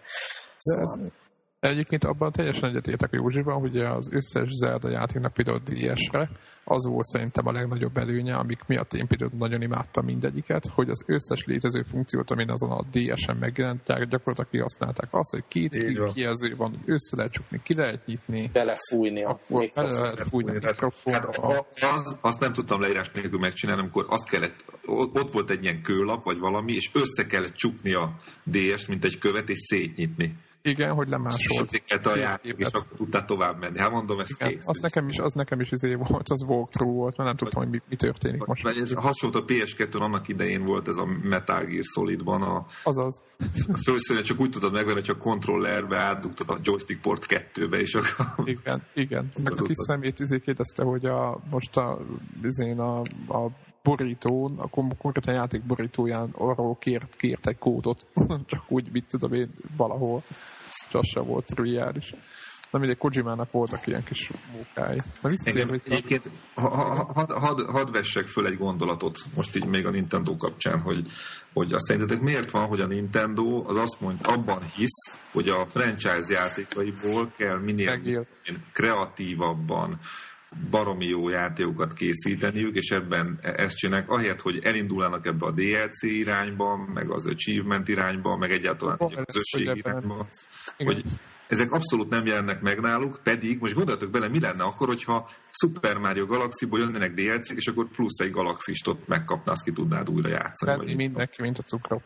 Szóval... 0.57 0.85
Ez, 0.85 1.13
Egyébként 1.61 2.05
abban 2.05 2.33
teljesen 2.33 2.69
egyetértek 2.69 3.13
a 3.13 3.17
Józsiban, 3.17 3.61
hogy 3.61 3.77
az 3.77 4.13
összes 4.13 4.49
Zelda 4.51 4.91
játéknak 4.91 5.33
például 5.33 5.61
DS-re 5.65 6.31
az 6.65 6.87
volt 6.87 7.05
szerintem 7.05 7.47
a 7.47 7.53
legnagyobb 7.53 7.97
előnye, 7.97 8.35
amik 8.35 8.67
miatt 8.67 8.95
én 8.95 9.07
például 9.07 9.31
nagyon 9.39 9.63
imádtam 9.63 10.05
mindegyiket, 10.05 10.67
hogy 10.75 10.89
az 10.89 11.05
összes 11.07 11.45
létező 11.45 11.83
funkciót, 11.83 12.31
amin 12.31 12.51
azon 12.51 12.71
a 12.71 12.85
DS-en 12.91 13.37
megjelent, 13.37 13.83
gyakorlatilag 13.87 14.51
kihasználták 14.51 15.09
azt, 15.11 15.31
hogy 15.31 15.45
két 15.49 15.77
kijelző 16.15 16.57
van, 16.57 16.83
össze 16.87 17.17
lehet 17.17 17.33
csukni, 17.33 17.61
ki 17.63 17.75
lehet 17.75 18.07
nyitni. 18.07 18.51
Belefújni 18.53 19.25
a 19.25 19.31
akkor 19.31 19.71
bele 19.75 20.01
lehet 20.01 20.29
fújni 20.29 20.57
a 20.57 20.75
Hát, 21.75 21.95
az, 21.95 22.19
azt 22.21 22.41
nem 22.41 22.53
tudtam 22.53 22.81
leírás 22.81 23.11
nélkül 23.11 23.39
megcsinálni, 23.39 23.83
amikor 23.83 24.07
azt 24.09 24.29
kellett, 24.29 24.65
ott 24.87 25.33
volt 25.33 25.51
egy 25.51 25.63
ilyen 25.63 25.83
kőlap, 25.83 26.25
vagy 26.25 26.39
valami, 26.39 26.73
és 26.73 26.91
össze 26.93 27.27
kellett 27.27 27.55
csukni 27.55 27.95
a 27.95 28.15
DS-t, 28.45 28.89
mint 28.89 29.05
egy 29.05 29.19
követ, 29.19 29.49
és 29.49 29.59
szétnyitni. 29.59 30.37
Igen, 30.63 30.95
hogy 30.95 31.09
lemásolt. 31.09 31.73
És 31.73 31.93
a 31.93 32.41
és 32.43 32.67
akkor 32.67 32.97
tudtál 32.97 33.25
tovább 33.25 33.59
menni. 33.61 33.79
Hát 33.79 33.91
mondom, 33.91 34.21
ez 34.21 34.29
Igen, 34.39 34.53
kész. 34.53 34.67
Az 34.67 34.79
nekem 34.79 35.09
is, 35.09 35.19
az 35.19 35.33
nekem 35.33 35.61
is 35.61 35.71
izé 35.71 35.95
volt, 35.95 36.29
az 36.29 36.43
walkthrough 36.43 36.97
volt, 36.97 37.17
mert 37.17 37.29
nem 37.29 37.37
tudtam, 37.39 37.63
hogy 37.63 37.71
mi, 37.71 37.81
mi 37.89 37.97
történik 37.97 38.45
most. 38.45 38.67
Ez 38.67 38.93
hasonló 38.93 39.39
a 39.39 39.45
PS2-n 39.45 40.01
annak 40.01 40.29
idején 40.29 40.65
volt 40.65 40.89
ez 40.89 40.97
a 40.97 41.05
Metal 41.23 41.65
Gear 41.65 41.85
Solidban. 41.85 42.43
A, 42.43 42.67
Azaz. 42.85 43.23
Főszerűen 43.85 44.25
csak 44.25 44.41
úgy 44.41 44.51
tudod 44.51 44.73
megvenni, 44.73 45.01
hogy 45.01 45.11
a 45.11 45.19
kontrollerbe 45.19 45.99
átdugtad 45.99 46.51
a 46.51 46.59
joystick 46.63 47.01
port 47.01 47.27
kettőbe, 47.27 47.79
és 47.79 47.95
akkor... 47.95 48.49
Igen, 48.49 48.83
igen. 48.95 49.33
Meg 49.43 49.53
a 49.53 49.65
kis 49.65 49.77
szemét 49.77 50.21
izé 50.21 50.39
kérdezte, 50.39 50.85
hogy 50.85 51.07
a, 51.07 51.41
most 51.51 51.77
a, 51.77 51.99
izén 52.43 52.79
a, 52.79 53.01
a 53.29 53.51
borítón, 53.83 54.59
a 54.59 54.69
konkrétan 54.99 55.35
játék 55.35 55.63
borítóján 55.63 56.31
arról 56.33 56.77
kért, 56.77 57.17
kért 57.17 57.47
egy 57.47 57.59
kódot, 57.59 58.07
csak 58.51 58.65
úgy, 58.69 58.93
mit 58.93 59.05
tudom 59.09 59.33
én, 59.33 59.51
valahol, 59.77 60.23
és 60.89 60.95
az 60.95 61.07
sem 61.07 61.25
volt 61.25 61.47
triviális. 61.47 62.15
Na 62.71 62.79
mindegy, 62.79 62.99
Kojimának 62.99 63.51
voltak 63.51 63.87
ilyen 63.87 64.05
kis 64.05 64.31
mókái. 64.53 65.01
Na 65.23 65.29
visszatérve 65.29 65.79
Egyébként 65.85 66.31
ha, 66.55 66.69
ha, 66.69 67.11
had, 67.15 67.31
had, 67.31 67.61
had 67.61 67.91
vessek 67.91 68.27
föl 68.27 68.47
egy 68.47 68.57
gondolatot, 68.57 69.19
most 69.37 69.57
így 69.57 69.67
még 69.67 69.87
a 69.87 69.91
Nintendo 69.91 70.37
kapcsán, 70.37 70.81
hogy, 70.81 71.09
hogy 71.53 71.73
azt 71.73 71.85
szerintetek 71.85 72.23
miért 72.23 72.51
van, 72.51 72.67
hogy 72.67 72.81
a 72.81 72.87
Nintendo 72.87 73.65
az 73.67 73.77
azt 73.77 74.01
mondja, 74.01 74.33
abban 74.33 74.63
hisz, 74.63 75.19
hogy 75.33 75.49
a 75.49 75.67
franchise 75.67 76.25
játékaiból 76.29 77.33
kell 77.37 77.59
minél 77.59 78.25
kreatívabban, 78.73 79.99
baromi 80.71 81.07
jó 81.07 81.29
játékokat 81.29 81.93
készíteniük, 81.93 82.75
és 82.75 82.91
ebben 82.91 83.39
ezt 83.43 83.77
csinálják, 83.77 84.11
ahelyett, 84.11 84.41
hogy 84.41 84.59
elindulnának 84.63 85.27
ebbe 85.27 85.47
a 85.47 85.51
DLC 85.51 86.03
irányba, 86.03 86.77
meg 86.95 87.11
az 87.11 87.27
achievement 87.27 87.89
irányba, 87.89 88.37
meg 88.37 88.51
egyáltalán 88.51 88.97
a 88.97 89.25
közösség 89.25 89.77
irányba, 89.77 90.27
hogy 90.77 91.05
ezek 91.49 91.73
abszolút 91.73 92.09
nem 92.09 92.27
jelennek 92.27 92.61
meg 92.61 92.81
náluk, 92.81 93.21
pedig 93.23 93.61
most 93.61 93.75
gondoljatok 93.75 94.11
bele, 94.11 94.29
mi 94.29 94.41
lenne 94.41 94.63
akkor, 94.63 94.87
hogyha 94.87 95.31
Super 95.51 95.97
Mario 95.97 96.27
Galaxy-ból 96.27 96.79
jönnének 96.79 97.15
DLC-k, 97.15 97.57
és 97.57 97.67
akkor 97.67 97.89
plusz 97.89 98.19
egy 98.19 98.31
galaxist 98.31 98.89
ott 98.89 99.07
megkapná, 99.07 99.53
azt 99.53 99.65
ki 99.65 99.73
tudnád 99.73 100.11
újra 100.11 100.29
játszani. 100.29 100.77
Vagy 100.77 100.97
mindenki, 100.97 101.43
mint 101.43 101.59
a 101.59 101.63
cukró. 101.63 102.03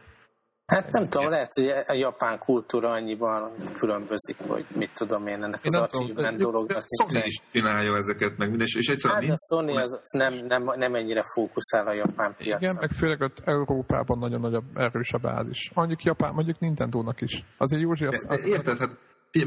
Hát 0.74 0.90
nem 0.90 1.08
tudom, 1.08 1.28
lehet, 1.28 1.52
hogy 1.54 1.68
a 1.86 1.94
japán 1.94 2.38
kultúra 2.38 2.90
annyiban 2.90 3.52
különbözik, 3.78 4.36
hogy 4.46 4.66
mit 4.74 4.90
tudom 4.94 5.26
én 5.26 5.42
ennek 5.42 5.64
én 5.64 5.74
az 5.74 5.94
achievement 5.94 6.38
dolognak. 6.38 6.82
Sony 7.00 7.22
is 7.24 7.40
csinálja 7.52 7.96
ezeket, 7.96 8.36
meg 8.36 8.48
minden, 8.48 8.66
és 8.76 8.88
egyszerűen... 8.88 9.20
Hát 9.20 9.30
a 9.30 9.54
Sony 9.54 9.76
az 9.76 10.00
nem, 10.10 10.34
nem, 10.34 10.62
nem 10.76 10.94
ennyire 10.94 11.22
fókuszál 11.34 11.86
a 11.86 11.92
japán 11.92 12.34
piacon. 12.36 12.60
Igen, 12.60 12.76
meg 12.80 12.90
főleg 12.90 13.20
ott 13.20 13.42
Európában 13.44 14.18
nagyon 14.18 14.40
nagy 14.40 14.62
erős 14.74 15.12
a 15.12 15.18
bázis. 15.18 15.70
Mondjuk 15.74 16.02
Japán, 16.02 16.34
mondjuk 16.34 16.58
Nintendo-nak 16.58 17.20
is. 17.20 17.44
Azért 17.58 17.82
Józsi 17.82 18.06
azt... 18.06 18.24
azt 18.28 18.46
érted, 18.46 18.78
hát 18.78 18.90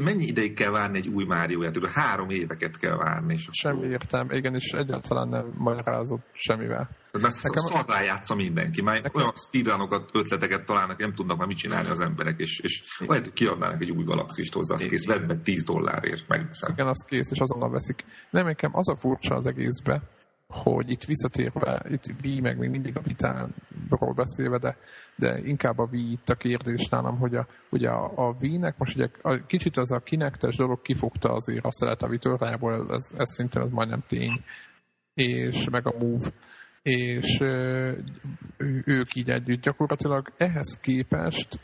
mennyi 0.00 0.24
ideig 0.24 0.54
kell 0.54 0.70
várni 0.70 0.98
egy 0.98 1.08
új 1.08 1.24
Mario 1.24 1.62
játékra? 1.62 1.90
Három 1.90 2.30
éveket 2.30 2.76
kell 2.76 2.96
várni. 2.96 3.32
És 3.32 3.48
Semmi 3.50 3.86
értem, 3.86 4.30
igen, 4.30 4.54
és 4.54 4.72
egyáltalán 4.72 5.28
nem 5.28 5.52
magyarázott 5.56 6.26
semmivel. 6.32 6.88
Mert 7.12 7.42
Nekem... 7.42 7.64
szarrá 7.64 8.02
játsza 8.02 8.34
mindenki. 8.34 8.82
Már 8.82 8.94
Nekem... 8.94 9.20
olyan 9.20 9.32
speedrunokat, 9.34 10.10
ötleteket 10.12 10.64
találnak, 10.64 10.98
nem 10.98 11.14
tudnak 11.14 11.38
már 11.38 11.46
mit 11.46 11.56
csinálni 11.56 11.88
az 11.88 12.00
emberek, 12.00 12.38
és, 12.38 12.60
és 12.60 12.82
lehet, 12.98 13.24
hogy 13.24 13.32
kiadnának 13.32 13.82
egy 13.82 13.90
új 13.90 14.04
galaxist 14.04 14.52
hozzá, 14.52 14.74
az 14.74 14.86
kész, 14.86 15.06
vedd 15.06 15.26
meg 15.26 15.42
10 15.42 15.64
dollárért, 15.64 16.28
megveszem. 16.28 16.72
Igen, 16.72 16.86
az 16.86 17.04
kész, 17.06 17.30
és 17.30 17.38
azonnal 17.38 17.70
veszik. 17.70 18.04
Nem, 18.30 18.46
nekem 18.46 18.70
az 18.74 18.88
a 18.88 18.96
furcsa 18.96 19.34
az 19.34 19.46
egészbe, 19.46 20.02
hogy 20.48 20.90
itt 20.90 21.04
visszatérve, 21.04 21.82
itt 21.88 22.04
Wii 22.22 22.40
meg 22.40 22.58
még 22.58 22.70
mindig 22.70 22.96
a 22.96 23.00
vitánról 23.00 24.12
beszélve, 24.14 24.58
de, 24.58 24.76
de 25.16 25.38
inkább 25.44 25.78
a 25.78 25.88
Wii 25.92 26.12
itt 26.12 26.28
a 26.28 26.34
kérdés 26.34 26.88
nálam, 26.88 27.18
hogy 27.18 27.34
a, 27.34 27.46
ugye 27.70 27.88
a, 27.88 28.28
a 28.28 28.36
Wii-nek 28.40 28.78
most 28.78 28.96
ugye 28.96 29.08
a, 29.22 29.46
kicsit 29.46 29.76
az 29.76 29.92
a 29.92 29.98
kinektes 29.98 30.56
dolog 30.56 30.82
kifogta 30.82 31.32
azért 31.32 31.64
a 31.64 31.72
szelet 31.72 32.02
a 32.02 32.08
vitorlából, 32.08 32.94
ez, 32.94 33.10
ez 33.16 33.32
szintén 33.34 33.62
az 33.62 33.70
majdnem 33.70 34.04
tény, 34.06 34.44
és 35.14 35.68
meg 35.70 35.86
a 35.86 35.94
Move, 35.98 36.32
és 36.82 37.40
ők 38.84 39.14
így 39.14 39.30
együtt 39.30 39.62
gyakorlatilag 39.62 40.32
ehhez 40.36 40.78
képest 40.82 41.60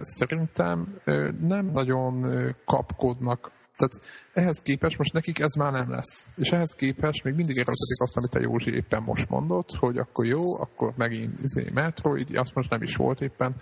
szerintem 0.00 1.00
nem 1.40 1.66
nagyon 1.66 2.26
kapkodnak 2.64 3.50
tehát 3.80 4.00
ehhez 4.32 4.58
képest 4.58 4.98
most 4.98 5.12
nekik 5.12 5.38
ez 5.38 5.52
már 5.54 5.72
nem 5.72 5.90
lesz. 5.90 6.26
És 6.36 6.50
ehhez 6.50 6.72
képest 6.72 7.24
még 7.24 7.34
mindig 7.34 7.56
erőltetik 7.56 8.02
azt, 8.02 8.16
amit 8.16 8.34
a 8.34 8.40
Józsi 8.40 8.74
éppen 8.74 9.02
most 9.02 9.28
mondott, 9.28 9.70
hogy 9.78 9.98
akkor 9.98 10.26
jó, 10.26 10.60
akkor 10.60 10.92
megint 10.96 11.40
izé 11.42 11.70
Metroid, 11.72 12.36
azt 12.36 12.54
most 12.54 12.70
nem 12.70 12.82
is 12.82 12.96
volt 12.96 13.20
éppen, 13.20 13.54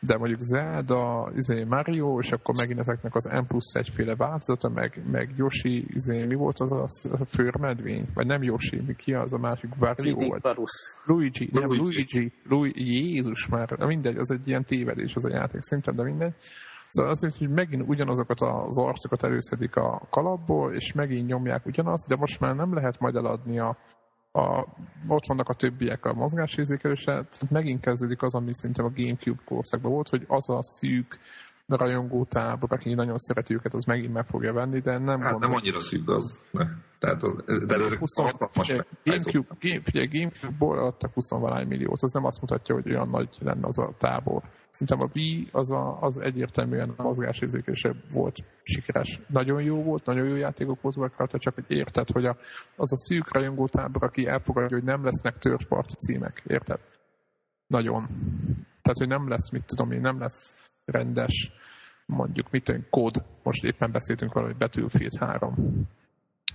de 0.00 0.16
mondjuk 0.16 0.40
Zelda, 0.40 1.32
izé 1.36 1.64
Mario, 1.64 2.18
és 2.18 2.32
akkor 2.32 2.54
megint 2.58 2.78
ezeknek 2.78 3.14
az 3.14 3.24
M 3.24 3.46
plusz 3.46 3.74
egyféle 3.74 4.14
változata, 4.14 4.68
meg, 4.68 5.02
meg 5.10 5.34
Yoshi, 5.36 5.86
izé, 5.88 6.24
mi 6.24 6.34
volt 6.34 6.60
az 6.60 6.72
a, 6.72 6.86
a 7.12 7.24
főrmedvény? 7.24 8.06
Vagy 8.14 8.26
nem 8.26 8.42
Yoshi, 8.42 8.82
mi 8.86 8.94
ki 8.94 9.12
az 9.12 9.32
a 9.32 9.38
másik? 9.38 9.70
Wario? 9.80 10.16
Vagy? 10.16 10.56
Luigi, 11.04 11.48
nem 11.52 11.68
Luigi, 11.68 12.32
Luigi, 12.48 13.12
Jézus 13.14 13.46
már, 13.46 13.76
mindegy, 13.78 14.16
az 14.16 14.30
egy 14.30 14.48
ilyen 14.48 14.64
tévedés 14.64 15.14
az 15.14 15.24
a 15.24 15.30
játék 15.30 15.62
szinten, 15.62 15.96
de 15.96 16.02
mindegy. 16.02 16.34
Szóval 16.96 17.10
az, 17.10 17.36
hogy 17.38 17.48
megint 17.48 17.88
ugyanazokat 17.88 18.40
az 18.40 18.78
arcokat 18.78 19.22
előszedik 19.22 19.76
a 19.76 20.06
kalapból, 20.10 20.72
és 20.72 20.92
megint 20.92 21.26
nyomják 21.26 21.66
ugyanazt, 21.66 22.08
de 22.08 22.16
most 22.16 22.40
már 22.40 22.54
nem 22.54 22.74
lehet 22.74 22.98
majd 22.98 23.16
eladni 23.16 23.58
a, 23.58 23.76
a, 24.32 24.66
ott 25.08 25.26
vannak 25.26 25.48
a 25.48 25.54
többiek 25.54 26.04
a 26.04 26.14
mozgásérzékelése, 26.14 27.12
tehát 27.12 27.50
megint 27.50 27.80
kezdődik 27.80 28.22
az, 28.22 28.34
ami 28.34 28.54
szerintem 28.54 28.84
a 28.84 28.92
Gamecube 28.94 29.42
korszakban 29.44 29.92
volt, 29.92 30.08
hogy 30.08 30.24
az 30.28 30.50
a 30.50 30.62
szűk 30.62 31.18
rajongó 31.66 32.24
tábor, 32.24 32.72
aki 32.72 32.94
nagyon 32.94 33.18
szereti 33.18 33.54
őket, 33.54 33.74
az 33.74 33.84
megint 33.84 34.12
meg 34.12 34.26
fogja 34.26 34.52
venni, 34.52 34.80
de 34.80 34.98
nem 34.98 35.20
Hát 35.20 35.38
nem 35.38 35.54
annyira 35.54 35.80
szűk 35.80 36.10
az. 36.10 36.42
Ne. 36.50 36.66
Tehát 36.98 37.22
az, 37.22 37.66
de 37.66 37.74
ezek 37.74 37.98
20, 37.98 38.12
figyelj, 38.50 38.80
Gamecube, 39.04 39.56
Game, 39.60 39.80
figyelj, 39.82 40.06
Gamecube-ból 40.06 40.78
adtak 40.78 41.12
20 41.12 41.30
milliót, 41.68 42.02
az 42.02 42.12
nem 42.12 42.24
azt 42.24 42.40
mutatja, 42.40 42.74
hogy 42.74 42.90
olyan 42.90 43.08
nagy 43.08 43.28
lenne 43.38 43.66
az 43.66 43.78
a 43.78 43.94
tábor. 43.98 44.42
Szerintem 44.70 45.08
a 45.08 45.18
Wii 45.18 45.48
az, 45.52 45.70
a, 45.70 45.98
az 46.00 46.18
egyértelműen 46.18 46.92
a 46.96 47.02
mozgásérzékése 47.02 47.94
volt 48.10 48.36
sikeres. 48.62 49.20
Nagyon 49.28 49.62
jó 49.62 49.82
volt, 49.82 50.06
nagyon 50.06 50.28
jó 50.28 50.34
játékok 50.34 50.80
voltak 50.80 51.16
rajta, 51.16 51.38
csak 51.38 51.54
hogy 51.54 51.64
érted, 51.68 52.10
hogy 52.10 52.24
a, 52.24 52.36
az 52.76 52.92
a 52.92 52.96
szűk 52.96 53.32
rajongó 53.32 53.66
tábor, 53.66 54.02
aki 54.02 54.26
elfogadja, 54.26 54.76
hogy 54.76 54.86
nem 54.86 55.04
lesznek 55.04 55.38
törparti 55.38 55.94
címek, 55.94 56.42
érted? 56.46 56.80
Nagyon. 57.66 58.06
Tehát, 58.82 58.98
hogy 58.98 59.08
nem 59.08 59.28
lesz, 59.28 59.50
mit 59.50 59.64
tudom 59.64 59.90
én, 59.90 60.00
nem 60.00 60.18
lesz 60.18 60.54
rendes, 60.86 61.52
mondjuk 62.06 62.50
mit 62.50 62.64
tudom, 62.64 62.86
kód. 62.90 63.24
Most 63.42 63.64
éppen 63.64 63.92
beszéltünk 63.92 64.32
hogy 64.32 64.56
Battlefield 64.56 65.16
3 65.18 65.86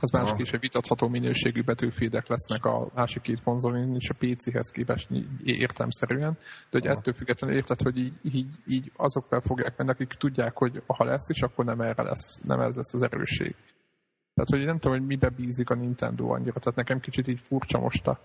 az 0.01 0.11
másik 0.11 0.39
is, 0.39 0.49
hogy 0.49 0.59
vitatható 0.59 1.07
minőségű 1.07 1.61
betűfédek 1.61 2.27
lesznek 2.27 2.65
a 2.65 2.91
másik 2.93 3.21
két 3.21 3.43
konzolin, 3.43 3.95
és 3.95 4.09
a 4.09 4.15
PC-hez 4.19 4.71
képest 4.71 5.09
értelmszerűen, 5.43 6.37
de 6.69 6.79
hogy 6.79 6.85
ettől 6.85 7.13
függetlenül 7.13 7.55
érted, 7.55 7.81
hogy 7.81 7.97
így, 7.97 8.13
így, 8.23 8.47
így 8.67 8.91
azokkal 8.95 9.41
fogják 9.41 9.77
menni, 9.77 9.89
akik 9.89 10.07
tudják, 10.07 10.57
hogy 10.57 10.81
ha 10.87 11.03
lesz 11.03 11.29
is, 11.29 11.41
akkor 11.41 11.65
nem 11.65 11.81
erre 11.81 12.03
lesz, 12.03 12.41
nem 12.43 12.59
ez 12.59 12.75
lesz 12.75 12.93
az 12.93 13.01
erősség. 13.01 13.55
Tehát, 14.33 14.49
hogy 14.49 14.65
nem 14.65 14.79
tudom, 14.79 14.97
hogy 14.97 15.07
mibe 15.07 15.29
bízik 15.29 15.69
a 15.69 15.75
Nintendo 15.75 16.33
annyira. 16.33 16.59
Tehát 16.59 16.75
nekem 16.75 16.99
kicsit 16.99 17.27
így 17.27 17.39
furcsa 17.39 17.79
most 17.79 18.07
a, 18.07 18.19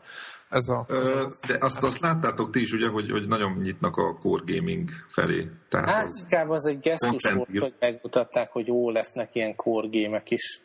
ez 0.48 0.68
a... 0.68 0.86
Ez 0.88 1.08
a 1.08 1.30
de 1.46 1.56
azt, 1.60 1.82
azt 1.82 2.00
láttátok 2.00 2.50
ti 2.50 2.60
is, 2.60 2.72
ugye, 2.72 2.88
hogy, 2.88 3.10
hogy 3.10 3.26
nagyon 3.26 3.58
nyitnak 3.62 3.96
a 3.96 4.14
core 4.14 4.42
gaming 4.46 4.90
felé. 5.08 5.50
Tehát 5.68 5.90
hát 5.90 6.06
az 6.06 6.20
inkább 6.22 6.48
az 6.48 6.66
egy 6.66 6.80
gesztus 6.80 7.32
volt, 7.32 7.58
hogy 7.58 7.74
megmutatták, 7.80 8.50
hogy 8.50 8.66
jó 8.66 8.90
lesznek 8.90 9.34
ilyen 9.34 9.54
core 9.54 9.88
gémek 9.88 10.30
is. 10.30 10.60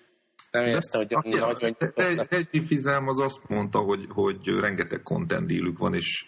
Nem 0.52 0.66
érte, 0.66 0.98
hogy 0.98 1.14
aki, 1.14 1.30
nagyon 1.30 1.76
egy, 1.96 2.48
egy 2.52 2.64
fizem 2.68 3.08
az 3.08 3.20
azt 3.20 3.48
mondta, 3.48 3.80
hogy, 3.80 4.06
hogy 4.10 4.48
rengeteg 4.60 5.02
content 5.04 5.48
dílük 5.48 5.78
van, 5.78 5.94
és 5.94 6.26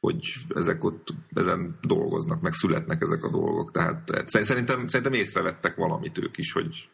hogy 0.00 0.34
ezek 0.54 0.84
ott 0.84 1.08
ezen 1.34 1.78
dolgoznak, 1.80 2.40
meg 2.40 2.52
születnek 2.52 3.00
ezek 3.00 3.24
a 3.24 3.30
dolgok. 3.30 3.70
Tehát 3.70 4.10
szerintem, 4.26 4.86
szerintem 4.86 5.20
észrevettek 5.20 5.76
valamit 5.76 6.18
ők 6.18 6.36
is, 6.36 6.52
hogy 6.52 6.88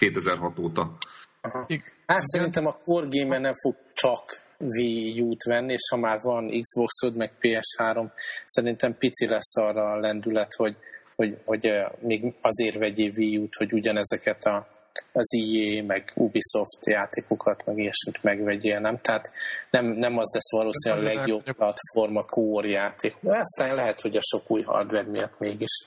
2006 0.00 0.58
óta. 0.58 0.96
Aha. 1.40 1.66
Hát 2.06 2.24
szerintem 2.24 2.66
a 2.66 2.76
core 2.84 3.06
game 3.10 3.38
nem 3.38 3.54
fog 3.62 3.74
csak 3.92 4.40
Wii 4.58 5.20
U-t 5.20 5.44
venni, 5.44 5.72
és 5.72 5.88
ha 5.90 5.96
már 5.96 6.20
van 6.20 6.60
Xbox-od, 6.60 7.16
meg 7.16 7.32
PS3, 7.40 8.10
szerintem 8.46 8.96
pici 8.98 9.26
lesz 9.28 9.56
arra 9.56 9.90
a 9.92 9.98
lendület, 9.98 10.54
hogy, 10.54 10.76
hogy, 11.16 11.38
hogy 11.44 11.68
még 11.98 12.34
azért 12.40 12.78
vegyél 12.78 13.12
Wii 13.16 13.36
U-t, 13.36 13.54
hogy 13.54 13.72
ugyanezeket 13.72 14.44
a 14.44 14.78
az 15.12 15.34
EA, 15.34 15.84
meg 15.84 16.12
Ubisoft 16.14 16.86
játékokat, 16.86 17.66
meg 17.66 17.78
ilyesmit 17.78 18.22
megvegyél, 18.22 18.80
nem? 18.80 18.98
Tehát 19.00 19.32
nem, 19.70 19.84
nem 19.86 20.18
az 20.18 20.30
lesz 20.32 20.52
valószínűleg 20.52 21.16
a 21.16 21.18
legjobb 21.18 21.42
platforma 21.42 22.22
core 22.22 22.68
játék. 22.68 23.16
De 23.20 23.38
aztán 23.38 23.74
lehet, 23.74 24.00
hogy 24.00 24.16
a 24.16 24.20
sok 24.22 24.50
új 24.50 24.62
hardware 24.62 25.10
miatt 25.10 25.38
mégis, 25.38 25.86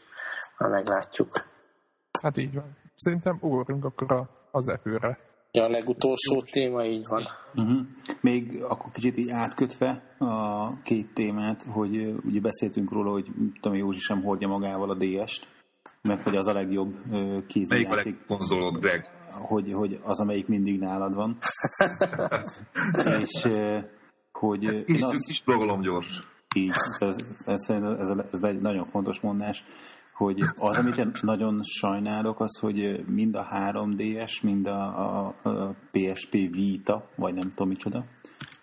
ha 0.57 0.67
meglátjuk. 0.67 1.47
Hát 2.21 2.37
így 2.37 2.53
van. 2.53 2.82
Szerintem 2.95 3.37
ugorjunk 3.41 3.85
akkor 3.85 4.11
a, 4.11 4.29
az 4.51 4.67
epőre. 4.67 5.19
Ja, 5.51 5.63
a 5.63 5.69
legutolsó 5.69 6.35
Úgy. 6.35 6.49
téma 6.51 6.85
így 6.85 7.07
van. 7.07 7.23
Uh-huh. 7.55 7.79
Még 8.21 8.63
akkor 8.63 8.91
kicsit 8.91 9.17
így 9.17 9.29
átkötve 9.29 10.15
a 10.17 10.81
két 10.81 11.13
témát, 11.13 11.63
hogy 11.63 12.15
ugye 12.25 12.39
beszéltünk 12.39 12.91
róla, 12.91 13.11
hogy 13.11 13.27
tudom, 13.61 13.77
Józsi 13.77 13.99
sem 13.99 14.21
hordja 14.21 14.47
magával 14.47 14.89
a 14.89 14.95
DS-t, 14.95 15.47
meg 16.01 16.23
hogy 16.23 16.35
az 16.35 16.47
a 16.47 16.53
legjobb 16.53 16.93
kézi 17.47 17.73
Melyik 17.73 17.89
a 17.89 17.95
legkonzolod, 17.95 18.79
Greg? 18.79 19.07
Hogy, 19.31 19.73
hogy 19.73 19.99
az, 20.03 20.19
amelyik 20.19 20.47
mindig 20.47 20.79
nálad 20.79 21.15
van. 21.15 21.37
és 23.21 23.47
hogy... 24.31 24.65
Ez 24.65 24.83
kis, 24.83 24.99
na, 24.99 25.09
kis 25.09 25.43
gyors. 25.81 26.27
Így, 26.55 26.71
ez, 26.99 27.15
ez, 27.17 27.43
ez, 27.45 27.69
ez, 27.99 28.09
ez 28.31 28.39
egy 28.41 28.61
nagyon 28.61 28.83
fontos 28.83 29.19
mondás, 29.19 29.63
hogy 30.23 30.39
az, 30.55 30.77
amit 30.77 31.21
nagyon 31.21 31.63
sajnálok, 31.63 32.39
az, 32.39 32.57
hogy 32.59 33.03
mind 33.07 33.35
a 33.35 33.47
3DS, 33.51 34.43
mind 34.43 34.67
a, 34.67 34.81
a, 34.81 35.35
a 35.43 35.75
PSP 35.91 36.31
Vita, 36.31 37.09
vagy 37.15 37.33
nem 37.33 37.49
tudom 37.49 37.67
micsoda, 37.67 38.05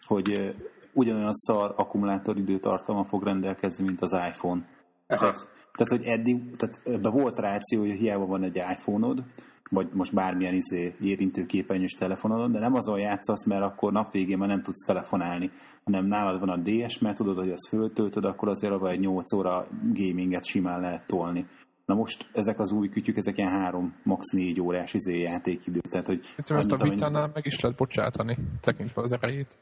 hogy 0.05 0.55
ugyanolyan 0.93 1.33
szar 1.33 1.75
akkumulátoridőtartalma 1.77 3.05
fog 3.05 3.25
rendelkezni, 3.25 3.85
mint 3.85 4.01
az 4.01 4.13
iPhone. 4.13 4.69
Tehát, 5.07 5.49
tehát, 5.73 5.89
hogy 5.89 6.05
eddig, 6.05 6.57
tehát 6.57 6.81
ebben 6.85 7.13
volt 7.13 7.39
ráció, 7.39 7.81
hogy 7.81 7.91
hiába 7.91 8.27
van 8.27 8.43
egy 8.43 8.57
iPhone-od, 8.57 9.23
vagy 9.71 9.89
most 9.93 10.15
bármilyen 10.15 10.55
izé 10.55 10.95
érintőképernyős 11.01 11.93
telefonodon, 11.93 12.53
de 12.53 12.59
nem 12.59 12.75
azon 12.75 12.99
játszasz, 12.99 13.47
mert 13.47 13.63
akkor 13.63 13.93
nap 13.93 14.13
végén 14.13 14.39
már 14.39 14.49
nem 14.49 14.63
tudsz 14.63 14.85
telefonálni, 14.87 15.51
hanem 15.85 16.07
nálad 16.07 16.41
van 16.41 16.49
a 16.49 16.57
DS, 16.57 16.99
mert 16.99 17.17
tudod, 17.17 17.37
hogy 17.37 17.51
azt 17.51 17.69
föltöltöd, 17.69 18.25
akkor 18.25 18.49
azért 18.49 18.73
abban 18.73 18.91
egy 18.91 19.01
8 19.01 19.33
óra 19.33 19.67
gaminget 19.95 20.45
simán 20.45 20.81
lehet 20.81 21.07
tolni. 21.07 21.47
Na 21.91 21.97
most 21.97 22.29
ezek 22.33 22.59
az 22.59 22.73
új 22.73 22.89
kütyük, 22.89 23.17
ezek 23.17 23.39
ilyen 23.39 23.51
három, 23.51 23.95
max. 24.03 24.27
négy 24.33 24.61
órás 24.61 24.95
izé 24.95 25.21
játékidő. 25.21 25.81
Tehát, 25.81 26.07
hogy 26.07 26.23
Szerintem 26.23 26.57
ezt 26.57 26.73
a 26.73 26.77
vitánál 26.77 27.15
amennyi... 27.15 27.33
meg 27.35 27.47
is 27.47 27.61
lehet 27.61 27.79
bocsátani, 27.79 28.39
tekintve 28.61 29.03
az 29.03 29.13
erejét. 29.13 29.59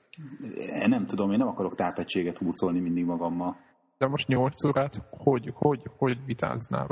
Nem 0.86 1.06
tudom, 1.06 1.30
én 1.30 1.38
nem 1.38 1.48
akarok 1.48 1.74
tápegységet 1.74 2.38
hurcolni 2.38 2.80
mindig 2.80 3.04
magammal. 3.04 3.56
De 3.98 4.06
most 4.06 4.28
8 4.28 4.64
órát 4.64 5.02
hogy, 5.10 5.52
hogy, 5.54 5.82
hogy 5.96 6.24
vitáznám? 6.26 6.86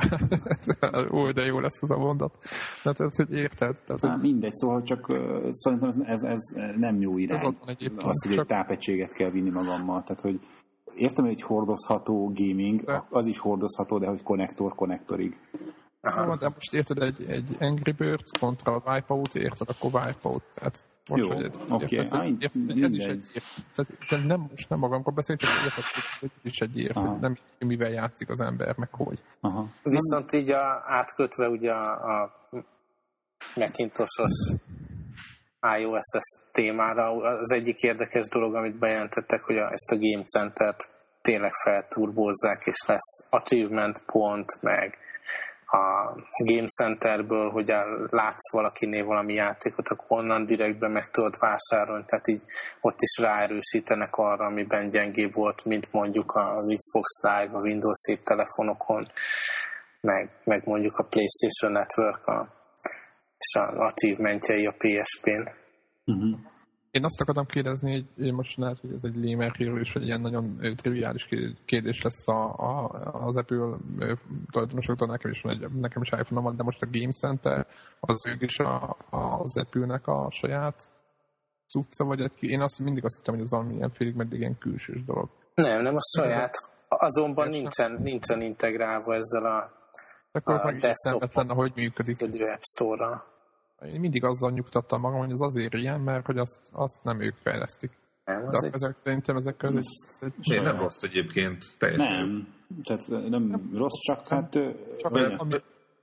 Ó, 1.12 1.30
de 1.32 1.44
jó 1.44 1.60
lesz 1.60 1.82
az 1.82 1.90
a 1.90 1.96
mondat. 1.96 2.38
Tehát 2.82 3.00
ez, 3.00 3.16
hogy 3.16 3.32
érted? 3.32 3.76
Tehát, 3.84 4.00
hogy... 4.00 4.20
mindegy, 4.20 4.54
szóval 4.54 4.82
csak 4.82 5.12
szerintem 5.50 5.90
ez, 6.04 6.22
ez, 6.22 6.40
nem 6.76 7.00
jó 7.00 7.18
irány. 7.18 7.36
Az, 7.36 7.54
hogy 7.60 7.76
csak... 7.76 8.38
egy 8.38 8.46
tápegységet 8.46 9.12
kell 9.12 9.30
vinni 9.30 9.50
magammal. 9.50 10.02
Tehát, 10.02 10.20
hogy 10.20 10.40
értem, 10.94 11.24
hogy 11.24 11.32
egy 11.32 11.42
hordozható 11.42 12.32
gaming, 12.34 12.84
de... 12.84 13.04
az 13.10 13.26
is 13.26 13.38
hordozható, 13.38 13.98
de 13.98 14.06
hogy 14.06 14.22
konnektor 14.22 14.74
konnektorig. 14.74 15.38
Aha. 16.00 16.36
de 16.36 16.48
most 16.48 16.72
érted 16.72 16.98
egy, 16.98 17.24
egy 17.28 17.56
Angry 17.58 17.92
Birds 17.92 18.38
kontra 18.38 18.74
a 18.74 18.92
Wipeout, 18.92 19.34
érted, 19.34 19.68
akkor 19.68 19.90
Wipeout. 19.94 20.42
Tehát 20.54 20.84
most, 21.08 21.24
Jó, 21.24 21.36
oké. 21.68 22.00
Okay. 22.00 22.36
Ez 22.82 22.92
is 22.92 23.04
egy 23.04 23.42
tehát, 23.74 24.26
nem, 24.26 24.46
most 24.50 24.68
nem 24.68 24.78
magamkor 24.78 25.12
beszélni, 25.12 25.40
csak 25.40 25.50
hogy 25.50 26.30
ez 26.44 26.52
is 26.52 26.60
egy 26.60 26.78
ér, 26.78 26.94
hogy 26.94 27.20
nem 27.20 27.36
mivel 27.58 27.90
játszik 27.90 28.28
az 28.28 28.40
ember, 28.40 28.76
meg 28.76 28.88
hogy. 28.92 29.22
Aha. 29.40 29.68
Viszont 29.82 30.32
így 30.32 30.50
a, 30.50 30.82
átkötve 30.84 31.48
ugye 31.48 31.72
a, 31.72 32.22
a 32.22 32.32
Macintosos 33.54 34.32
iOS 35.78 36.10
témára, 36.52 37.10
az 37.16 37.52
egyik 37.52 37.82
érdekes 37.82 38.28
dolog, 38.28 38.54
amit 38.54 38.78
bejelentettek, 38.78 39.42
hogy 39.42 39.56
a, 39.56 39.72
ezt 39.72 39.92
a 39.92 39.98
Game 39.98 40.24
Center-t 40.24 40.88
tényleg 41.22 41.52
felturbozzák, 41.64 42.62
és 42.64 42.84
lesz 42.86 43.26
achievement 43.30 44.02
pont, 44.06 44.62
meg 44.62 44.98
a 45.66 46.14
Game 46.44 46.66
Centerből, 46.66 47.50
hogy 47.50 47.68
látsz 48.08 48.52
valakinél 48.52 49.04
valami 49.04 49.34
játékot, 49.34 49.88
akkor 49.88 50.18
onnan 50.18 50.46
direktben 50.46 50.90
meg 50.90 51.10
tudod 51.10 51.34
vásárolni, 51.38 52.04
tehát 52.06 52.28
így 52.28 52.42
ott 52.80 53.00
is 53.00 53.18
ráerősítenek 53.18 54.16
arra, 54.16 54.46
amiben 54.46 54.90
gyengébb 54.90 55.32
volt, 55.32 55.64
mint 55.64 55.92
mondjuk 55.92 56.32
a 56.32 56.62
Xbox 56.76 57.22
Live, 57.22 57.56
a 57.56 57.60
Windows 57.60 58.06
7 58.06 58.24
telefonokon, 58.24 59.06
meg, 60.00 60.30
meg 60.44 60.62
mondjuk 60.64 60.96
a 60.96 61.06
PlayStation 61.10 61.72
Network 61.72 62.26
a, 62.26 62.48
és 63.38 63.54
a 63.54 63.86
achievementjei 63.86 64.66
a 64.66 64.74
PSP-n. 64.78 65.50
Uh-huh. 66.04 66.38
Én 66.96 67.04
azt 67.04 67.20
akartam 67.20 67.46
kérdezni, 67.46 67.92
hogy 67.92 68.26
én 68.26 68.34
most 68.34 68.56
lehet, 68.56 68.80
hogy 68.80 68.92
ez 68.92 69.04
egy 69.04 69.16
lémer 69.16 69.52
és 69.58 69.94
egy 69.94 70.06
ilyen 70.06 70.20
nagyon 70.20 70.60
triviális 70.76 71.28
kérdés 71.64 72.02
lesz 72.02 72.28
a, 72.28 72.54
a, 72.54 72.90
az 73.26 73.36
Apple 73.36 73.76
tulajdonosoktól, 74.50 75.08
nekem 75.08 75.30
is, 75.30 75.40
van 75.40 75.52
egy, 75.52 75.70
nekem 75.72 76.02
is 76.02 76.10
iPhone 76.10 76.40
van, 76.40 76.56
de 76.56 76.62
most 76.62 76.82
a 76.82 76.88
Game 76.90 77.10
Center, 77.10 77.66
az 78.00 78.28
ők 78.28 78.42
is 78.42 78.58
a, 78.58 78.96
az 79.10 79.58
Apple-nek 79.58 80.06
a 80.06 80.30
saját 80.30 80.90
cucca, 81.66 82.04
vagy 82.04 82.20
egy, 82.20 82.32
én 82.40 82.60
azt 82.60 82.78
mindig 82.78 83.04
azt 83.04 83.16
hittem, 83.16 83.34
hogy 83.34 83.42
az 83.42 83.50
valamilyen 83.50 83.90
félig 83.90 84.14
meddig 84.14 84.38
ilyen 84.38 84.58
külsős 84.58 85.04
dolog. 85.04 85.28
Nem, 85.54 85.82
nem 85.82 85.96
a 85.96 86.02
saját. 86.16 86.54
Azonban 86.88 87.48
nincsen, 87.48 87.92
nincsen 87.92 88.40
integrálva 88.40 89.14
ezzel 89.14 89.44
a, 89.44 89.70
a 90.32 90.72
desktop 90.72 91.34
lenne, 91.34 91.54
hogy 91.54 91.72
működik. 91.74 92.20
App 92.20 92.62
Store-ra. 92.74 93.35
Én 93.82 94.00
mindig 94.00 94.24
azzal 94.24 94.50
nyugtattam 94.50 95.00
magam, 95.00 95.18
hogy 95.18 95.32
az 95.32 95.40
azért 95.40 95.74
ilyen, 95.74 96.00
mert 96.00 96.26
hogy 96.26 96.38
azt, 96.38 96.60
azt 96.72 97.04
nem 97.04 97.20
ők 97.20 97.34
fejlesztik. 97.36 97.90
Nem, 98.24 98.50
De 98.50 98.58
egy... 98.66 98.74
ezek 98.74 98.98
szerintem 98.98 99.36
ezek 99.36 99.56
között... 99.56 99.82
Egy... 100.40 100.62
Nem 100.62 100.78
rossz 100.78 101.02
egyébként, 101.02 101.64
teljesen. 101.78 102.26
Nem, 102.26 102.48
tehát 102.82 103.28
nem, 103.30 103.42
nem 103.42 103.70
rossz, 103.74 103.98
csak 104.00 104.28
hát... 104.28 104.52
Csak 104.98 105.12
olyan, 105.12 105.32
ami... 105.32 105.54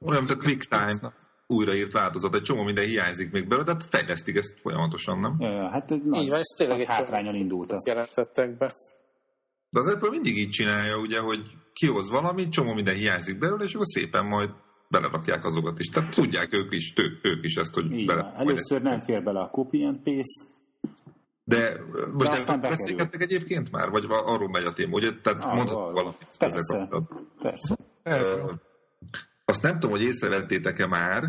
olyan, 0.02 0.24
mint 0.24 0.40
a 0.40 0.44
QuickTime 0.44 1.14
újraírt 1.48 1.92
változat, 1.92 2.36
egy 2.36 2.42
csomó 2.42 2.64
minden 2.64 2.86
hiányzik 2.86 3.32
még 3.32 3.48
belőle, 3.48 3.74
de 3.74 3.80
fejlesztik 3.90 4.36
ezt 4.36 4.60
folyamatosan, 4.62 5.20
nem? 5.20 5.36
Ja, 5.40 5.70
hát 5.70 5.92
egy 5.92 6.04
nagy, 6.04 6.22
így 6.22 6.30
van, 6.30 6.40
és 6.40 6.56
tényleg 6.58 6.80
egy 6.80 6.88
hátrányon 6.88 7.36
indult. 7.36 7.74
Jelentettek 7.86 8.58
be. 8.58 8.74
De 9.70 9.80
az 9.80 9.88
Apple 9.88 10.10
mindig 10.10 10.38
így 10.38 10.50
csinálja, 10.50 10.98
ugye, 10.98 11.20
hogy 11.20 11.42
kihoz 11.74 12.10
valamit, 12.10 12.52
csomó 12.52 12.74
minden 12.74 12.96
hiányzik 12.96 13.40
belőle, 13.40 13.64
és 13.64 13.74
akkor 13.74 13.86
szépen 13.86 14.26
majd 14.26 14.50
belerakják 14.94 15.46
azokat 15.46 15.80
is. 15.80 15.90
Tehát 15.90 16.16
tudják 16.16 16.54
ők 16.54 16.74
is, 16.74 16.94
tő, 16.94 17.20
ők 17.22 17.44
is 17.44 17.56
ezt, 17.56 17.74
hogy 17.74 17.92
Igen. 17.92 18.06
bele... 18.06 18.34
Először 18.38 18.82
nem 18.82 19.00
fér 19.00 19.24
bele 19.24 19.40
a 19.40 19.50
copy 19.50 19.84
and 19.84 19.98
paste, 20.04 20.52
de 21.44 21.80
most 22.14 22.48
nem 22.48 22.62
beszélgettek 22.62 23.22
egyébként 23.22 23.72
már? 23.72 23.90
Vagy 23.90 24.06
arról 24.10 24.50
megy 24.50 24.66
a 24.66 24.74
téma, 24.74 24.96
ugye? 24.96 25.12
Tehát 25.22 25.44
ah, 25.44 25.56
mondhatok 25.56 25.92
valamit. 25.92 26.28
Persze, 26.38 26.88
persze. 27.44 27.76
persze. 28.04 28.62
Azt 29.46 29.62
nem 29.62 29.74
tudom, 29.74 29.92
hogy 29.92 30.02
észrevettétek-e 30.02 30.88
már, 30.88 31.24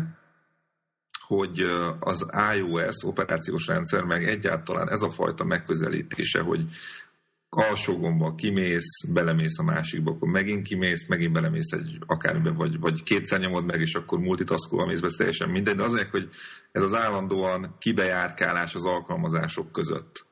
hogy 1.27 1.59
az 1.99 2.25
iOS 2.55 3.03
operációs 3.03 3.67
rendszer, 3.67 4.03
meg 4.03 4.27
egyáltalán 4.27 4.89
ez 4.89 5.01
a 5.01 5.09
fajta 5.09 5.43
megközelítése, 5.43 6.41
hogy 6.41 6.65
alsó 7.57 7.97
gomba 7.97 8.35
kimész, 8.35 9.07
belemész 9.13 9.59
a 9.59 9.63
másikba, 9.63 10.11
akkor 10.11 10.29
megint 10.29 10.67
kimész, 10.67 11.07
megint 11.07 11.33
belemész 11.33 11.71
egy 11.71 11.97
akármibe, 12.05 12.51
vagy, 12.51 12.79
vagy 12.79 13.03
kétszer 13.03 13.39
nyomod 13.39 13.65
meg, 13.65 13.79
és 13.79 13.93
akkor 13.93 14.19
multitaskolva 14.19 14.85
mész 14.85 14.99
be, 14.99 15.09
teljesen 15.17 15.49
mindegy, 15.49 15.75
de 15.75 15.83
azért, 15.83 16.09
hogy 16.09 16.29
ez 16.71 16.81
az 16.81 16.93
állandóan 16.93 17.75
kibejárkálás 17.79 18.75
az 18.75 18.85
alkalmazások 18.85 19.71
között. 19.71 20.25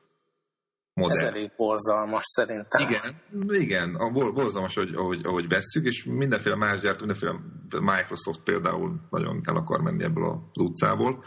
Modell. 0.94 1.26
Ez 1.26 1.34
elég 1.34 1.50
borzalmas 1.56 2.22
szerintem. 2.24 2.88
Igen, 2.88 3.22
igen, 3.62 3.94
a 3.94 4.10
borzalmas, 4.10 4.76
ahogy, 4.76 4.94
ahogy, 4.94 5.20
ahogy 5.24 5.48
vesszük, 5.48 5.84
és 5.84 6.04
mindenféle 6.04 6.56
más 6.56 6.80
gyárt, 6.80 6.98
mindenféle 6.98 7.40
Microsoft 7.80 8.42
például 8.44 9.00
nagyon 9.10 9.40
el 9.44 9.56
akar 9.56 9.80
menni 9.80 10.04
ebből 10.04 10.24
az 10.52 10.62
utcából, 10.62 11.24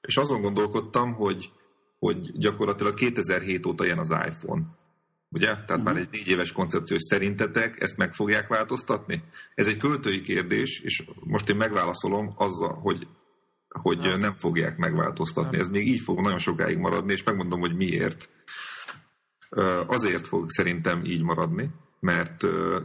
És 0.00 0.16
azon 0.16 0.40
gondolkodtam, 0.40 1.14
hogy, 1.14 1.50
hogy 1.98 2.38
gyakorlatilag 2.38 2.94
2007 2.94 3.66
óta 3.66 3.84
ilyen 3.84 3.98
az 3.98 4.10
iPhone. 4.10 4.62
Ugye? 5.36 5.46
Tehát 5.46 5.70
uh-huh. 5.70 5.84
már 5.84 5.96
egy 5.96 6.08
négy 6.10 6.28
éves 6.28 6.52
koncepció, 6.52 6.96
hogy 6.96 7.04
szerintetek 7.04 7.80
ezt 7.80 7.96
meg 7.96 8.12
fogják 8.12 8.48
változtatni? 8.48 9.22
Ez 9.54 9.66
egy 9.66 9.76
költői 9.76 10.20
kérdés, 10.20 10.80
és 10.80 11.04
most 11.20 11.48
én 11.48 11.56
megválaszolom 11.56 12.34
azzal, 12.36 12.74
hogy 12.74 13.06
hogy 13.68 13.98
nem, 13.98 14.18
nem 14.18 14.34
fogják 14.34 14.76
megváltoztatni. 14.76 15.50
Nem. 15.50 15.60
Ez 15.60 15.68
még 15.68 15.86
így 15.86 16.00
fog 16.00 16.20
nagyon 16.20 16.38
sokáig 16.38 16.78
maradni, 16.78 17.12
és 17.12 17.22
megmondom, 17.22 17.60
hogy 17.60 17.76
miért. 17.76 18.28
Azért 19.86 20.26
fog 20.26 20.50
szerintem 20.50 21.04
így 21.04 21.22
maradni, 21.22 21.70
mert 22.00 22.36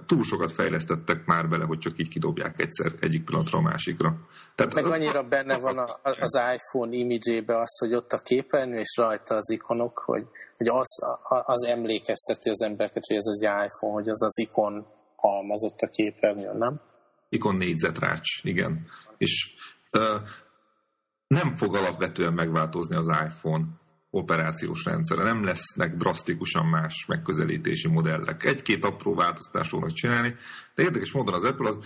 túl 0.05 0.23
sokat 0.23 0.51
fejlesztettek 0.51 1.25
már 1.25 1.49
bele, 1.49 1.65
hogy 1.65 1.77
csak 1.77 1.97
így 1.97 2.07
kidobják 2.07 2.59
egyszer 2.59 2.91
egyik 2.99 3.23
pillanatra 3.23 3.57
a 3.57 3.61
másikra. 3.61 4.17
Tehát 4.55 4.73
Meg 4.73 4.85
annyira 4.85 5.23
benne 5.23 5.59
van 5.59 5.77
a, 5.77 5.99
az 6.03 6.39
iPhone 6.53 6.95
imidzsébe 6.95 7.59
az, 7.59 7.77
hogy 7.79 7.93
ott 7.93 8.11
a 8.11 8.21
képernyő, 8.21 8.79
és 8.79 8.97
rajta 8.97 9.35
az 9.35 9.49
ikonok, 9.49 10.01
hogy, 10.05 10.27
hogy 10.61 10.79
az, 10.79 11.19
az 11.45 11.65
emlékezteti 11.65 12.49
az 12.49 12.61
embereket, 12.61 13.03
hogy 13.07 13.17
ez 13.17 13.27
az 13.27 13.41
iPhone, 13.41 13.93
hogy 13.93 14.09
az 14.09 14.23
az 14.23 14.39
ikon 14.39 14.85
halmazott 15.15 15.79
a 15.79 15.87
képernyőn, 15.87 16.57
nem? 16.57 16.81
Ikon 17.29 17.55
négyzetrács, 17.55 18.43
igen. 18.43 18.87
És 19.17 19.55
uh, 19.91 20.21
nem 21.27 21.55
fog 21.55 21.75
alapvetően 21.75 22.33
megváltozni 22.33 22.95
az 22.95 23.07
iPhone 23.07 23.65
operációs 24.09 24.85
rendszere. 24.85 25.23
Nem 25.23 25.43
lesznek 25.43 25.95
drasztikusan 25.95 26.65
más 26.65 27.05
megközelítési 27.07 27.87
modellek. 27.87 28.43
Egy-két 28.43 28.83
apró 28.83 29.15
változtást 29.15 29.69
fognak 29.69 29.91
csinálni, 29.91 30.35
de 30.75 30.83
érdekes 30.83 31.11
módon 31.11 31.33
az 31.33 31.43
Apple 31.43 31.69
az, 31.69 31.77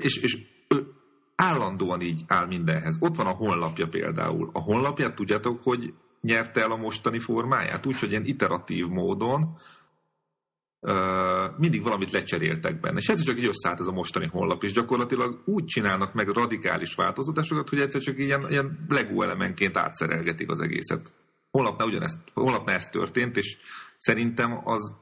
és, 0.00 0.16
és 0.16 0.36
ő 0.68 0.86
állandóan 1.34 2.00
így 2.00 2.22
áll 2.26 2.46
mindenhez. 2.46 2.96
Ott 3.00 3.16
van 3.16 3.26
a 3.26 3.34
honlapja 3.34 3.86
például. 3.86 4.50
A 4.52 4.60
honlapját 4.60 5.14
tudjátok, 5.14 5.62
hogy 5.62 5.94
nyerte 6.22 6.60
el 6.60 6.70
a 6.70 6.76
mostani 6.76 7.18
formáját? 7.18 7.86
Úgyhogy 7.86 8.10
ilyen 8.10 8.24
iteratív 8.24 8.86
módon 8.86 9.58
mindig 11.56 11.82
valamit 11.82 12.10
lecseréltek 12.10 12.80
benne. 12.80 12.98
És 12.98 13.08
egyszer 13.08 13.26
csak 13.26 13.38
így 13.38 13.48
összeállt 13.48 13.80
ez 13.80 13.86
a 13.86 13.92
mostani 13.92 14.26
honlap, 14.26 14.62
és 14.62 14.72
gyakorlatilag 14.72 15.42
úgy 15.44 15.64
csinálnak 15.64 16.12
meg 16.12 16.28
radikális 16.28 16.94
változatásokat, 16.94 17.68
hogy 17.68 17.80
egyszer 17.80 18.00
csak 18.00 18.18
ilyen, 18.18 18.46
ilyen 18.50 18.84
Lego 18.88 19.22
elemenként 19.22 19.76
átszerelgetik 19.76 20.50
az 20.50 20.60
egészet 20.60 21.12
honlapnál 21.50 21.88
ugyanezt, 21.88 22.18
honlapnál 22.34 22.76
ez 22.76 22.86
történt, 22.86 23.36
és 23.36 23.56
szerintem 23.98 24.60
az 24.64 25.00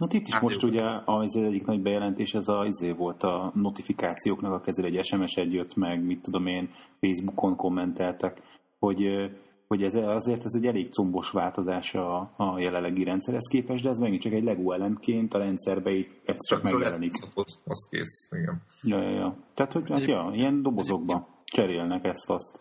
Hát 0.00 0.12
itt 0.12 0.26
is 0.26 0.32
hát 0.32 0.42
most 0.42 0.62
ugye 0.62 0.84
az 1.04 1.36
egyik 1.36 1.64
nagy 1.64 1.82
bejelentés, 1.82 2.32
ez 2.32 2.48
az 2.48 2.66
izé 2.66 2.92
volt 2.92 3.22
a 3.22 3.52
notifikációknak 3.54 4.52
a 4.52 4.60
kezel 4.60 4.84
egy 4.84 5.04
SMS 5.04 5.34
egy 5.34 5.52
jött 5.52 5.74
meg, 5.74 6.04
mit 6.04 6.22
tudom 6.22 6.46
én, 6.46 6.70
Facebookon 7.00 7.56
kommenteltek, 7.56 8.42
hogy, 8.78 9.30
hogy 9.70 9.82
ez 9.82 9.94
azért 9.94 10.44
ez 10.44 10.54
egy 10.54 10.66
elég 10.66 10.92
combos 10.92 11.30
változás 11.30 11.94
a, 11.94 12.30
a 12.36 12.58
jelenlegi 12.58 13.04
rendszerhez 13.04 13.48
képest, 13.50 13.82
de 13.82 13.88
ez 13.88 13.98
megint 13.98 14.22
csak 14.22 14.32
egy 14.32 14.42
Lego 14.42 14.72
elemként 14.72 15.34
a 15.34 15.38
rendszerbe 15.38 15.90
így 15.90 16.20
ez 16.24 16.36
csak 16.48 16.62
megjelenik. 16.62 17.12
Az, 17.34 17.60
az 17.64 17.88
kész, 17.90 18.28
igen. 18.30 18.62
Ja, 18.82 19.02
ja, 19.02 19.10
ja. 19.10 19.36
Tehát, 19.54 19.72
hogy 19.72 19.90
hát, 19.90 20.06
ja, 20.06 20.30
ilyen 20.34 20.62
dobozokba 20.62 21.28
cserélnek 21.44 22.04
ezt-azt. 22.04 22.60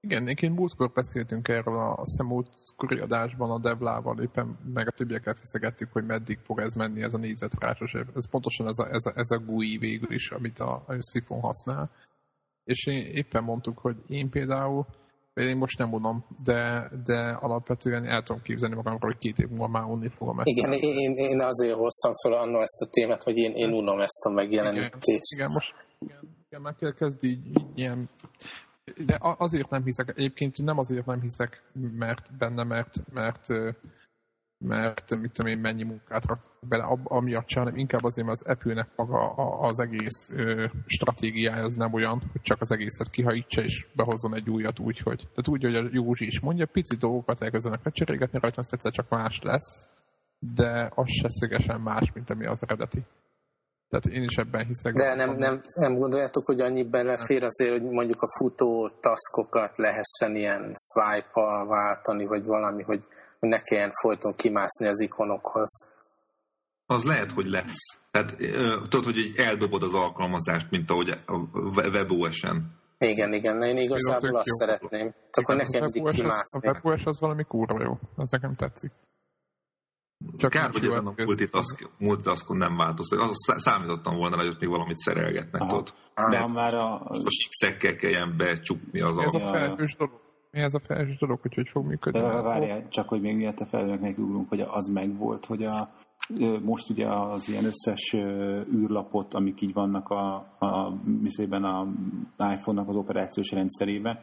Igen, 0.00 0.28
én 0.28 0.50
múltkor 0.50 0.90
beszéltünk 0.92 1.48
erről 1.48 1.78
a, 1.78 2.02
a 2.18 2.22
múltkori 2.22 2.98
adásban 2.98 3.50
a 3.50 3.58
Devlával, 3.58 4.22
éppen 4.22 4.58
meg 4.72 4.86
a 4.86 4.90
többiekkel 4.90 5.34
feszegettük, 5.34 5.92
hogy 5.92 6.04
meddig 6.04 6.38
fog 6.38 6.60
ez 6.60 6.74
menni, 6.74 7.02
ez 7.02 7.14
a 7.14 7.18
négyzetrácsos. 7.18 7.94
Ez 7.94 8.30
pontosan 8.30 8.66
ez 8.66 8.78
a, 8.78 8.88
ez 8.92 9.06
a, 9.06 9.12
ez 9.14 9.30
a 9.30 9.38
GUI 9.38 9.78
végül 9.78 10.12
is, 10.12 10.30
amit 10.30 10.58
a, 10.58 10.84
a 10.86 10.98
Sifon 11.12 11.40
használ. 11.40 11.90
És 12.64 12.86
én 12.86 13.06
éppen 13.06 13.44
mondtuk, 13.44 13.78
hogy 13.78 13.96
én 14.06 14.30
például, 14.30 14.86
én 15.44 15.56
most 15.56 15.78
nem 15.78 15.92
unom, 15.92 16.24
de, 16.44 16.90
de 17.04 17.30
alapvetően 17.40 18.04
el 18.04 18.22
tudom 18.22 18.42
képzelni 18.42 18.74
magamról, 18.74 19.10
hogy 19.10 19.18
két 19.18 19.38
év 19.38 19.48
múlva 19.48 19.68
már 19.68 19.84
unni 19.84 20.08
fogom 20.08 20.38
ezt. 20.38 20.48
Igen, 20.48 20.72
én, 20.72 21.12
én 21.12 21.40
azért 21.40 21.76
hoztam 21.76 22.12
fel 22.22 22.32
annól 22.32 22.62
ezt 22.62 22.80
a 22.80 22.88
témát, 22.90 23.22
hogy 23.22 23.36
én, 23.36 23.52
én 23.52 23.72
unom 23.72 24.00
ezt 24.00 24.24
a 24.24 24.30
megjelenítést. 24.30 25.04
Igen, 25.04 25.20
igen 25.34 25.50
most 25.50 25.74
igen, 25.98 26.20
igen, 26.48 26.60
már 26.60 26.94
kezd 26.94 27.24
így, 27.24 27.46
így 27.46 27.64
ilyen 27.74 28.08
de 29.06 29.18
azért 29.20 29.70
nem 29.70 29.84
hiszek, 29.84 30.08
egyébként 30.16 30.62
nem 30.62 30.78
azért 30.78 31.06
nem 31.06 31.20
hiszek 31.20 31.62
mert 31.72 32.36
benne, 32.38 32.64
mert, 32.64 33.12
mert, 33.12 33.46
mert 34.58 35.16
mit 35.16 35.32
tudom 35.32 35.52
én, 35.52 35.58
mennyi 35.58 35.82
munkát 35.82 36.26
rak 36.26 36.38
bele 36.60 36.84
amiatt 37.04 37.48
sem, 37.48 37.62
hanem 37.62 37.78
inkább 37.78 38.04
azért, 38.04 38.26
mert 38.26 38.40
az 38.40 38.48
Apple-nek 38.48 38.88
maga 38.96 39.30
az 39.60 39.80
egész 39.80 40.32
stratégiája 40.86 41.64
az 41.64 41.74
nem 41.74 41.92
olyan, 41.92 42.22
hogy 42.32 42.40
csak 42.40 42.60
az 42.60 42.72
egészet 42.72 43.10
kihajítsa 43.10 43.62
és 43.62 43.86
behozzon 43.94 44.34
egy 44.34 44.50
újat 44.50 44.78
úgy, 44.78 44.98
hogy, 44.98 45.18
tehát 45.18 45.48
úgy, 45.48 45.62
hogy 45.62 45.74
a 45.74 45.88
Józsi 45.90 46.26
is 46.26 46.40
mondja, 46.40 46.66
pici 46.66 46.96
dolgokat 46.96 47.42
elkezdenek 47.42 47.84
lecserélgetni, 47.84 48.38
rajta 48.38 48.62
egyszer 48.70 48.92
csak 48.92 49.08
más 49.08 49.40
lesz, 49.42 49.88
de 50.38 50.90
az 50.94 51.08
se 51.08 51.28
szögesen 51.28 51.80
más, 51.80 52.12
mint 52.12 52.30
ami 52.30 52.46
az 52.46 52.62
eredeti. 52.62 53.04
Tehát 53.88 54.06
én 54.06 54.22
is 54.22 54.36
ebben 54.36 54.66
hiszek. 54.66 54.94
De 54.94 55.14
nem, 55.14 55.36
nem, 55.36 55.60
nem 55.74 55.98
gondoljátok, 55.98 56.46
hogy 56.46 56.60
annyi 56.60 56.84
belefér 56.84 57.42
azért, 57.42 57.70
hogy 57.70 57.82
mondjuk 57.82 58.22
a 58.22 58.38
futó 58.38 58.90
taszkokat 59.00 59.76
lehessen 59.76 60.36
ilyen 60.36 60.74
swipe 60.76 61.64
váltani, 61.66 62.26
vagy 62.26 62.44
valami, 62.44 62.82
hogy 62.82 63.04
ne 63.38 63.60
kelljen 63.60 63.92
folyton 64.02 64.34
kimászni 64.34 64.86
az 64.88 65.00
ikonokhoz. 65.00 65.90
Az 66.86 67.04
lehet, 67.04 67.30
hogy 67.30 67.46
lesz. 67.46 68.00
Tehát 68.10 68.36
tudod, 68.88 69.04
hogy 69.04 69.32
eldobod 69.36 69.82
az 69.82 69.94
alkalmazást, 69.94 70.70
mint 70.70 70.90
ahogy 70.90 71.08
a 71.08 71.36
WebOS-en. 71.90 72.84
Igen, 72.98 73.32
igen, 73.32 73.62
én 73.62 73.76
igazából 73.76 74.36
azt 74.36 74.46
jó. 74.46 74.56
szeretném. 74.56 75.14
Csak 75.30 75.46
hogy 75.46 75.56
nekem 75.56 75.82
mindig 75.82 76.14
kimászni. 76.14 76.60
A 76.60 76.70
WebOS 76.70 77.04
az 77.04 77.20
valami 77.20 77.44
kurva 77.44 77.82
jó, 77.82 77.98
az 78.16 78.30
nekem 78.30 78.54
tetszik. 78.54 78.92
Csak 80.36 80.50
Kár, 80.50 80.70
hogy 80.70 80.84
ezen 80.84 81.06
a 81.06 81.14
multitaskon 81.98 82.56
nem 82.56 82.76
változtak. 82.76 83.20
Az 83.20 83.36
számítottam 83.56 84.16
volna, 84.16 84.36
hogy 84.36 84.46
ott 84.46 84.60
még 84.60 84.68
valamit 84.68 84.96
szerelgetnek 84.96 85.60
Aha. 85.60 85.76
ott. 85.76 85.94
De 86.14 86.38
ha 86.40 86.48
már 86.48 86.74
a... 86.74 87.06
Most 87.08 87.48
x 87.48 87.76
kelljen 87.78 88.36
becsukni 88.36 89.00
az 89.00 89.18
Ez 89.18 89.34
a 89.34 89.48
felhős 89.48 89.96
dolog. 89.96 90.25
Mi 90.50 90.60
ez 90.60 90.74
a 90.74 90.80
felhős 90.80 91.18
dolog, 91.18 91.40
hogy 91.40 91.54
hogy 91.54 91.68
fog 91.68 91.86
működni? 91.86 92.20
De 92.20 92.40
várjál, 92.40 92.88
csak 92.88 93.08
hogy 93.08 93.20
még 93.20 93.36
miatt 93.36 93.60
a 93.60 93.66
felhőnek 93.66 94.18
ugrunk, 94.18 94.48
hogy 94.48 94.60
az 94.60 94.88
megvolt, 94.88 95.44
hogy 95.44 95.62
a, 95.62 95.88
most 96.62 96.90
ugye 96.90 97.06
az 97.08 97.48
ilyen 97.48 97.64
összes 97.64 98.14
űrlapot, 98.74 99.34
amik 99.34 99.60
így 99.60 99.72
vannak 99.72 100.08
a, 100.08 100.34
a, 100.58 100.66
a 100.68 101.86
iPhone-nak 102.38 102.88
az 102.88 102.96
operációs 102.96 103.50
rendszerében, 103.50 104.18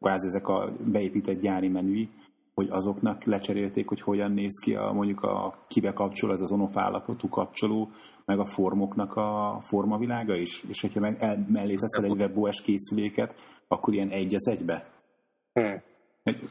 kvázi 0.00 0.26
ezek 0.26 0.48
a 0.48 0.72
beépített 0.84 1.40
gyári 1.40 1.68
menüi, 1.68 2.08
hogy 2.54 2.68
azoknak 2.70 3.24
lecserélték, 3.24 3.88
hogy 3.88 4.00
hogyan 4.00 4.32
néz 4.32 4.58
ki 4.58 4.74
a, 4.74 4.92
mondjuk 4.92 5.22
a 5.22 5.64
kibe 5.68 5.92
kapcsol, 5.92 6.32
ez 6.32 6.40
az 6.40 6.50
on-off 6.50 6.76
állapotú 6.76 7.28
kapcsoló, 7.28 7.90
meg 8.24 8.38
a 8.38 8.46
formoknak 8.46 9.16
a 9.16 9.58
formavilága 9.60 10.36
is, 10.36 10.64
és 10.68 10.80
hogyha 10.80 11.00
meg 11.00 11.16
el, 11.18 11.46
mellé 11.48 11.74
teszel 11.74 12.04
egy 12.04 12.20
WebOS 12.20 12.62
készüléket, 12.62 13.34
akkor 13.68 13.94
ilyen 13.94 14.08
egy 14.08 14.34
az 14.34 14.48
egybe. 14.48 14.93
Hmm. 15.60 15.82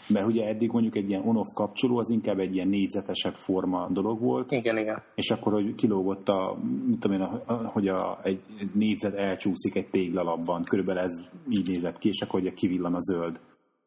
Mert 0.08 0.28
ugye 0.28 0.47
eddig 0.47 0.72
mondjuk 0.72 0.95
egy 0.95 1.10
ilyen 1.10 1.28
on-off 1.28 1.54
kapcsoló 1.54 1.97
az 1.97 2.10
inkább 2.10 2.39
egy 2.39 2.56
ilyen 2.56 2.68
négyzetesebb 2.68 3.36
forma 3.36 3.89
dolog 3.89 4.22
volt. 4.22 4.51
Igen, 4.51 4.78
igen. 4.78 5.04
És 5.16 5.32
akkor, 5.32 5.54
hogy 5.54 5.76
kilógott 5.76 6.28
a, 6.28 6.58
mit 6.86 6.99
tudom 6.99 7.18
én, 7.18 7.22
a, 7.22 7.54
hogy 7.54 7.88
a, 7.88 8.20
egy 8.24 8.41
négyzet 8.74 9.16
elcsúszik 9.16 9.76
egy 9.76 9.89
téglalapban, 9.89 10.64
körülbelül 10.64 11.01
ez 11.01 11.26
így 11.49 11.68
nézett 11.68 11.97
ki, 11.97 12.08
és 12.08 12.22
akkor 12.22 12.39
ugye 12.39 12.54
kivillan 12.54 12.93
a 12.93 12.99
zöld 12.99 13.39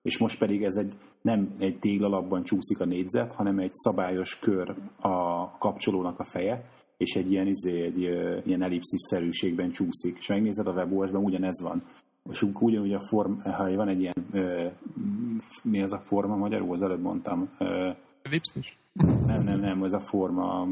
és 0.07 0.19
most 0.19 0.39
pedig 0.39 0.63
ez 0.63 0.77
egy, 0.77 0.93
nem 1.23 1.55
egy 1.59 1.79
téglalapban 1.79 2.43
csúszik 2.43 2.81
a 2.81 2.85
négyzet, 2.85 3.33
hanem 3.33 3.59
egy 3.59 3.73
szabályos 3.73 4.39
kör 4.39 4.75
a 5.01 5.49
kapcsolónak 5.59 6.19
a 6.19 6.25
feje, 6.25 6.65
és 6.97 7.15
egy 7.15 7.31
ilyen, 7.31 7.47
izé, 7.47 7.83
egy, 7.83 8.01
ilyen 8.47 8.63
ellipszis-szerűségben 8.63 9.71
csúszik. 9.71 10.17
És 10.19 10.27
megnézed 10.27 10.67
a 10.67 10.73
WebOS-ban, 10.73 11.25
ugyanez 11.25 11.63
van. 11.63 11.83
És 12.31 12.43
ugyanúgy 12.43 12.93
a 12.93 13.01
form, 13.01 13.39
ha 13.39 13.75
van 13.75 13.89
egy 13.89 14.01
ilyen, 14.01 14.15
ö, 14.33 14.67
mi 15.63 15.83
az 15.83 15.93
a 15.93 15.99
forma 15.99 16.37
magyarul, 16.37 16.73
az 16.73 16.83
előbb 16.83 17.01
mondtam. 17.01 17.51
Ellipszis? 18.23 18.79
Nem, 19.27 19.45
nem, 19.45 19.61
nem, 19.61 19.83
ez 19.83 19.93
a 19.93 20.01
forma, 20.01 20.69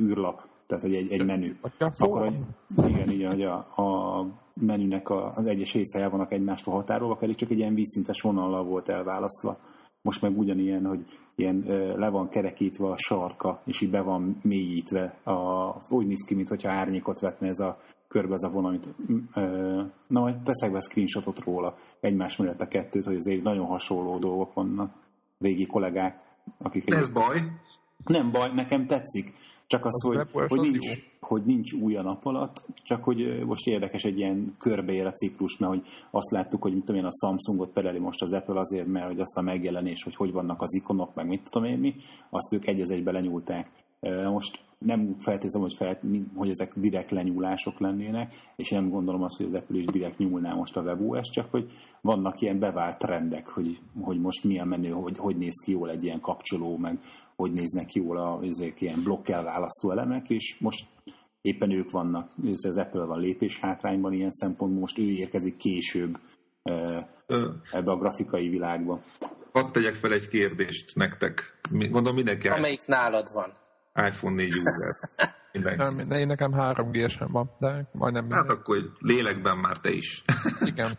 űrlap, 0.00 0.40
tehát 0.66 0.84
hogy 0.84 0.94
egy, 0.94 1.12
egy 1.12 1.24
menü. 1.24 1.56
Akkor, 1.78 2.20
hogy, 2.20 2.90
igen, 2.90 3.10
igen, 3.10 3.30
hogy 3.30 3.42
a, 3.42 3.54
a 3.56 4.26
menünek 4.54 5.08
a, 5.08 5.32
az 5.34 5.46
egyes 5.46 5.74
részei 5.74 6.08
vannak 6.08 6.32
egymástól 6.32 6.74
határolva, 6.74 7.14
pedig 7.14 7.34
csak 7.34 7.50
egy 7.50 7.58
ilyen 7.58 7.74
vízszintes 7.74 8.20
vonallal 8.20 8.64
volt 8.64 8.88
elválasztva. 8.88 9.58
Most 10.02 10.22
meg 10.22 10.38
ugyanilyen, 10.38 10.86
hogy 10.86 11.04
ilyen 11.34 11.64
le 11.96 12.08
van 12.08 12.28
kerekítve 12.28 12.88
a 12.88 12.96
sarka, 12.96 13.60
és 13.64 13.80
így 13.80 13.90
be 13.90 14.00
van 14.00 14.38
mélyítve. 14.42 15.14
A, 15.24 15.74
úgy 15.88 16.06
néz 16.06 16.24
ki, 16.26 16.34
mintha 16.34 16.70
árnyékot 16.70 17.20
vetne 17.20 17.48
ez 17.48 17.58
a 17.58 17.78
körbe 18.10 18.34
ez 18.34 18.42
a 18.42 18.50
vonal, 18.50 18.70
amit, 18.70 18.88
na 20.06 20.20
majd 20.20 20.42
teszek 20.42 20.72
be 20.72 20.80
screenshotot 20.80 21.38
róla, 21.38 21.74
egymás 22.00 22.36
mellett 22.36 22.60
a 22.60 22.68
kettőt, 22.68 23.04
hogy 23.04 23.16
azért 23.16 23.42
nagyon 23.42 23.66
hasonló 23.66 24.18
dolgok 24.18 24.54
vannak, 24.54 24.92
régi 25.38 25.66
kollégák, 25.66 26.20
akik... 26.58 26.90
Ez 26.90 27.06
egy... 27.06 27.12
baj? 27.12 27.42
Nem 28.04 28.30
baj, 28.30 28.50
nekem 28.54 28.86
tetszik 28.86 29.32
Csak 29.66 29.84
az, 29.84 30.04
az 30.04 30.26
hogy, 30.32 30.48
hogy, 30.48 30.60
nincs, 30.60 30.86
jó. 30.86 31.02
hogy 31.20 31.42
nincs 31.44 31.72
új 31.72 31.96
a 31.96 32.02
nap 32.02 32.26
alatt, 32.26 32.64
csak 32.82 33.04
hogy 33.04 33.44
most 33.44 33.66
érdekes 33.66 34.02
egy 34.02 34.18
ilyen 34.18 34.54
körbeér 34.58 35.06
a 35.06 35.12
ciklus, 35.12 35.56
mert 35.58 35.72
hogy 35.72 35.86
azt 36.10 36.30
láttuk, 36.30 36.62
hogy 36.62 36.72
mit 36.72 36.84
tudom 36.84 37.00
én, 37.00 37.06
a 37.06 37.26
Samsungot 37.26 37.72
pereli 37.72 37.98
most 37.98 38.22
az 38.22 38.32
Apple 38.32 38.60
azért, 38.60 38.86
mert 38.86 39.06
hogy 39.06 39.20
azt 39.20 39.36
a 39.36 39.42
megjelenés, 39.42 40.02
hogy 40.02 40.14
hogy 40.14 40.32
vannak 40.32 40.62
az 40.62 40.74
ikonok, 40.74 41.14
meg 41.14 41.26
mit 41.26 41.50
tudom 41.50 41.68
én 41.68 41.78
mi, 41.78 41.94
azt 42.30 42.52
ők 42.52 42.66
egy 42.66 42.90
egybe 42.90 43.12
lenyúlták. 43.12 43.70
Most 44.30 44.60
nem 44.84 45.16
feltézem, 45.18 45.60
hogy, 45.60 45.74
fel, 45.74 45.98
hogy 46.34 46.48
ezek 46.48 46.72
direkt 46.76 47.10
lenyúlások 47.10 47.78
lennének, 47.78 48.34
és 48.56 48.70
nem 48.70 48.88
gondolom 48.88 49.22
azt, 49.22 49.36
hogy 49.36 49.46
az 49.46 49.54
Apple 49.54 49.78
is 49.78 49.84
direkt 49.84 50.18
nyúlná 50.18 50.54
most 50.54 50.76
a 50.76 50.82
WebOS, 50.82 51.28
csak 51.30 51.50
hogy 51.50 51.70
vannak 52.00 52.40
ilyen 52.40 52.58
bevált 52.58 52.98
trendek, 52.98 53.48
hogy, 53.48 53.78
hogy 54.00 54.20
most 54.20 54.44
milyen 54.44 54.68
menő, 54.68 54.90
hogy, 54.90 55.18
hogy 55.18 55.36
néz 55.36 55.62
ki 55.64 55.72
jól 55.72 55.90
egy 55.90 56.02
ilyen 56.02 56.20
kapcsoló, 56.20 56.76
meg 56.76 56.98
hogy 57.36 57.52
néznek 57.52 57.92
jól 57.92 58.18
a, 58.18 58.40
ezek 58.42 58.80
ilyen 58.80 59.02
blokkel 59.02 59.44
választó 59.44 59.90
elemek, 59.90 60.30
és 60.30 60.56
most 60.60 60.86
éppen 61.40 61.70
ők 61.70 61.90
vannak, 61.90 62.30
ez 62.44 62.64
az 62.64 62.76
Apple 62.76 63.04
van 63.04 63.20
lépés 63.20 63.58
hátrányban 63.60 64.12
ilyen 64.12 64.30
szempontból, 64.30 64.80
most 64.80 64.98
ő 64.98 65.02
érkezik 65.02 65.56
később 65.56 66.18
ebbe 67.70 67.90
a 67.90 67.96
grafikai 67.96 68.48
világba. 68.48 69.00
Hadd 69.52 69.72
tegyek 69.72 69.94
fel 69.94 70.12
egy 70.12 70.28
kérdést 70.28 70.94
nektek. 70.94 71.60
Gondolom 71.70 72.14
mindenki... 72.14 72.48
Amelyik 72.48 72.86
nálad 72.86 73.32
van 73.32 73.52
iPhone 73.94 74.34
4 74.34 74.52
user. 74.52 75.76
Nem, 75.76 76.10
én 76.10 76.26
nekem 76.26 76.52
3 76.52 76.90
g 76.90 77.06
van, 77.18 77.50
de 77.58 77.88
majdnem 77.92 78.22
minden. 78.22 78.38
Hát 78.38 78.50
akkor 78.50 78.76
lélekben 78.98 79.58
már 79.58 79.76
te 79.76 79.90
is. 79.90 80.22
Igen. 80.60 80.90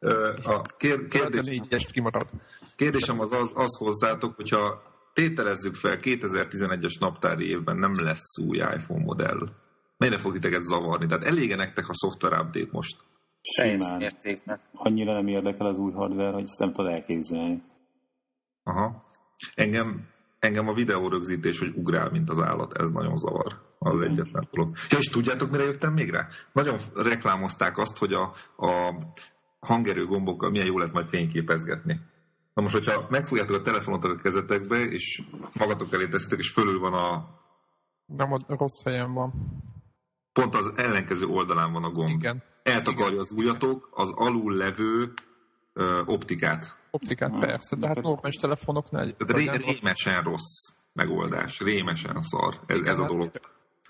a 0.54 0.62
kér, 0.76 1.06
kérdés, 1.06 1.86
kimarad. 1.92 2.28
Kérdésem 2.76 3.20
az, 3.20 3.32
az, 3.32 3.50
az 3.54 3.76
hozzátok, 3.76 4.34
hogyha 4.34 4.82
tételezzük 5.12 5.74
fel 5.74 5.98
2011-es 6.02 7.00
naptári 7.00 7.48
évben 7.48 7.76
nem 7.76 7.92
lesz 7.94 8.38
új 8.38 8.56
iPhone 8.56 9.04
modell. 9.04 9.48
Mennyire 9.96 10.18
fog 10.18 10.32
titeket 10.32 10.62
zavarni? 10.62 11.06
Tehát 11.06 11.24
elége 11.24 11.56
nektek 11.56 11.88
a 11.88 11.94
software 11.94 12.40
update 12.40 12.68
most? 12.70 12.96
Simán. 13.40 14.10
Annyira 14.72 15.12
nem 15.12 15.26
érdekel 15.26 15.66
az 15.66 15.78
új 15.78 15.92
hardware, 15.92 16.32
hogy 16.32 16.42
ezt 16.42 16.58
nem 16.58 16.72
tudod 16.72 16.92
elképzelni. 16.92 17.62
Aha. 18.62 19.06
Engem 19.54 20.08
engem 20.40 20.68
a 20.68 20.74
videórögzítés, 20.74 21.58
hogy 21.58 21.72
ugrál, 21.74 22.10
mint 22.10 22.30
az 22.30 22.40
állat, 22.40 22.78
ez 22.78 22.90
nagyon 22.90 23.18
zavar. 23.18 23.60
Az 23.78 23.96
mm. 23.96 24.00
egyetlen 24.00 24.48
dolog. 24.50 24.70
Ja, 24.88 24.98
és 24.98 25.06
tudjátok, 25.06 25.50
mire 25.50 25.64
jöttem 25.64 25.92
még 25.92 26.10
rá? 26.10 26.26
Nagyon 26.52 26.78
reklámozták 26.94 27.78
azt, 27.78 27.98
hogy 27.98 28.12
a, 28.12 28.22
a 28.56 28.94
hangerő 29.60 30.06
gombokkal 30.06 30.50
milyen 30.50 30.66
jó 30.66 30.78
lehet 30.78 30.92
majd 30.92 31.08
fényképezgetni. 31.08 32.00
Na 32.54 32.62
most, 32.62 32.74
hogyha 32.74 33.06
megfogjátok 33.10 33.56
a 33.56 33.62
telefonotok 33.62 34.10
a 34.10 34.22
kezetekbe, 34.22 34.84
és 34.84 35.22
magatok 35.52 35.92
elé 35.92 36.08
teszitek, 36.08 36.38
és 36.38 36.50
fölül 36.50 36.78
van 36.78 36.92
a... 36.92 37.38
Nem, 38.06 38.32
a 38.32 38.38
rossz 38.46 38.82
helyen 38.84 39.12
van. 39.12 39.32
Pont 40.32 40.54
az 40.54 40.72
ellenkező 40.76 41.26
oldalán 41.26 41.72
van 41.72 41.84
a 41.84 41.90
gomb. 41.90 42.20
Igen. 42.20 42.42
Eltakarja 42.62 43.10
Igen. 43.10 43.20
az 43.20 43.32
ujjatok 43.32 43.88
az 43.92 44.12
alul 44.14 44.54
levő 44.54 45.12
ö, 45.72 46.02
optikát. 46.06 46.78
Optikát 46.90 47.38
persze, 47.38 47.76
de 47.76 47.86
hát 47.86 48.02
normális 48.02 48.36
telefonoknál... 48.36 49.06
De 49.06 49.32
ré, 49.32 49.44
rémesen 49.44 50.22
rossz 50.22 50.72
megoldás, 50.92 51.60
rémesen 51.60 52.22
szar 52.22 52.60
ez, 52.66 52.78
ez 52.80 52.98
a 52.98 53.06
dolog. 53.06 53.30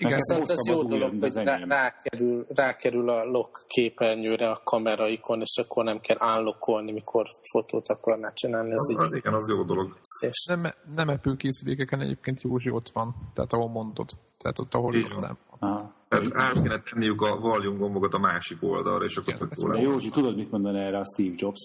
Igen, 0.00 0.18
Viszont 0.26 0.50
ez 0.50 0.66
jó 0.66 0.82
dolog, 0.82 1.20
hogy 1.20 1.34
rá, 1.34 1.56
rákerül, 1.56 2.46
rákerül 2.48 3.08
a 3.08 3.24
lock 3.24 3.64
képernyőre 3.66 4.50
a 4.50 4.60
kameraikon, 4.64 5.40
és 5.40 5.62
akkor 5.64 5.84
nem 5.84 6.00
kell 6.00 6.16
állokkolni, 6.18 6.92
mikor 6.92 7.26
fotót 7.42 7.88
akarná 7.88 8.32
csinálni. 8.32 8.72
Az, 8.72 8.94
az, 8.96 9.04
az 9.04 9.12
igen, 9.12 9.34
az 9.34 9.48
jó 9.48 9.62
dolog. 9.62 9.98
Nem, 10.46 10.62
nem 10.94 11.08
Apple 11.08 11.36
készülékeken 11.36 12.00
egyébként 12.00 12.40
Józsi 12.40 12.70
ott 12.70 12.88
van, 12.88 13.14
tehát 13.34 13.52
ahol 13.52 13.68
mondod. 13.68 14.08
Tehát 14.38 14.58
ott, 14.58 14.74
ahol 14.74 14.94
így 14.94 15.14
nem 15.18 15.38
van. 15.50 15.94
Tehát 16.08 16.26
át 16.32 16.52
kéne 16.52 16.82
tenniük 16.82 17.20
a 17.20 17.36
volume 17.36 17.78
gombokat 17.78 18.12
a 18.12 18.18
másik 18.18 18.62
oldalra, 18.62 19.04
és 19.04 19.16
akkor 19.16 19.34
tök 19.34 19.52
jó 19.56 19.72
Józsi, 19.72 20.08
tudod, 20.08 20.36
mit 20.36 20.50
mondani 20.50 20.78
erre 20.78 20.98
a 20.98 21.04
Steve 21.04 21.34
Jobs? 21.36 21.60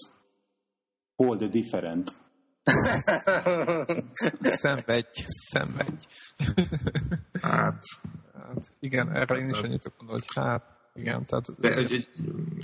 Hold 1.16 1.38
the 1.38 1.48
different. 1.48 2.12
szenvedj, 4.62 5.24
szenvedj. 5.26 6.06
hát. 7.40 7.82
Hát. 8.46 8.72
Igen, 8.80 9.16
erre 9.16 9.38
én 9.38 9.48
is 9.48 9.58
annyit 9.58 9.92
mondani, 9.98 10.20
hogy 10.20 10.44
hát, 10.44 10.62
igen. 10.94 11.24
Tehát, 11.24 11.60
De, 11.60 11.74
egy, 11.74 11.92
egy, 11.92 12.08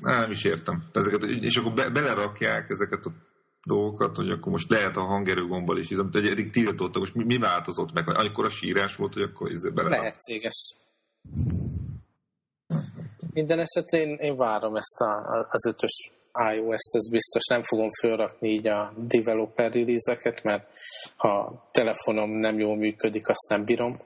nem 0.01 0.31
is 0.31 0.45
értem. 0.45 0.85
Ezeket, 0.93 1.23
és 1.23 1.57
akkor 1.57 1.73
be, 1.73 1.91
belerakják 1.91 2.71
ezeket 2.71 3.05
a 3.05 3.13
dolgokat, 3.65 4.17
hogy 4.17 4.31
akkor 4.31 4.53
most 4.53 4.71
lehet 4.71 4.97
a 4.97 5.05
hangerőgombbal 5.05 5.79
is, 5.79 5.91
amit 5.91 6.15
eddig 6.17 6.51
tiltottak, 6.51 6.99
most 6.99 7.15
mi, 7.15 7.25
mi 7.25 7.37
változott 7.37 7.93
meg? 7.93 8.09
Amikor 8.09 8.45
a 8.45 8.51
sírás 8.51 8.97
volt, 8.97 9.13
hogy 9.15 9.23
akkor 9.23 9.51
izé 9.51 9.69
bele. 9.69 9.89
Lehetséges. 9.89 10.77
Minden 13.33 13.59
esetre 13.59 13.99
én, 13.99 14.17
én 14.21 14.37
várom 14.37 14.77
ezt 14.77 15.01
a, 15.01 15.45
az 15.51 15.67
ötös 15.67 16.11
iOS-t, 16.55 16.95
ez 16.95 17.11
biztos 17.11 17.47
nem 17.47 17.63
fogom 17.63 17.89
felrakni 18.01 18.49
így 18.49 18.67
a 18.67 18.93
developer 18.97 19.73
release 19.73 20.41
mert 20.43 20.69
ha 21.17 21.63
telefonom 21.71 22.31
nem 22.31 22.59
jól 22.59 22.77
működik, 22.77 23.29
azt 23.29 23.49
nem 23.49 23.65
bírom. 23.65 24.01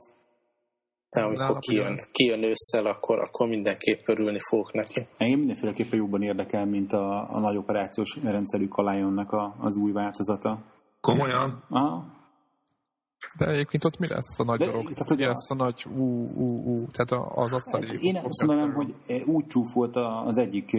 De 1.11 1.23
amikor 1.23 1.59
kijön, 1.59 1.99
kijön 2.13 2.43
ősszel, 2.43 2.87
akkor, 2.87 3.19
akkor 3.19 3.49
mindenképp 3.49 4.01
örülni 4.07 4.39
fogok 4.49 4.73
neki. 4.73 5.07
Engem 5.17 5.39
mindenféleképpen 5.39 5.99
jobban 5.99 6.23
érdekel, 6.23 6.67
mint 6.67 6.93
a, 6.93 7.29
a 7.31 7.41
nagy 7.41 7.57
operációs 7.57 8.19
rendszerű 8.23 8.69
Kalionnak 8.69 9.31
a, 9.31 9.57
az 9.59 9.77
új 9.77 9.93
változata. 9.93 10.59
Komolyan? 11.01 11.65
Aha. 11.69 12.15
De 13.39 13.47
egyébként 13.47 13.85
ott 13.85 13.99
mi 13.99 14.09
lesz 14.09 14.39
a 14.39 14.45
nagy 14.45 14.59
De, 14.59 14.67
dolog? 14.67 14.83
Tehát, 14.83 15.09
hogy 15.09 15.19
mi 15.19 15.25
lesz 15.25 15.51
a 15.51 15.55
nagy 15.55 15.87
ú, 15.97 16.05
ú, 16.35 16.47
ú, 16.47 16.87
tehát 16.91 17.25
az 17.35 17.53
asztali... 17.53 17.87
Hát 17.87 18.01
én 18.01 18.17
azt 18.17 18.47
mondanám, 18.47 18.75
hogy 18.75 18.95
úgy 19.25 19.47
csúfolt 19.47 19.97
az 20.27 20.37
egyik 20.37 20.77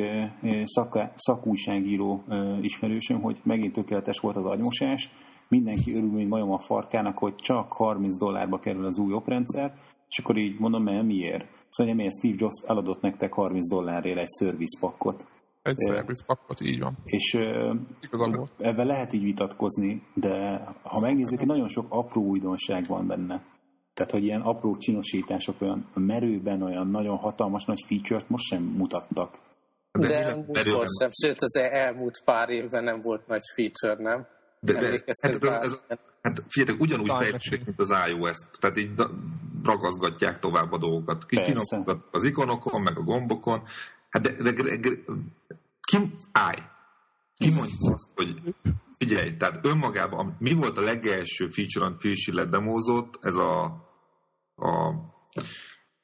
szaka, 0.63 1.11
szakújságíró 1.15 2.23
ismerősöm, 2.61 3.21
hogy 3.21 3.39
megint 3.43 3.73
tökéletes 3.73 4.19
volt 4.19 4.35
az 4.35 4.45
agymosás, 4.45 5.11
mindenki 5.47 5.95
örül, 5.95 6.11
mint 6.11 6.29
majom 6.29 6.51
a 6.51 6.59
farkának, 6.59 7.17
hogy 7.17 7.35
csak 7.35 7.73
30 7.73 8.17
dollárba 8.17 8.59
kerül 8.59 8.85
az 8.85 8.97
új 8.97 9.13
oprendszer, 9.13 9.73
és 10.09 10.19
akkor 10.19 10.37
így 10.37 10.59
mondom, 10.59 10.83
mert 10.83 11.05
miért? 11.05 11.45
Szóval 11.69 11.93
miért 11.93 12.17
Steve 12.17 12.35
Jobs 12.37 12.63
eladott 12.65 13.01
nektek 13.01 13.33
30 13.33 13.69
dollárért 13.69 14.19
egy 14.19 14.27
service 14.39 14.79
pakkot. 14.79 15.25
Egy 15.61 15.77
service 15.87 16.23
pakkot, 16.25 16.61
így 16.61 16.79
van. 16.79 16.97
És 17.03 17.33
ebben 18.57 18.87
lehet 18.87 19.13
így 19.13 19.23
vitatkozni, 19.23 20.03
de 20.13 20.61
ha 20.81 20.99
megnézzük, 20.99 21.37
hogy 21.37 21.47
nagyon 21.47 21.67
sok 21.67 21.85
apró 21.89 22.21
újdonság 22.21 22.85
van 22.87 23.07
benne. 23.07 23.43
Tehát, 23.93 24.11
hogy 24.11 24.23
ilyen 24.23 24.41
apró 24.41 24.75
csinosítások 24.75 25.61
olyan 25.61 25.89
merőben, 25.93 26.61
olyan 26.61 26.87
nagyon 26.87 27.17
hatalmas 27.17 27.65
nagy 27.65 27.83
feature-t 27.87 28.29
most 28.29 28.45
sem 28.45 28.63
mutattak. 28.63 29.39
De, 29.91 30.07
de 30.07 30.35
múltkor 30.35 30.87
sem, 30.99 31.09
sőt 31.11 31.41
az 31.41 31.55
elmúlt 31.55 32.21
pár 32.25 32.49
évben 32.49 32.83
nem 32.83 32.99
volt 33.01 33.27
nagy 33.27 33.43
feature, 33.55 34.03
nem? 34.03 34.27
De, 34.73 34.79
de 34.79 35.03
hát, 35.21 35.33
ez, 35.33 35.43
ez, 35.43 35.79
hát 36.21 36.43
figyeljetek, 36.47 36.81
ugyanúgy 36.81 37.11
fejleszték, 37.17 37.65
mint 37.65 37.79
az 37.79 37.93
iOS, 38.07 38.37
tehát 38.59 38.77
így 38.77 38.91
ragaszgatják 39.63 40.39
tovább 40.39 40.71
a 40.71 40.77
dolgokat. 40.77 41.25
Kifinomodnak 41.25 42.07
az 42.11 42.23
ikonokon, 42.23 42.81
meg 42.81 42.97
a 42.97 43.01
gombokon, 43.01 43.61
Hát 44.09 44.21
de, 44.21 44.51
de, 44.51 44.51
de, 44.51 44.77
de 44.77 44.89
ki, 45.81 45.97
állj, 46.31 46.61
ki 47.35 47.53
mondja 47.53 47.93
azt, 47.93 48.09
hogy 48.15 48.55
figyelj, 48.97 49.37
tehát 49.37 49.65
önmagában, 49.65 50.35
mi 50.39 50.53
volt 50.53 50.77
a 50.77 50.81
legelső 50.81 51.49
feature, 51.49 51.85
amit 51.85 51.97
Phil 51.97 52.45
demózott, 52.45 53.19
ez 53.21 53.35
a, 53.35 53.63
a 54.55 54.93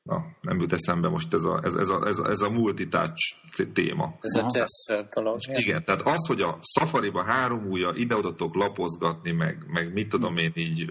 Na, 0.04 0.26
nem 0.42 0.60
jut 0.60 0.74
eszembe 0.74 1.10
most 1.10 1.34
ez 1.34 1.44
a, 1.44 1.60
ez, 1.64 1.76
ez 1.76 1.90
a, 1.90 2.08
ez 2.08 2.20
a, 2.20 2.30
ez 2.30 2.42
a 2.42 2.50
multitouch 2.50 3.36
téma. 3.74 4.16
Ez 4.20 4.36
a 4.36 4.42
gesture 4.42 5.08
dolog. 5.14 5.40
Igen, 5.48 5.84
tehát 5.84 6.02
az, 6.02 6.28
hogy 6.28 6.42
a 6.42 6.60
Safari-ba 6.62 7.24
három 7.24 7.66
ujja 7.66 7.94
ide 7.96 8.16
lapozgatni, 8.38 9.32
meg, 9.32 9.66
meg 9.68 9.94
mit 9.94 10.10
tudom 10.10 10.38
én 10.38 10.52
így, 10.56 10.90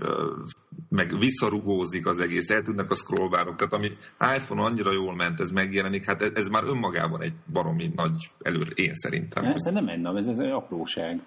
meg 0.89 1.19
visszarugózik 1.19 2.07
az 2.07 2.21
egész, 2.21 2.51
eltűnnek 2.51 2.91
a 2.91 2.95
scrollbárok, 2.95 3.55
tehát 3.55 3.73
ami 3.73 3.91
iPhone 4.37 4.63
annyira 4.63 4.93
jól 4.93 5.15
ment, 5.15 5.41
ez 5.41 5.51
megjelenik, 5.51 6.05
hát 6.05 6.23
ez, 6.23 6.31
ez 6.35 6.49
már 6.49 6.65
önmagában 6.65 7.23
egy 7.23 7.35
baromi 7.53 7.93
nagy 7.95 8.31
előr, 8.43 8.73
én 8.75 8.95
szerintem. 8.95 9.45
Ez 9.45 9.73
nem 9.73 9.89
egy 9.89 10.05
ez, 10.05 10.27
ez 10.27 10.39
egy 10.39 10.51
apróság. 10.51 11.23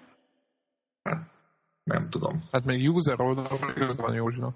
Hát, 1.02 1.30
nem 1.84 2.08
tudom. 2.08 2.36
Hát 2.52 2.64
még 2.64 2.90
user 2.90 3.20
oldalról 3.20 3.72
igaz 3.76 3.96
van 3.96 4.14
Józsinak. 4.14 4.54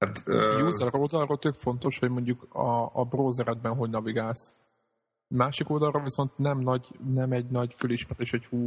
Hát, 0.00 0.22
uh... 0.26 0.66
User 0.66 0.94
oldalról 0.94 1.38
tök 1.38 1.54
fontos, 1.54 1.98
hogy 1.98 2.10
mondjuk 2.10 2.54
a, 2.54 2.90
a 2.92 3.04
browseredben 3.04 3.74
hogy 3.74 3.90
navigálsz. 3.90 4.52
Másik 5.26 5.70
oldalról 5.70 6.02
viszont 6.02 6.38
nem, 6.38 6.58
nagy, 6.58 6.86
nem 7.14 7.32
egy 7.32 7.46
nagy 7.46 7.74
fölismerés, 7.76 8.30
hogy 8.30 8.44
hú, 8.44 8.58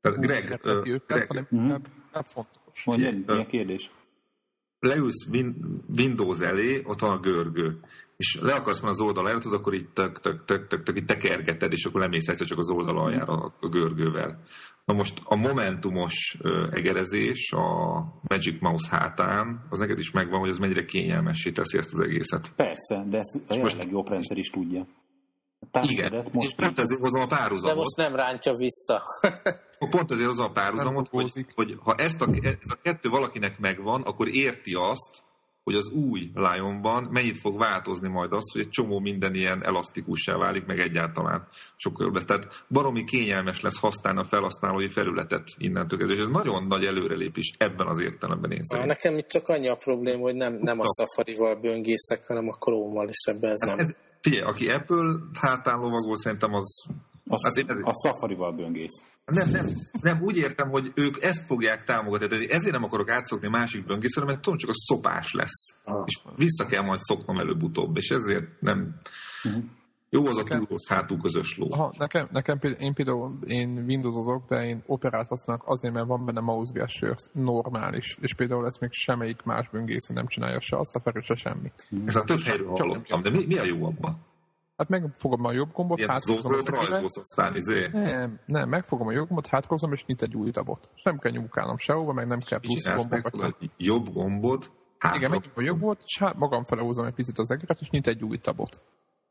tehát 0.00 0.18
hú 0.18 0.22
Greg, 0.22 0.60
uh, 0.64 0.86
őket, 0.86 1.06
Greg, 1.06 1.26
hanem 1.26 1.42
uh-huh. 1.42 1.62
inkább, 1.62 1.88
inkább 2.06 2.24
fontos. 2.24 2.84
Mondj, 2.84 3.08
mi 3.08 3.24
a 3.26 3.46
kérdés? 3.46 3.90
Leülsz 4.78 5.28
Windows 5.96 6.40
elé, 6.40 6.82
ott 6.84 7.00
van 7.00 7.10
a 7.10 7.20
görgő. 7.20 7.80
És 8.20 8.38
le 8.40 8.54
akarsz 8.54 8.80
menni 8.80 8.92
az 8.92 9.00
oldal 9.00 9.28
előtt, 9.28 9.44
akkor 9.44 9.74
így 9.74 9.88
tök, 9.88 10.20
tök, 10.20 10.44
tök, 10.44 10.66
tök, 10.66 10.82
tök, 10.82 10.96
így 10.98 11.04
tekergeted, 11.04 11.72
és 11.72 11.84
akkor 11.84 12.00
lemész 12.00 12.28
egyszer 12.28 12.46
csak 12.46 12.58
az 12.58 12.70
oldal 12.70 12.98
aljára 12.98 13.52
a 13.60 13.68
görgővel. 13.68 14.42
Na 14.84 14.94
most 14.94 15.20
a 15.24 15.36
momentumos 15.36 16.36
egerezés 16.70 17.52
a 17.52 17.98
Magic 18.22 18.60
Mouse 18.60 18.96
hátán, 18.96 19.66
az 19.70 19.78
neked 19.78 19.98
is 19.98 20.10
megvan, 20.10 20.40
hogy 20.40 20.48
az 20.48 20.58
mennyire 20.58 20.84
kényelmessé 20.84 21.50
teszi 21.50 21.78
ezt 21.78 21.92
az 21.92 22.00
egészet. 22.00 22.52
Persze, 22.56 23.04
de 23.08 23.18
ezt 23.18 23.38
a 23.46 23.54
jelenleg 23.54 23.90
jobb 23.90 24.08
rendszer 24.08 24.38
is 24.38 24.50
tudja. 24.50 24.86
Igen, 25.82 26.24
most 26.32 26.56
pont 26.56 26.78
ezért 26.78 27.00
hozom 27.00 27.20
a 27.20 27.26
párhuzamot. 27.26 27.76
De 27.76 27.80
most 27.80 27.96
nem 27.96 28.14
rántja 28.14 28.54
vissza. 28.54 29.02
pont 29.90 30.10
ezért 30.10 30.28
hozom 30.28 30.46
a 30.46 30.52
párhuzamot, 30.52 31.08
hogy, 31.08 31.46
hogy 31.54 31.76
ha 31.82 31.94
ezt 31.94 32.22
a, 32.22 32.26
ez 32.42 32.70
a 32.70 32.78
kettő 32.82 33.08
valakinek 33.08 33.58
megvan, 33.58 34.02
akkor 34.02 34.28
érti 34.28 34.74
azt, 34.74 35.22
hogy 35.64 35.74
az 35.74 35.90
új 35.90 36.30
Lionban 36.34 37.08
mennyit 37.10 37.38
fog 37.38 37.58
változni 37.58 38.08
majd 38.08 38.32
az, 38.32 38.52
hogy 38.52 38.60
egy 38.60 38.68
csomó 38.68 38.98
minden 38.98 39.34
ilyen 39.34 39.64
elasztikussá 39.64 40.36
válik, 40.36 40.66
meg 40.66 40.78
egyáltalán 40.78 41.46
sokkal 41.76 42.06
jobb 42.06 42.14
lesz. 42.14 42.24
Tehát 42.24 42.64
baromi 42.68 43.04
kényelmes 43.04 43.60
lesz 43.60 43.80
használni 43.80 44.20
a 44.20 44.24
felhasználói 44.24 44.88
felületet 44.88 45.44
innentől 45.58 45.98
kezdve, 45.98 46.16
és 46.16 46.22
ez 46.22 46.28
nagyon 46.28 46.66
nagy 46.66 46.84
előrelépés 46.84 47.52
ebben 47.58 47.86
az 47.86 48.00
értelemben 48.00 48.50
én 48.50 48.62
szerintem. 48.62 48.96
Nekem 48.96 49.18
itt 49.18 49.28
csak 49.28 49.48
annyi 49.48 49.68
a 49.68 49.76
probléma, 49.76 50.20
hogy 50.20 50.34
nem, 50.34 50.58
nem 50.60 50.80
a 50.80 50.84
Safari-val 50.98 51.54
böngészek, 51.60 52.26
hanem 52.26 52.48
a 52.48 52.56
Chrome-val, 52.58 53.08
és 53.08 53.24
ebben 53.28 53.50
ez 53.50 53.68
hát 53.68 53.76
nem. 53.76 53.86
Ez, 53.86 53.94
figyelj, 54.20 54.42
aki 54.42 54.68
Apple 54.68 55.14
hátán 55.40 55.78
lovagol, 55.78 56.16
szerintem 56.16 56.54
az 56.54 56.86
a, 57.30 57.38
hát 57.42 57.56
én 57.56 57.82
a 57.82 57.92
Safari-val 57.94 58.52
böngész. 58.52 59.02
Nem, 59.24 59.50
nem, 59.50 59.66
nem, 60.00 60.22
úgy 60.22 60.36
értem, 60.36 60.68
hogy 60.68 60.92
ők 60.94 61.22
ezt 61.22 61.44
fogják 61.46 61.84
támogatni. 61.84 62.28
Tehát 62.28 62.50
ezért 62.50 62.74
nem 62.74 62.84
akarok 62.84 63.10
átszokni 63.10 63.48
másik 63.48 63.86
böngészre, 63.86 64.24
mert 64.24 64.40
tudom, 64.40 64.58
csak 64.58 64.70
a 64.70 64.74
szopás 64.74 65.32
lesz. 65.32 65.76
Ah. 65.84 66.02
És 66.06 66.18
vissza 66.36 66.66
kell 66.66 66.82
majd 66.82 66.98
szoknom 66.98 67.38
előbb-utóbb, 67.38 67.96
és 67.96 68.10
ezért 68.10 68.60
nem... 68.60 68.94
Uh-huh. 69.44 69.64
Jó 70.12 70.26
az 70.26 70.38
a 70.38 70.42
túlhoz 70.42 70.88
hátú 70.88 71.16
közös 71.16 71.56
ló. 71.58 71.72
Aha, 71.72 71.94
nekem, 71.98 72.28
nekem 72.30 72.58
én 72.78 72.94
például 72.94 73.38
én 73.46 73.84
Windowsozok, 73.86 74.48
de 74.48 74.64
én 74.64 74.82
operát 74.86 75.28
használok 75.28 75.62
azért, 75.66 75.94
mert 75.94 76.06
van 76.06 76.24
benne 76.24 76.40
mouse 76.40 77.16
normális, 77.32 78.16
és 78.20 78.34
például 78.34 78.66
ezt 78.66 78.80
még 78.80 78.92
semmelyik 78.92 79.42
más 79.42 79.68
böngésző 79.68 80.14
nem 80.14 80.26
csinálja 80.26 80.60
se, 80.60 80.76
a 80.76 80.84
Safari 80.84 81.20
se 81.22 81.34
semmi. 81.34 81.72
Ez 82.04 82.14
a 82.14 82.24
több 82.24 82.40
helyről 82.40 82.68
hallottam, 82.68 83.22
de 83.22 83.30
mi, 83.30 83.46
mi 83.46 83.58
a 83.58 83.64
jó 83.64 83.84
abban? 83.84 84.18
Hát 84.80 84.88
megfogom 84.88 85.44
a 85.44 85.52
jobb 85.52 85.72
gombot, 85.72 86.00
háthúzom 86.02 86.52
az 86.52 87.18
aztán, 87.18 87.56
izé. 87.56 87.88
Nem, 87.92 88.40
nem, 88.46 88.68
megfogom 88.68 89.06
a 89.06 89.12
jobb 89.12 89.26
gombot, 89.26 89.46
háthúzom, 89.46 89.92
és 89.92 90.04
nyit 90.04 90.22
egy 90.22 90.36
új 90.36 90.50
tabot. 90.50 90.90
És 90.94 91.02
nem 91.02 91.18
kell 91.18 91.32
nyúkálnom 91.32 91.76
sehova, 91.76 92.12
meg 92.12 92.26
nem 92.26 92.38
kell 92.40 92.60
plusz 92.60 92.94
gombokat. 92.94 93.56
Jobb 93.76 94.12
gombot, 94.12 94.70
hátra. 94.98 95.18
Igen, 95.18 95.30
megnyom 95.30 95.52
a 95.54 95.62
jobb 95.62 95.78
gombot, 95.78 96.02
és 96.04 96.18
hát 96.18 96.36
magam 96.36 96.64
fele 96.64 96.82
húzom 96.82 97.06
egy 97.06 97.14
picit 97.14 97.38
az 97.38 97.50
egeret, 97.50 97.80
és 97.80 97.90
nyit 97.90 98.06
egy 98.06 98.24
új 98.24 98.38
tabot. 98.38 98.80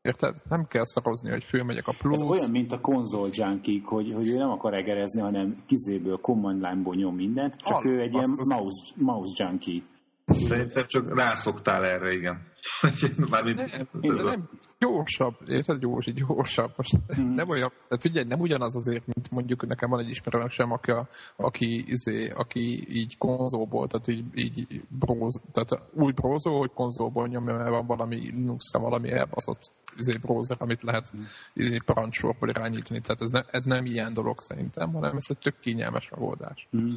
Érted? 0.02 0.34
Nem 0.48 0.66
kell 0.66 0.84
szarozni, 0.84 1.30
hogy 1.30 1.44
fölmegyek 1.44 1.86
a 1.86 1.92
plusz. 1.98 2.20
Ez 2.20 2.26
olyan, 2.26 2.50
mint 2.50 2.72
a 2.72 2.80
konzol 2.80 3.28
junkie, 3.32 3.80
hogy, 3.84 4.12
hogy 4.12 4.28
ő 4.28 4.36
nem 4.36 4.50
akar 4.50 4.74
egerezni, 4.74 5.20
hanem 5.20 5.56
kizéből 5.66 6.16
command 6.16 6.62
line-ból 6.62 6.94
nyom 6.94 7.14
mindent, 7.14 7.56
csak 7.56 7.76
Al, 7.76 7.86
ő 7.86 8.00
egy 8.00 8.12
ilyen 8.12 8.30
mouse, 8.48 8.92
mouse 8.96 9.44
junkie. 9.44 9.82
Szerintem 10.24 10.84
csak 10.86 11.14
rászoktál 11.14 11.84
erre, 11.84 12.12
igen. 12.12 12.46
Mármint, 13.30 13.56
nem, 13.56 13.88
nem, 14.24 14.48
gyorsabb, 14.80 15.34
érted? 15.46 15.80
Gyors, 15.80 16.12
gyorsabb. 16.12 16.72
Most 16.76 16.96
mm. 17.20 17.34
nem 17.34 17.48
olyan, 17.48 17.68
tehát 17.88 18.02
figyelj, 18.02 18.26
nem 18.26 18.40
ugyanaz 18.40 18.76
azért, 18.76 19.06
mint 19.06 19.30
mondjuk 19.30 19.66
nekem 19.66 19.90
van 19.90 20.00
egy 20.00 20.08
ismerőm 20.08 20.48
sem, 20.48 20.72
aki, 20.72 20.92
aki, 21.36 21.84
izé, 21.86 22.28
aki 22.28 22.84
így 22.88 23.18
konzolból, 23.18 23.88
tehát 23.88 24.08
így, 24.08 24.24
így 24.34 24.82
bróz, 24.88 25.40
tehát 25.52 25.90
új 25.94 26.12
brózó, 26.12 26.58
hogy 26.58 26.70
konzolból 26.74 27.28
nyomja, 27.28 27.54
mert 27.54 27.70
van 27.70 27.86
valami 27.86 28.16
linux 28.16 28.72
valami 28.72 29.10
elbaszott 29.10 29.72
izé, 29.96 30.12
browser, 30.20 30.56
amit 30.60 30.82
lehet 30.82 31.12
mm. 31.16 31.20
izé, 31.54 31.76
parancsorból 31.84 32.48
irányítani. 32.48 33.00
Tehát 33.00 33.22
ez, 33.22 33.30
ne, 33.30 33.42
ez 33.50 33.64
nem 33.64 33.86
ilyen 33.86 34.12
dolog 34.12 34.40
szerintem, 34.40 34.92
hanem 34.92 35.16
ez 35.16 35.26
egy 35.28 35.38
tök 35.38 35.58
kényelmes 35.60 36.08
megoldás. 36.08 36.68
Mm. 36.76 36.88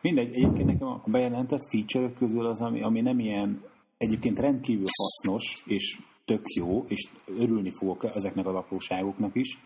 Mindegy, 0.00 0.34
egyébként 0.34 0.66
nekem 0.68 0.88
a 0.88 1.02
bejelentett 1.06 1.68
feature 1.70 2.12
közül 2.18 2.46
az, 2.46 2.60
ami, 2.60 2.82
ami 2.82 3.00
nem 3.00 3.18
ilyen 3.18 3.62
egyébként 3.98 4.38
rendkívül 4.38 4.86
hasznos, 4.98 5.62
és 5.64 5.98
tök 6.26 6.42
jó, 6.56 6.84
és 6.88 7.08
örülni 7.38 7.70
fogok 7.70 8.04
ezeknek 8.04 8.46
az 8.46 8.54
apróságoknak 8.54 9.34
is, 9.34 9.58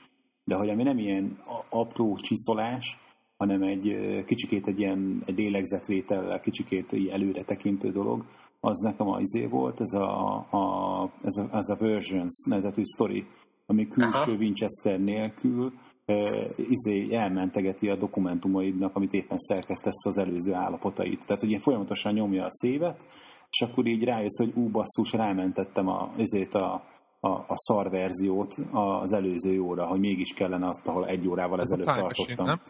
de 0.44 0.54
hogy 0.54 0.68
ami 0.68 0.82
nem 0.82 0.98
ilyen 0.98 1.40
apró 1.68 2.16
csiszolás, 2.16 2.98
hanem 3.36 3.62
egy 3.62 3.96
kicsikét 4.24 4.66
egy 4.66 4.78
ilyen 4.78 5.22
egy 5.26 5.38
lélegzetvétellel, 5.38 6.40
kicsikét 6.40 6.96
előre 7.11 7.42
tekintő 7.42 7.90
dolog, 7.90 8.24
az 8.61 8.78
nekem 8.78 9.08
az 9.08 9.20
izé 9.20 9.46
volt, 9.46 9.80
ez 9.80 9.92
a, 9.92 10.36
a, 10.50 11.12
ez 11.22 11.36
a, 11.36 11.48
ez 11.52 11.68
a 11.68 11.76
Versions 11.76 12.44
nevezetű 12.48 12.82
sztori, 12.84 13.26
ami 13.66 13.88
külső 13.88 14.32
Aha. 14.32 14.32
Winchester 14.32 15.00
nélkül 15.00 15.72
e, 16.04 16.46
izé 16.56 17.14
elmentegeti 17.14 17.88
a 17.88 17.96
dokumentumaidnak, 17.96 18.96
amit 18.96 19.12
éppen 19.12 19.38
szerkesztesz 19.38 20.06
az 20.06 20.18
előző 20.18 20.52
állapotait. 20.52 21.26
Tehát, 21.26 21.40
hogy 21.40 21.48
ilyen 21.48 21.61
folyamatosan 21.61 22.12
nyomja 22.12 22.44
a 22.44 22.50
szévet, 22.50 23.06
és 23.51 23.61
akkor 23.61 23.86
így 23.86 24.05
rájössz, 24.05 24.38
hogy 24.38 24.53
ú, 24.55 24.68
basszus, 24.68 25.12
rámentettem 25.12 25.88
a, 25.88 26.11
ezért 26.18 26.55
a, 26.55 26.82
a, 27.20 27.28
a 27.28 27.55
szar 27.57 27.90
verziót 27.90 28.55
az 28.72 29.12
előző 29.12 29.61
óra, 29.61 29.86
hogy 29.86 30.01
mégis 30.01 30.34
kellene 30.34 30.66
azt, 30.66 30.88
ahol 30.88 31.07
egy 31.07 31.28
órával 31.28 31.61
ezelőtt 31.61 31.86
tartottam. 31.86 32.46
Machine, 32.46 32.61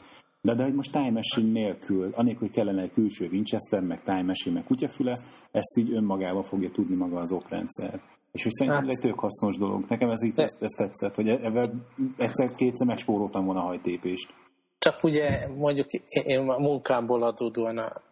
de, 0.42 0.54
de 0.54 0.62
hogy 0.62 0.74
most 0.74 0.92
Time 0.92 1.10
Machine 1.10 1.52
nélkül, 1.52 2.10
anélkül, 2.14 2.46
hogy 2.46 2.56
kellene 2.56 2.82
egy 2.82 2.92
külső 2.92 3.28
Winchester, 3.32 3.80
meg 3.80 4.02
Time 4.02 4.22
Machine, 4.22 4.54
meg 4.54 4.64
kutyafüle, 4.64 5.18
ezt 5.50 5.78
így 5.78 5.92
önmagával 5.92 6.42
fogja 6.42 6.70
tudni 6.70 6.96
maga 6.96 7.18
az 7.18 7.32
oprendszer. 7.32 8.00
És 8.32 8.42
hogy 8.42 8.52
szerintem 8.52 8.82
hát, 8.82 8.90
ez 8.90 8.98
egy 8.98 9.10
tök 9.10 9.20
hasznos 9.20 9.56
dolog. 9.56 9.84
Nekem 9.88 10.10
ez 10.10 10.22
így 10.22 10.38
ez, 10.38 10.56
ez 10.60 10.70
tetszett, 10.70 11.14
hogy 11.14 11.28
ebben 11.28 11.86
egyszer-kétszer 12.16 12.86
megspóroltam 12.86 13.44
volna 13.44 13.60
a 13.60 13.64
hajtépést. 13.64 14.34
Csak 14.78 15.04
ugye 15.04 15.48
mondjuk 15.48 15.92
én 16.10 16.48
a 16.48 16.58
munkámból 16.58 17.22
adódóan 17.22 17.78
a 17.78 18.02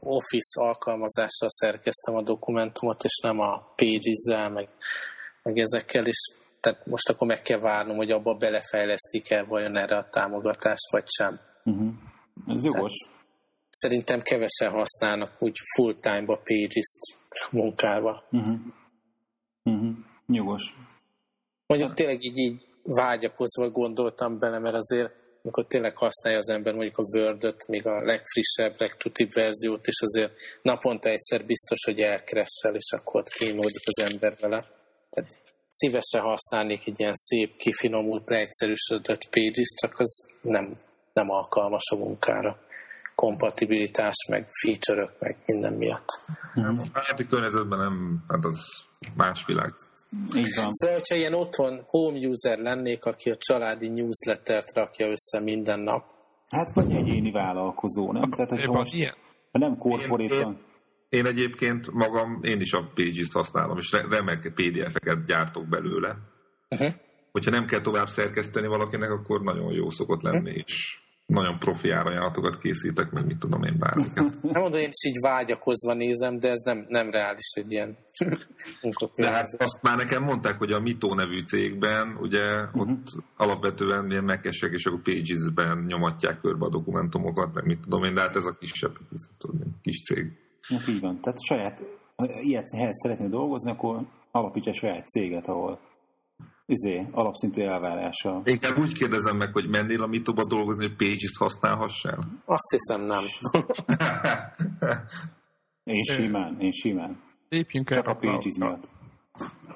Office 0.00 0.64
alkalmazással 0.64 1.48
szerkeztem 1.48 2.14
a 2.14 2.22
dokumentumot, 2.22 3.04
és 3.04 3.20
nem 3.22 3.38
a 3.40 3.72
Pages-zel, 3.76 4.50
meg, 4.50 4.68
meg 5.42 5.58
ezekkel, 5.58 6.06
is. 6.06 6.16
tehát 6.60 6.86
most 6.86 7.08
akkor 7.08 7.26
meg 7.26 7.42
kell 7.42 7.58
várnom, 7.58 7.96
hogy 7.96 8.10
abba 8.10 8.34
belefejlesztik-e 8.34 9.42
vajon 9.42 9.76
erre 9.76 9.96
a 9.96 10.08
támogatást, 10.08 10.90
vagy 10.90 11.08
sem. 11.08 11.40
Uh-huh. 11.64 11.92
Ez 12.46 12.64
jogos. 12.64 12.92
szerintem 13.68 14.22
kevesen 14.22 14.70
használnak 14.70 15.42
úgy 15.42 15.56
full-time-ba 15.74 16.40
Pages-t 16.44 17.18
munkálva. 17.50 18.24
Uh-huh. 18.30 18.54
Uh-huh. 19.62 19.96
Jogos. 20.26 20.76
Mondjuk 21.66 21.92
tényleg 21.92 22.24
így, 22.24 22.36
így 22.36 22.66
vágyakozva 22.82 23.70
gondoltam 23.70 24.38
bele, 24.38 24.58
mert 24.58 24.74
azért 24.74 25.23
amikor 25.44 25.66
tényleg 25.66 25.96
használja 25.96 26.38
az 26.38 26.48
ember 26.48 26.72
mondjuk 26.74 26.98
a 26.98 27.18
word 27.18 27.54
még 27.68 27.86
a 27.86 28.04
legfrissebb, 28.04 28.74
legtutibb 28.78 29.32
verziót, 29.32 29.86
és 29.86 30.00
azért 30.00 30.32
naponta 30.62 31.08
egyszer 31.08 31.44
biztos, 31.44 31.84
hogy 31.84 31.98
elkeressel, 32.00 32.74
és 32.74 32.92
akkor 32.92 33.20
ott 33.20 33.28
kínódik 33.28 33.82
az 33.84 34.12
ember 34.12 34.36
vele. 34.40 34.64
Tehát 35.10 35.30
szívesen 35.66 36.20
használnék 36.20 36.86
egy 36.86 37.00
ilyen 37.00 37.14
szép, 37.14 37.56
kifinomult, 37.56 38.28
leegyszerűsödött 38.28 39.28
pages, 39.30 39.74
csak 39.80 39.98
az 39.98 40.28
nem, 40.40 40.76
nem 41.12 41.30
alkalmas 41.30 41.90
a 41.90 41.96
munkára 41.96 42.58
kompatibilitás, 43.14 44.14
meg 44.30 44.48
feature 44.50 45.14
meg 45.18 45.36
minden 45.46 45.72
miatt. 45.72 46.20
Hát 46.92 47.26
környezetben 47.28 47.78
nem, 47.78 48.24
hát 48.28 48.44
az 48.44 48.84
más 49.14 49.44
világ. 49.46 49.72
Így 50.36 50.54
van. 50.56 50.66
Szóval, 50.70 50.96
hogyha 50.96 51.14
ilyen 51.14 51.34
otthon 51.34 51.82
home 51.86 52.18
user 52.18 52.58
lennék, 52.58 53.04
aki 53.04 53.30
a 53.30 53.36
családi 53.36 53.88
newslettert 53.88 54.74
rakja 54.74 55.06
össze 55.06 55.40
minden 55.40 55.80
nap. 55.80 56.04
Hát 56.50 56.70
vagy 56.74 56.92
egyéni 56.92 57.30
vállalkozó, 57.30 58.12
nem? 58.12 58.30
Tehát, 58.30 58.50
hogy 58.50 58.68
most, 58.68 58.94
ilyen. 58.94 59.14
Ha 59.52 59.58
nem 59.58 59.76
korporét 59.76 60.32
én, 60.32 60.38
én, 60.38 60.58
én 61.08 61.26
egyébként 61.26 61.92
magam, 61.92 62.38
én 62.42 62.60
is 62.60 62.72
a 62.72 62.90
Pages-t 62.94 63.32
használom, 63.32 63.76
és 63.78 63.92
remek 63.92 64.52
PDF-eket 64.54 65.24
gyártok 65.24 65.68
belőle. 65.68 66.16
Uh-huh. 66.68 66.92
Hogyha 67.32 67.50
nem 67.50 67.66
kell 67.66 67.80
tovább 67.80 68.08
szerkeszteni 68.08 68.66
valakinek, 68.66 69.10
akkor 69.10 69.42
nagyon 69.42 69.72
jó 69.72 69.90
szokott 69.90 70.22
lenni, 70.22 70.50
uh-huh. 70.50 70.62
és 70.66 70.98
nagyon 71.26 71.58
profi 71.58 71.90
árajánlatokat 71.90 72.56
készítek, 72.56 73.10
meg 73.10 73.26
mit 73.26 73.38
tudom 73.38 73.62
én 73.62 73.78
bármiket. 73.78 74.42
Nem 74.52 74.62
mondom, 74.62 74.80
én 74.80 74.90
is 74.92 75.10
így 75.10 75.20
vágyakozva 75.20 75.94
nézem, 75.94 76.38
de 76.38 76.50
ez 76.50 76.60
nem, 76.60 76.86
nem 76.88 77.10
reális 77.10 77.52
egy 77.54 77.72
ilyen 77.72 77.96
De 79.16 79.30
hát 79.30 79.48
azt 79.58 79.82
már 79.82 79.96
nekem 79.96 80.22
mondták, 80.22 80.58
hogy 80.58 80.72
a 80.72 80.80
Mito 80.80 81.14
nevű 81.14 81.44
cégben, 81.44 82.16
ugye 82.20 82.62
uh-huh. 82.62 82.80
ott 82.80 83.06
alapvetően 83.36 84.10
ilyen 84.10 84.24
megkesek, 84.24 84.72
és 84.72 84.86
akkor 84.86 85.02
Pages-ben 85.02 85.84
nyomatják 85.86 86.40
körbe 86.40 86.66
a 86.66 86.70
dokumentumokat, 86.70 87.54
meg 87.54 87.64
mit 87.64 87.80
tudom 87.80 88.04
én, 88.04 88.14
de 88.14 88.20
hát 88.20 88.36
ez 88.36 88.44
a 88.44 88.52
kisebb, 88.52 88.98
kis 89.82 90.02
cég. 90.02 90.32
Hát 90.68 90.88
így 90.88 91.00
van. 91.00 91.20
Tehát 91.20 91.42
saját, 91.42 91.82
ilyet 92.42 92.70
helyet 92.76 92.94
szeretnél 92.94 93.28
dolgozni, 93.28 93.70
akkor 93.70 94.06
alapítsa 94.30 94.72
saját 94.72 95.08
céget, 95.08 95.46
ahol 95.46 95.80
izé, 96.66 97.06
alapszintű 97.10 97.62
elvárása. 97.62 98.40
Inkább 98.44 98.78
úgy 98.78 98.92
kérdezem 98.92 99.36
meg, 99.36 99.52
hogy 99.52 99.68
mennél 99.68 100.02
a 100.02 100.06
Mitoba 100.06 100.42
dolgozni, 100.46 100.86
hogy 100.86 100.96
Pages-t 100.96 101.36
használhassál? 101.36 102.28
Azt 102.44 102.70
hiszem 102.70 103.00
nem. 103.00 103.24
én 105.96 106.02
simán, 106.02 106.60
én 106.60 106.72
simán. 106.72 107.22
Lépjünk 107.48 107.90
Csak 107.90 108.06
a 108.06 108.14
Pages 108.14 108.58
miatt. 108.58 108.88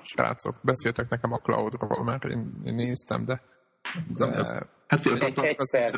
srácok, 0.03 0.57
beszéltek 0.63 1.09
nekem 1.09 1.33
a 1.33 1.39
cloudról, 1.39 2.05
mert 2.05 2.25
én, 2.25 2.63
én 2.65 2.75
néztem, 2.75 3.25
de... 3.25 3.43
de... 4.17 4.67
Hát 4.87 5.03
például 5.03 5.57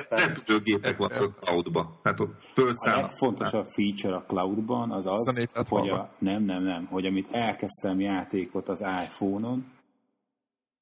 repülőgépek 0.09 0.97
vannak 0.97 1.23
a 1.23 1.29
cloudba. 1.29 2.01
Hát 2.03 2.21
ott 2.21 2.35
A 2.55 2.91
legfontosabb 2.91 3.67
feature 3.67 4.17
a 4.17 4.25
cloudban 4.27 4.91
az 4.91 5.07
az, 5.07 5.47
hogy 5.69 5.89
a, 5.89 6.11
nem, 6.19 6.43
nem, 6.43 6.63
nem, 6.63 6.87
hogy 6.87 7.07
amit 7.07 7.29
elkezdtem 7.31 8.01
játékot 8.01 8.69
az 8.69 8.81
iPhone-on, 8.81 9.67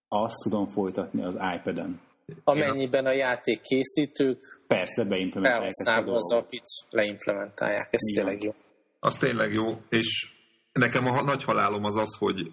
azt 0.09 0.43
tudom 0.43 0.67
folytatni 0.67 1.25
az 1.25 1.35
iPad-en. 1.57 2.01
Amennyiben 2.45 3.07
a 3.07 3.13
játék 3.13 3.61
készítők 3.61 4.61
Persze, 4.67 5.05
beimplementálják 5.05 5.73
ezt 5.79 5.89
a 5.89 6.15
az 6.15 6.33
apit, 6.33 6.63
leimplementálják, 6.91 7.89
ez 7.91 8.01
Igen. 8.09 8.25
tényleg 8.25 8.43
jó. 8.43 8.55
Az 9.01 9.17
tényleg 9.17 9.53
jó, 9.53 9.67
és 9.89 10.33
nekem 10.73 11.07
a 11.07 11.23
nagy 11.23 11.45
halálom 11.45 11.85
az 11.85 11.97
az, 11.97 12.17
hogy 12.19 12.53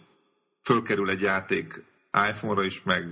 fölkerül 0.62 1.10
egy 1.10 1.22
játék 1.22 1.84
iPhone-ra 2.30 2.66
is, 2.66 2.84
meg 2.84 3.03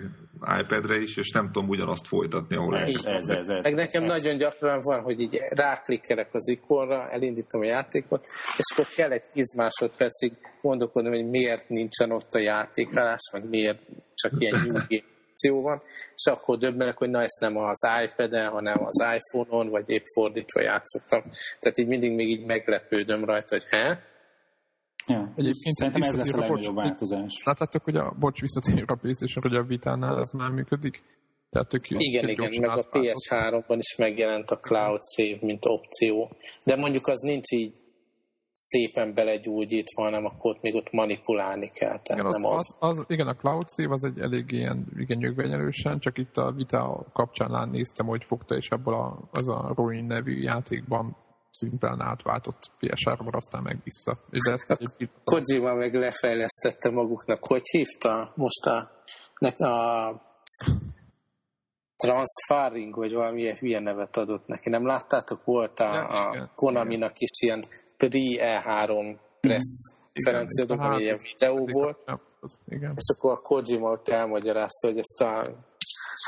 iPad-re 0.61 0.95
is, 0.95 1.17
és 1.17 1.31
nem 1.31 1.51
tudom 1.51 1.69
ugyanazt 1.69 2.07
folytatni, 2.07 2.55
ahol 2.55 2.77
ez, 2.77 3.03
ez, 3.03 3.27
ez, 3.27 3.47
ez, 3.47 3.63
Meg 3.63 3.73
nekem 3.73 4.03
ez. 4.03 4.09
nagyon 4.09 4.37
gyakran 4.37 4.81
van, 4.81 5.01
hogy 5.01 5.19
így 5.19 5.41
ráklikkelek 5.49 6.33
az 6.33 6.49
ikonra, 6.49 7.09
elindítom 7.09 7.61
a 7.61 7.65
játékot, 7.65 8.23
és 8.57 8.73
akkor 8.73 8.85
kell 8.95 9.11
egy 9.11 9.23
10 9.31 9.55
másodpercig 9.55 10.33
gondolkodni, 10.61 11.09
hogy 11.09 11.29
miért 11.29 11.69
nincsen 11.69 12.11
ott 12.11 12.33
a 12.33 12.39
játékálás, 12.39 13.29
meg 13.31 13.49
miért 13.49 13.79
csak 14.13 14.31
ilyen 14.37 14.61
nyugi 14.65 15.03
van, 15.41 15.81
és 16.15 16.31
akkor 16.31 16.57
döbbenek, 16.57 16.97
hogy 16.97 17.09
na 17.09 17.21
ezt 17.21 17.39
nem 17.39 17.57
az 17.57 17.87
iPad-en, 18.03 18.49
hanem 18.49 18.83
az 18.83 19.05
iPhone-on, 19.15 19.69
vagy 19.69 19.89
épp 19.89 20.03
fordítva 20.13 20.61
játszottam. 20.61 21.21
Tehát 21.59 21.77
így 21.77 21.87
mindig 21.87 22.11
még 22.11 22.29
így 22.29 22.45
meglepődöm 22.45 23.25
rajta, 23.25 23.47
hogy 23.55 23.65
he, 23.69 24.12
Ja. 25.07 25.33
Egyébként 25.35 25.75
Szerintem 25.75 26.01
ez 26.01 26.15
lesz 26.15 26.33
a 26.33 26.37
legnagyobb 26.37 26.75
változás. 26.75 27.43
Láttátok, 27.45 27.83
hogy 27.83 27.95
a 27.95 28.15
bocs 28.19 28.41
visszatér 28.41 28.83
a 28.87 28.95
playstation 28.95 29.43
hogy 29.43 29.55
a 29.55 29.63
vitánál 29.63 30.19
ez 30.19 30.31
már 30.31 30.49
működik? 30.49 31.03
Tehát 31.49 31.67
tök, 31.67 31.89
igen, 31.89 32.29
igen, 32.29 32.49
meg 32.59 32.69
a 32.69 32.83
PS3-ban 32.89 33.75
is 33.77 33.95
megjelent 33.95 34.49
a 34.49 34.59
Cloud 34.59 35.01
Save, 35.15 35.37
mint 35.41 35.65
opció. 35.65 36.35
De 36.63 36.75
mondjuk 36.75 37.07
az 37.07 37.19
nincs 37.19 37.51
így 37.51 37.73
szépen 38.51 39.13
belegyújtítva, 39.13 40.03
hanem 40.03 40.25
akkor 40.25 40.55
ott 40.55 40.61
még 40.61 40.75
ott 40.75 40.91
manipulálni 40.91 41.69
kell. 41.69 41.99
Tehát 42.01 42.21
igen, 42.21 42.25
nem 42.25 42.45
az, 42.45 42.75
az, 42.79 42.97
az, 42.97 43.05
igen, 43.07 43.27
a 43.27 43.35
Cloud 43.35 43.69
Save 43.69 43.93
az 43.93 44.03
egy 44.03 44.19
elég 44.19 44.51
ilyen 44.51 44.85
igen 44.97 45.17
nyögvenyelősen, 45.17 45.99
csak 45.99 46.17
itt 46.17 46.37
a 46.37 46.51
Vita 46.51 47.05
kapcsán 47.13 47.69
néztem, 47.69 48.05
hogy 48.05 48.23
fogta, 48.23 48.55
és 48.55 48.69
ebből 48.69 48.93
a, 48.93 49.29
az 49.31 49.49
a 49.49 49.73
Ruin 49.75 50.05
nevű 50.05 50.39
játékban 50.39 51.15
szimplán 51.53 52.01
átváltott 52.01 52.71
PS3-ra, 52.79 53.35
aztán 53.35 53.63
meg 53.63 53.79
vissza. 53.83 54.17
De 54.29 54.51
ezt 54.51 54.69
a 54.69 54.77
Kojima 55.23 55.73
meg 55.73 55.93
lefejlesztette 55.93 56.89
maguknak. 56.89 57.45
Hogy 57.45 57.67
hívta 57.71 58.33
most 58.35 58.65
a, 58.65 58.91
a 59.65 60.21
Transfaring, 61.95 62.95
vagy 62.95 63.13
valami 63.13 63.53
ilyen 63.59 63.83
nevet 63.83 64.17
adott 64.17 64.47
neki. 64.47 64.69
Nem 64.69 64.85
láttátok? 64.85 65.43
Volt 65.45 65.79
a, 65.79 65.93
ja, 65.93 66.05
a 66.05 66.51
Konaminak 66.55 67.19
is 67.19 67.41
ilyen 67.41 67.63
pre-E3 67.97 69.17
press 69.39 69.93
konferencia, 70.13 70.65
ami 70.85 71.03
ilyen 71.03 71.19
videó 71.21 71.67
volt. 71.71 71.97
Igen. 72.67 72.93
És 72.95 73.15
akkor 73.15 73.31
a 73.31 73.41
Kojima 73.41 73.91
ott 73.91 74.07
elmagyarázta, 74.07 74.87
hogy 74.87 74.97
ezt 74.97 75.21
a 75.21 75.45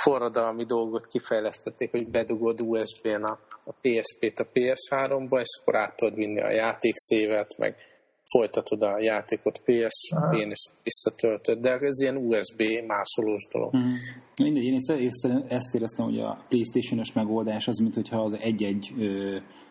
forradalmi 0.04 0.66
dolgot 0.66 1.08
kifejlesztették, 1.08 1.92
hogy 1.92 2.10
bedugod 2.10 2.62
USB-n 2.62 3.24
a, 3.24 3.40
a 3.64 3.74
PSP-t 3.82 4.40
a 4.40 4.48
PS3-ba, 4.54 5.40
és 5.40 5.60
akkor 5.62 5.76
át 5.76 5.96
tudod 5.96 6.16
vinni 6.16 6.42
a 6.42 6.52
játékszévet, 6.52 7.58
meg 7.58 7.76
folytatod 8.24 8.82
a 8.82 9.02
játékot 9.02 9.62
PSP-n, 9.66 10.50
és 10.50 10.70
visszatöltöd, 10.84 11.60
de 11.60 11.72
ez 11.72 12.02
ilyen 12.02 12.18
USB 12.18 12.62
másolós 12.88 13.48
dolog. 13.52 13.78
Mm. 13.78 13.94
Mindegy, 14.44 14.64
én 14.64 14.80
ezt 15.48 15.76
éreztem, 15.76 16.06
hogy 16.06 16.20
a 16.20 16.38
Playstation-ös 16.50 17.14
megoldás 17.14 17.68
az, 17.68 17.78
mint 17.78 17.94
hogyha 17.94 18.22
az 18.22 18.38
egy-egy 18.40 18.94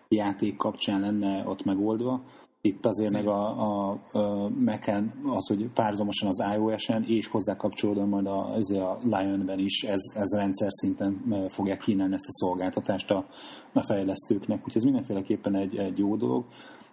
játék 0.08 0.56
kapcsán 0.56 1.00
lenne 1.00 1.44
ott 1.46 1.64
megoldva, 1.64 2.24
itt 2.66 2.86
azért 2.86 3.12
meg 3.12 3.26
a, 3.26 3.42
a, 3.42 3.98
a 4.12 4.48
Mac-en 4.48 5.12
az, 5.26 5.48
hogy 5.48 5.68
párzamosan 5.74 6.28
az 6.28 6.44
iOS-en 6.56 7.04
és 7.06 7.26
hozzá 7.26 7.56
kapcsolódóan 7.56 8.08
majd 8.08 8.26
a, 8.26 8.54
a 8.54 8.98
Lion-ben 9.02 9.58
is 9.58 9.82
ez, 9.82 10.00
ez 10.14 10.34
rendszer 10.34 10.68
szinten 10.70 11.48
fogják 11.48 11.78
kínálni 11.78 12.14
ezt 12.14 12.26
a 12.26 12.32
szolgáltatást 12.32 13.10
a, 13.10 13.26
a 13.72 13.82
fejlesztőknek, 13.82 14.58
úgyhogy 14.58 14.76
ez 14.76 14.82
mindenféleképpen 14.82 15.54
egy, 15.54 15.76
egy 15.76 15.98
jó 15.98 16.16
dolog. 16.16 16.44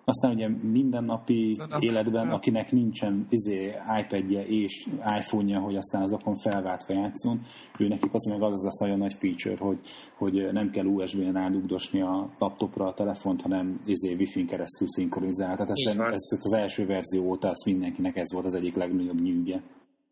Aztán 0.04 0.32
ugye 0.32 0.48
mindennapi 0.48 1.58
életben, 1.80 2.30
akinek 2.30 2.72
nincsen 2.72 3.26
izé, 3.30 3.74
iPad-je 4.00 4.46
és 4.46 4.88
iPhone-ja, 5.20 5.60
hogy 5.60 5.76
aztán 5.76 6.02
azokon 6.02 6.36
felváltva 6.36 6.94
játszon, 6.94 7.42
ő 7.78 7.88
nekik 7.88 8.14
az 8.14 8.26
meg 8.26 8.42
az 8.42 8.66
a 8.66 8.84
nagyon 8.84 8.98
nagy 8.98 9.14
feature, 9.14 9.58
hogy, 9.58 9.80
hogy 10.18 10.50
nem 10.52 10.70
kell 10.70 10.86
USB-n 10.86 11.32
rádugdosni 11.32 12.02
a 12.02 12.30
laptopra 12.40 12.86
a 12.86 12.94
telefont, 12.94 13.42
hanem 13.42 13.82
izé, 13.86 14.14
Wi-Fi-n 14.14 14.48
keresztül 14.48 14.88
szinkronizál. 14.88 15.56
Tehát 15.56 15.70
ezt, 15.70 16.00
ezt, 16.00 16.34
ezt 16.34 16.46
az 16.46 16.54
első 16.54 16.86
verzió 16.86 17.24
óta 17.24 17.50
ezt 17.50 17.66
mindenkinek 17.66 18.16
ez 18.18 18.34
volt 18.34 18.46
az 18.46 18.54
egyik 18.54 18.76
legnagyobb 18.76 19.22
nyűgje. 19.22 19.62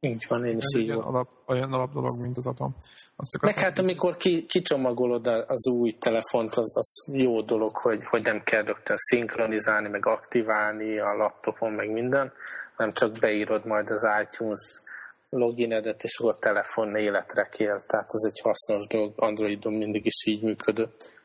Így 0.01 0.25
van, 0.27 0.45
én 0.45 0.57
is 0.57 0.81
így 0.81 0.89
alap, 0.89 1.29
olyan 1.45 1.73
alap 1.73 1.93
dolog, 1.93 2.21
mint 2.21 2.37
az 2.37 2.47
atom. 2.47 2.75
Azt 3.15 3.41
Meg 3.41 3.57
hát 3.57 3.79
amikor 3.79 4.17
ki, 4.17 4.45
kicsomagolod 4.45 5.27
az 5.27 5.67
új 5.67 5.97
telefont, 5.99 6.55
az, 6.55 6.77
az 6.77 7.05
jó 7.13 7.41
dolog, 7.41 7.77
hogy, 7.77 7.99
hogy 8.03 8.23
nem 8.23 8.41
kell 8.43 8.63
rögtön 8.63 8.97
szinkronizálni, 8.97 9.89
meg 9.89 10.05
aktiválni 10.05 10.99
a 10.99 11.15
laptopon, 11.15 11.71
meg 11.71 11.91
minden, 11.91 12.31
hanem 12.75 12.93
csak 12.93 13.19
beírod 13.19 13.65
majd 13.65 13.89
az 13.89 14.07
iTunes 14.23 14.81
loginedet, 15.29 16.03
és 16.03 16.19
akkor 16.19 16.33
a 16.33 16.39
telefon 16.39 16.95
életre 16.95 17.49
kél. 17.51 17.79
Tehát 17.87 18.07
ez 18.07 18.31
egy 18.31 18.39
hasznos 18.43 18.87
dolog, 18.87 19.13
Androidon 19.15 19.73
mindig 19.73 20.05
is 20.05 20.25
így 20.25 20.43
működött. 20.43 21.18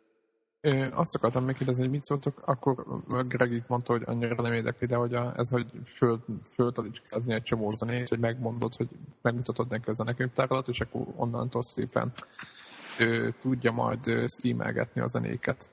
Ö, 0.67 0.87
azt 0.93 1.15
akartam 1.15 1.45
megkérdezni, 1.45 1.83
hogy 1.83 1.91
mit 1.91 2.05
szóltok, 2.05 2.43
akkor 2.45 2.85
Greg 3.29 3.53
itt 3.53 3.69
mondta, 3.69 3.93
hogy 3.93 4.03
annyira 4.05 4.43
nem 4.43 4.53
érdekli, 4.53 4.87
de 4.87 4.97
hogy 4.97 5.15
a, 5.15 5.35
ez, 5.37 5.51
hogy 5.51 5.67
föl, 5.97 6.25
föltalicskázni 6.53 7.35
egy 7.35 7.43
csomó 7.43 7.71
zenét, 7.71 8.09
hogy 8.09 8.19
megmondod, 8.19 8.75
hogy 8.75 8.89
megmutatod 9.23 9.71
neki 9.71 9.91
a 9.91 9.93
zenekönyvtáralat, 9.93 10.69
és 10.69 10.81
akkor 10.81 11.07
onnantól 11.17 11.63
szépen 11.63 12.13
ő, 12.99 13.35
tudja 13.41 13.73
majd 13.73 14.01
streamelgetni 14.27 15.01
a 15.01 15.09
zenéket. 15.09 15.71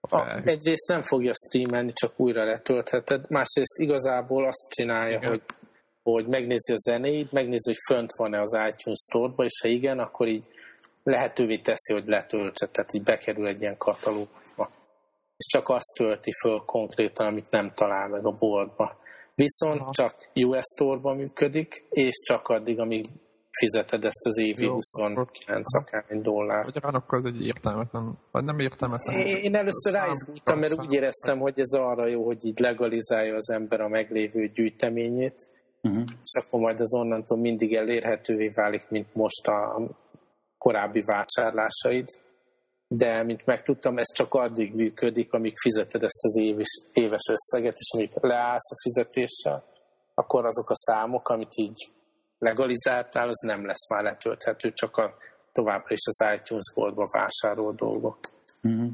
A, 0.00 0.36
egyrészt 0.44 0.88
nem 0.88 1.02
fogja 1.02 1.32
streamelni, 1.34 1.92
csak 1.92 2.20
újra 2.20 2.44
letöltheted, 2.44 3.30
másrészt 3.30 3.78
igazából 3.78 4.46
azt 4.46 4.70
csinálja, 4.70 5.16
igen. 5.16 5.30
hogy 5.30 5.42
hogy 6.02 6.26
megnézi 6.26 6.72
a 6.72 6.76
zenét, 6.76 7.32
megnézi, 7.32 7.68
hogy 7.70 7.96
fönt 7.96 8.12
van-e 8.16 8.40
az 8.40 8.52
iTunes 8.52 8.98
Store-ba, 9.08 9.44
és 9.44 9.60
ha 9.62 9.68
igen, 9.68 9.98
akkor 9.98 10.28
így 10.28 10.44
lehetővé 11.06 11.58
teszi, 11.58 11.92
hogy 11.92 12.06
letöltse, 12.06 12.66
tehát 12.66 12.92
így 12.92 13.02
bekerül 13.02 13.46
egy 13.46 13.60
ilyen 13.60 13.76
katalógusba. 13.76 14.70
És 15.36 15.46
csak 15.46 15.68
azt 15.68 15.94
tölti 15.96 16.32
föl 16.42 16.62
konkrétan, 16.64 17.26
amit 17.26 17.50
nem 17.50 17.72
talál 17.74 18.08
meg 18.08 18.26
a 18.26 18.30
boltba. 18.30 18.96
Viszont 19.34 19.80
Aha. 19.80 19.90
csak 19.92 20.14
US 20.34 20.64
store 20.74 21.14
működik, 21.14 21.86
és 21.90 22.14
csak 22.26 22.48
addig, 22.48 22.80
amíg 22.80 23.06
fizeted 23.50 24.04
ezt 24.04 24.26
az 24.26 24.38
évi 24.38 24.64
Jó, 24.64 24.72
29 24.72 25.76
akárhány 25.76 26.22
dollár. 26.22 26.64
Magyarán 26.64 26.94
akkor 26.94 27.18
ez 27.18 27.24
egy 27.24 27.46
értelmetlen, 27.46 28.18
vagy 28.30 28.44
nem 28.44 28.58
értelmetlen. 28.58 29.18
Én, 29.18 29.36
én 29.36 29.54
először 29.54 29.92
ráizgultam, 29.92 30.58
mert 30.58 30.78
úgy 30.78 30.92
éreztem, 30.92 31.38
hogy 31.38 31.60
ez 31.60 31.72
arra 31.72 32.06
jó, 32.06 32.24
hogy 32.24 32.46
így 32.46 32.58
legalizálja 32.58 33.34
az 33.34 33.50
ember 33.50 33.80
a 33.80 33.88
meglévő 33.88 34.48
gyűjteményét, 34.48 35.48
uh-huh. 35.82 36.04
és 36.22 36.42
akkor 36.44 36.60
majd 36.60 36.80
az 36.80 36.94
onnantól 36.94 37.38
mindig 37.38 37.74
elérhetővé 37.74 38.48
válik, 38.48 38.88
mint 38.88 39.14
most 39.14 39.46
a 39.46 39.80
korábbi 40.66 41.02
vásárlásaid, 41.02 42.08
de 42.88 43.22
mint 43.22 43.46
megtudtam, 43.46 43.98
ez 43.98 44.12
csak 44.14 44.34
addig 44.34 44.74
működik, 44.74 45.32
amíg 45.32 45.52
fizeted 45.56 46.02
ezt 46.02 46.24
az 46.24 46.36
éves, 46.36 46.82
éves 46.92 47.28
összeget, 47.30 47.76
és 47.76 47.90
amíg 47.94 48.10
leállsz 48.14 48.70
a 48.70 48.80
fizetéssel, 48.82 49.64
akkor 50.14 50.44
azok 50.44 50.70
a 50.70 50.76
számok, 50.76 51.28
amit 51.28 51.56
így 51.56 51.90
legalizáltál, 52.38 53.28
az 53.28 53.38
nem 53.46 53.66
lesz 53.66 53.90
már 53.90 54.02
letölthető, 54.02 54.72
csak 54.72 54.96
a 54.96 55.14
továbbra 55.52 55.92
is 55.92 56.06
az 56.06 56.26
iTunes 56.38 56.72
boltba 56.74 57.08
vásárolt 57.10 57.76
dolgok. 57.76 58.18
Uh-huh. 58.62 58.92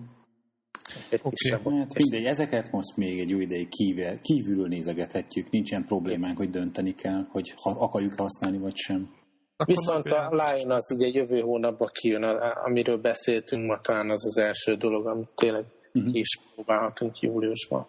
okay. 1.22 1.78
hát 1.78 1.94
mindegy, 1.94 2.24
ezeket 2.24 2.70
most 2.70 2.96
még 2.96 3.20
egy 3.20 3.28
jó 3.28 3.38
ideig 3.38 3.68
kívül, 3.68 4.20
kívülről 4.20 4.68
nézegethetjük, 4.68 5.50
nincsen 5.50 5.84
problémánk, 5.84 6.36
hogy 6.36 6.50
dönteni 6.50 6.94
kell, 6.94 7.26
hogy 7.30 7.54
ha 7.56 7.70
akarjuk 7.70 8.14
használni, 8.14 8.58
vagy 8.58 8.76
sem. 8.76 9.21
Viszont 9.64 10.06
a 10.06 10.28
Lion 10.30 10.70
az 10.70 10.92
ugye 10.94 11.06
jövő 11.06 11.40
hónapban 11.40 11.90
kijön, 11.92 12.22
amiről 12.64 12.98
beszéltünk 12.98 13.66
ma, 13.66 13.78
talán 13.78 14.10
az 14.10 14.24
az 14.24 14.38
első 14.38 14.74
dolog, 14.74 15.06
amit 15.06 15.28
tényleg 15.34 15.64
uh-huh. 15.92 16.14
is 16.14 16.38
próbálhatunk 16.54 17.20
júliusban. 17.20 17.86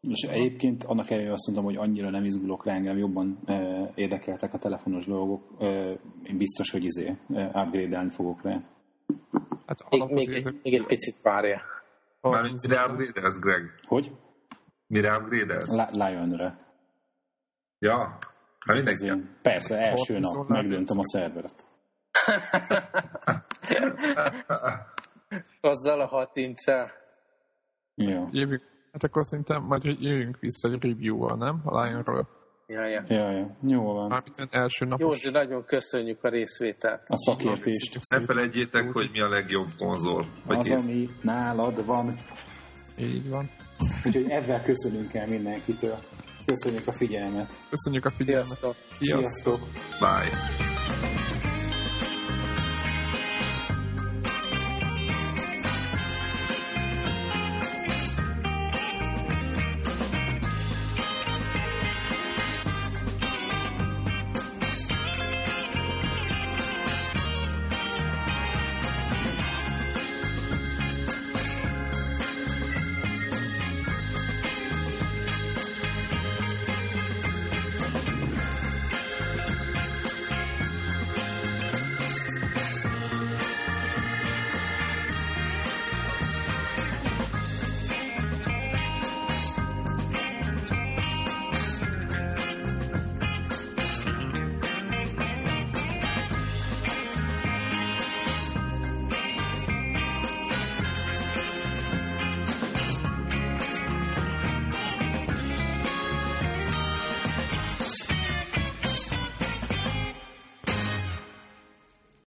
És 0.00 0.22
egyébként 0.22 0.84
annak 0.84 1.10
ellenére 1.10 1.32
azt 1.32 1.46
mondom, 1.46 1.64
hogy 1.64 1.76
annyira 1.76 2.10
nem 2.10 2.24
izgulok 2.24 2.64
rá, 2.66 2.74
engem 2.74 2.96
jobban 2.96 3.38
e, 3.46 3.90
érdekeltek 3.94 4.54
a 4.54 4.58
telefonos 4.58 5.06
dolgok. 5.06 5.42
E, 5.58 5.66
én 6.24 6.36
biztos, 6.36 6.70
hogy 6.70 6.84
izé 6.84 7.16
e, 7.34 7.44
upgrade-elni 7.46 8.10
fogok 8.10 8.42
rá. 8.42 8.60
Hát 9.66 9.90
még, 9.90 10.10
még, 10.10 10.28
ezek... 10.28 10.54
még 10.62 10.74
egy 10.74 10.86
picit 10.86 11.16
várja. 11.22 11.62
Már 12.20 12.42
mire 12.42 12.84
upgrade 12.84 13.38
Greg? 13.40 13.62
Hogy? 13.82 14.10
Mire 14.86 15.16
upgrade 15.16 15.88
Lion-re. 15.92 16.56
Ja, 17.78 18.18
Hát 18.64 18.76
mindenki. 18.76 19.28
Persze, 19.42 19.78
első 19.78 20.18
nap 20.18 20.48
megdöntöm 20.48 20.98
a 20.98 21.04
szerveret. 21.04 21.64
Azzal 25.60 26.00
a 26.00 26.06
hat 26.06 26.36
incsel. 26.36 26.90
Ja. 27.94 28.28
Jövünk, 28.30 28.62
hát 28.92 29.04
akkor 29.04 29.26
szerintem 29.26 29.62
majd 29.62 29.84
jöjjünk 29.84 30.38
vissza 30.38 30.68
egy 30.68 30.82
review-val, 30.82 31.36
nem? 31.36 31.60
A 31.64 31.82
Lionról. 31.82 32.28
Ja, 32.66 32.86
ja. 32.86 33.04
ja, 33.08 33.30
ja. 33.30 33.56
Jó 33.60 33.82
van. 33.82 34.08
Mármint 34.08 34.38
első 34.50 34.84
napos. 34.84 35.04
Józsi, 35.04 35.30
nagyon 35.30 35.64
köszönjük 35.64 36.24
a 36.24 36.28
részvételt. 36.28 37.02
A 37.06 37.16
szakértést. 37.16 37.98
Ne 38.08 38.24
felejtjétek, 38.24 38.92
hogy 38.92 39.10
mi 39.12 39.20
a 39.20 39.28
legjobb 39.28 39.68
konzol. 39.78 40.26
Vagy 40.46 40.58
az, 40.58 40.70
ami 40.70 41.08
nálad 41.22 41.86
van. 41.86 42.18
Így 42.98 43.28
van. 43.28 43.50
Úgyhogy 44.04 44.26
ebben 44.28 44.62
köszönünk 44.62 45.14
el 45.14 45.26
mindenkitől. 45.26 45.98
Köszönjük 46.46 46.86
a 46.86 46.92
figyelmet. 46.92 47.52
Köszönjük 47.70 48.04
a 48.04 48.10
figyelmet. 48.10 48.46
Sziasztok. 48.46 48.76
Sziasztok. 48.98 49.60
Bye. 50.00 50.73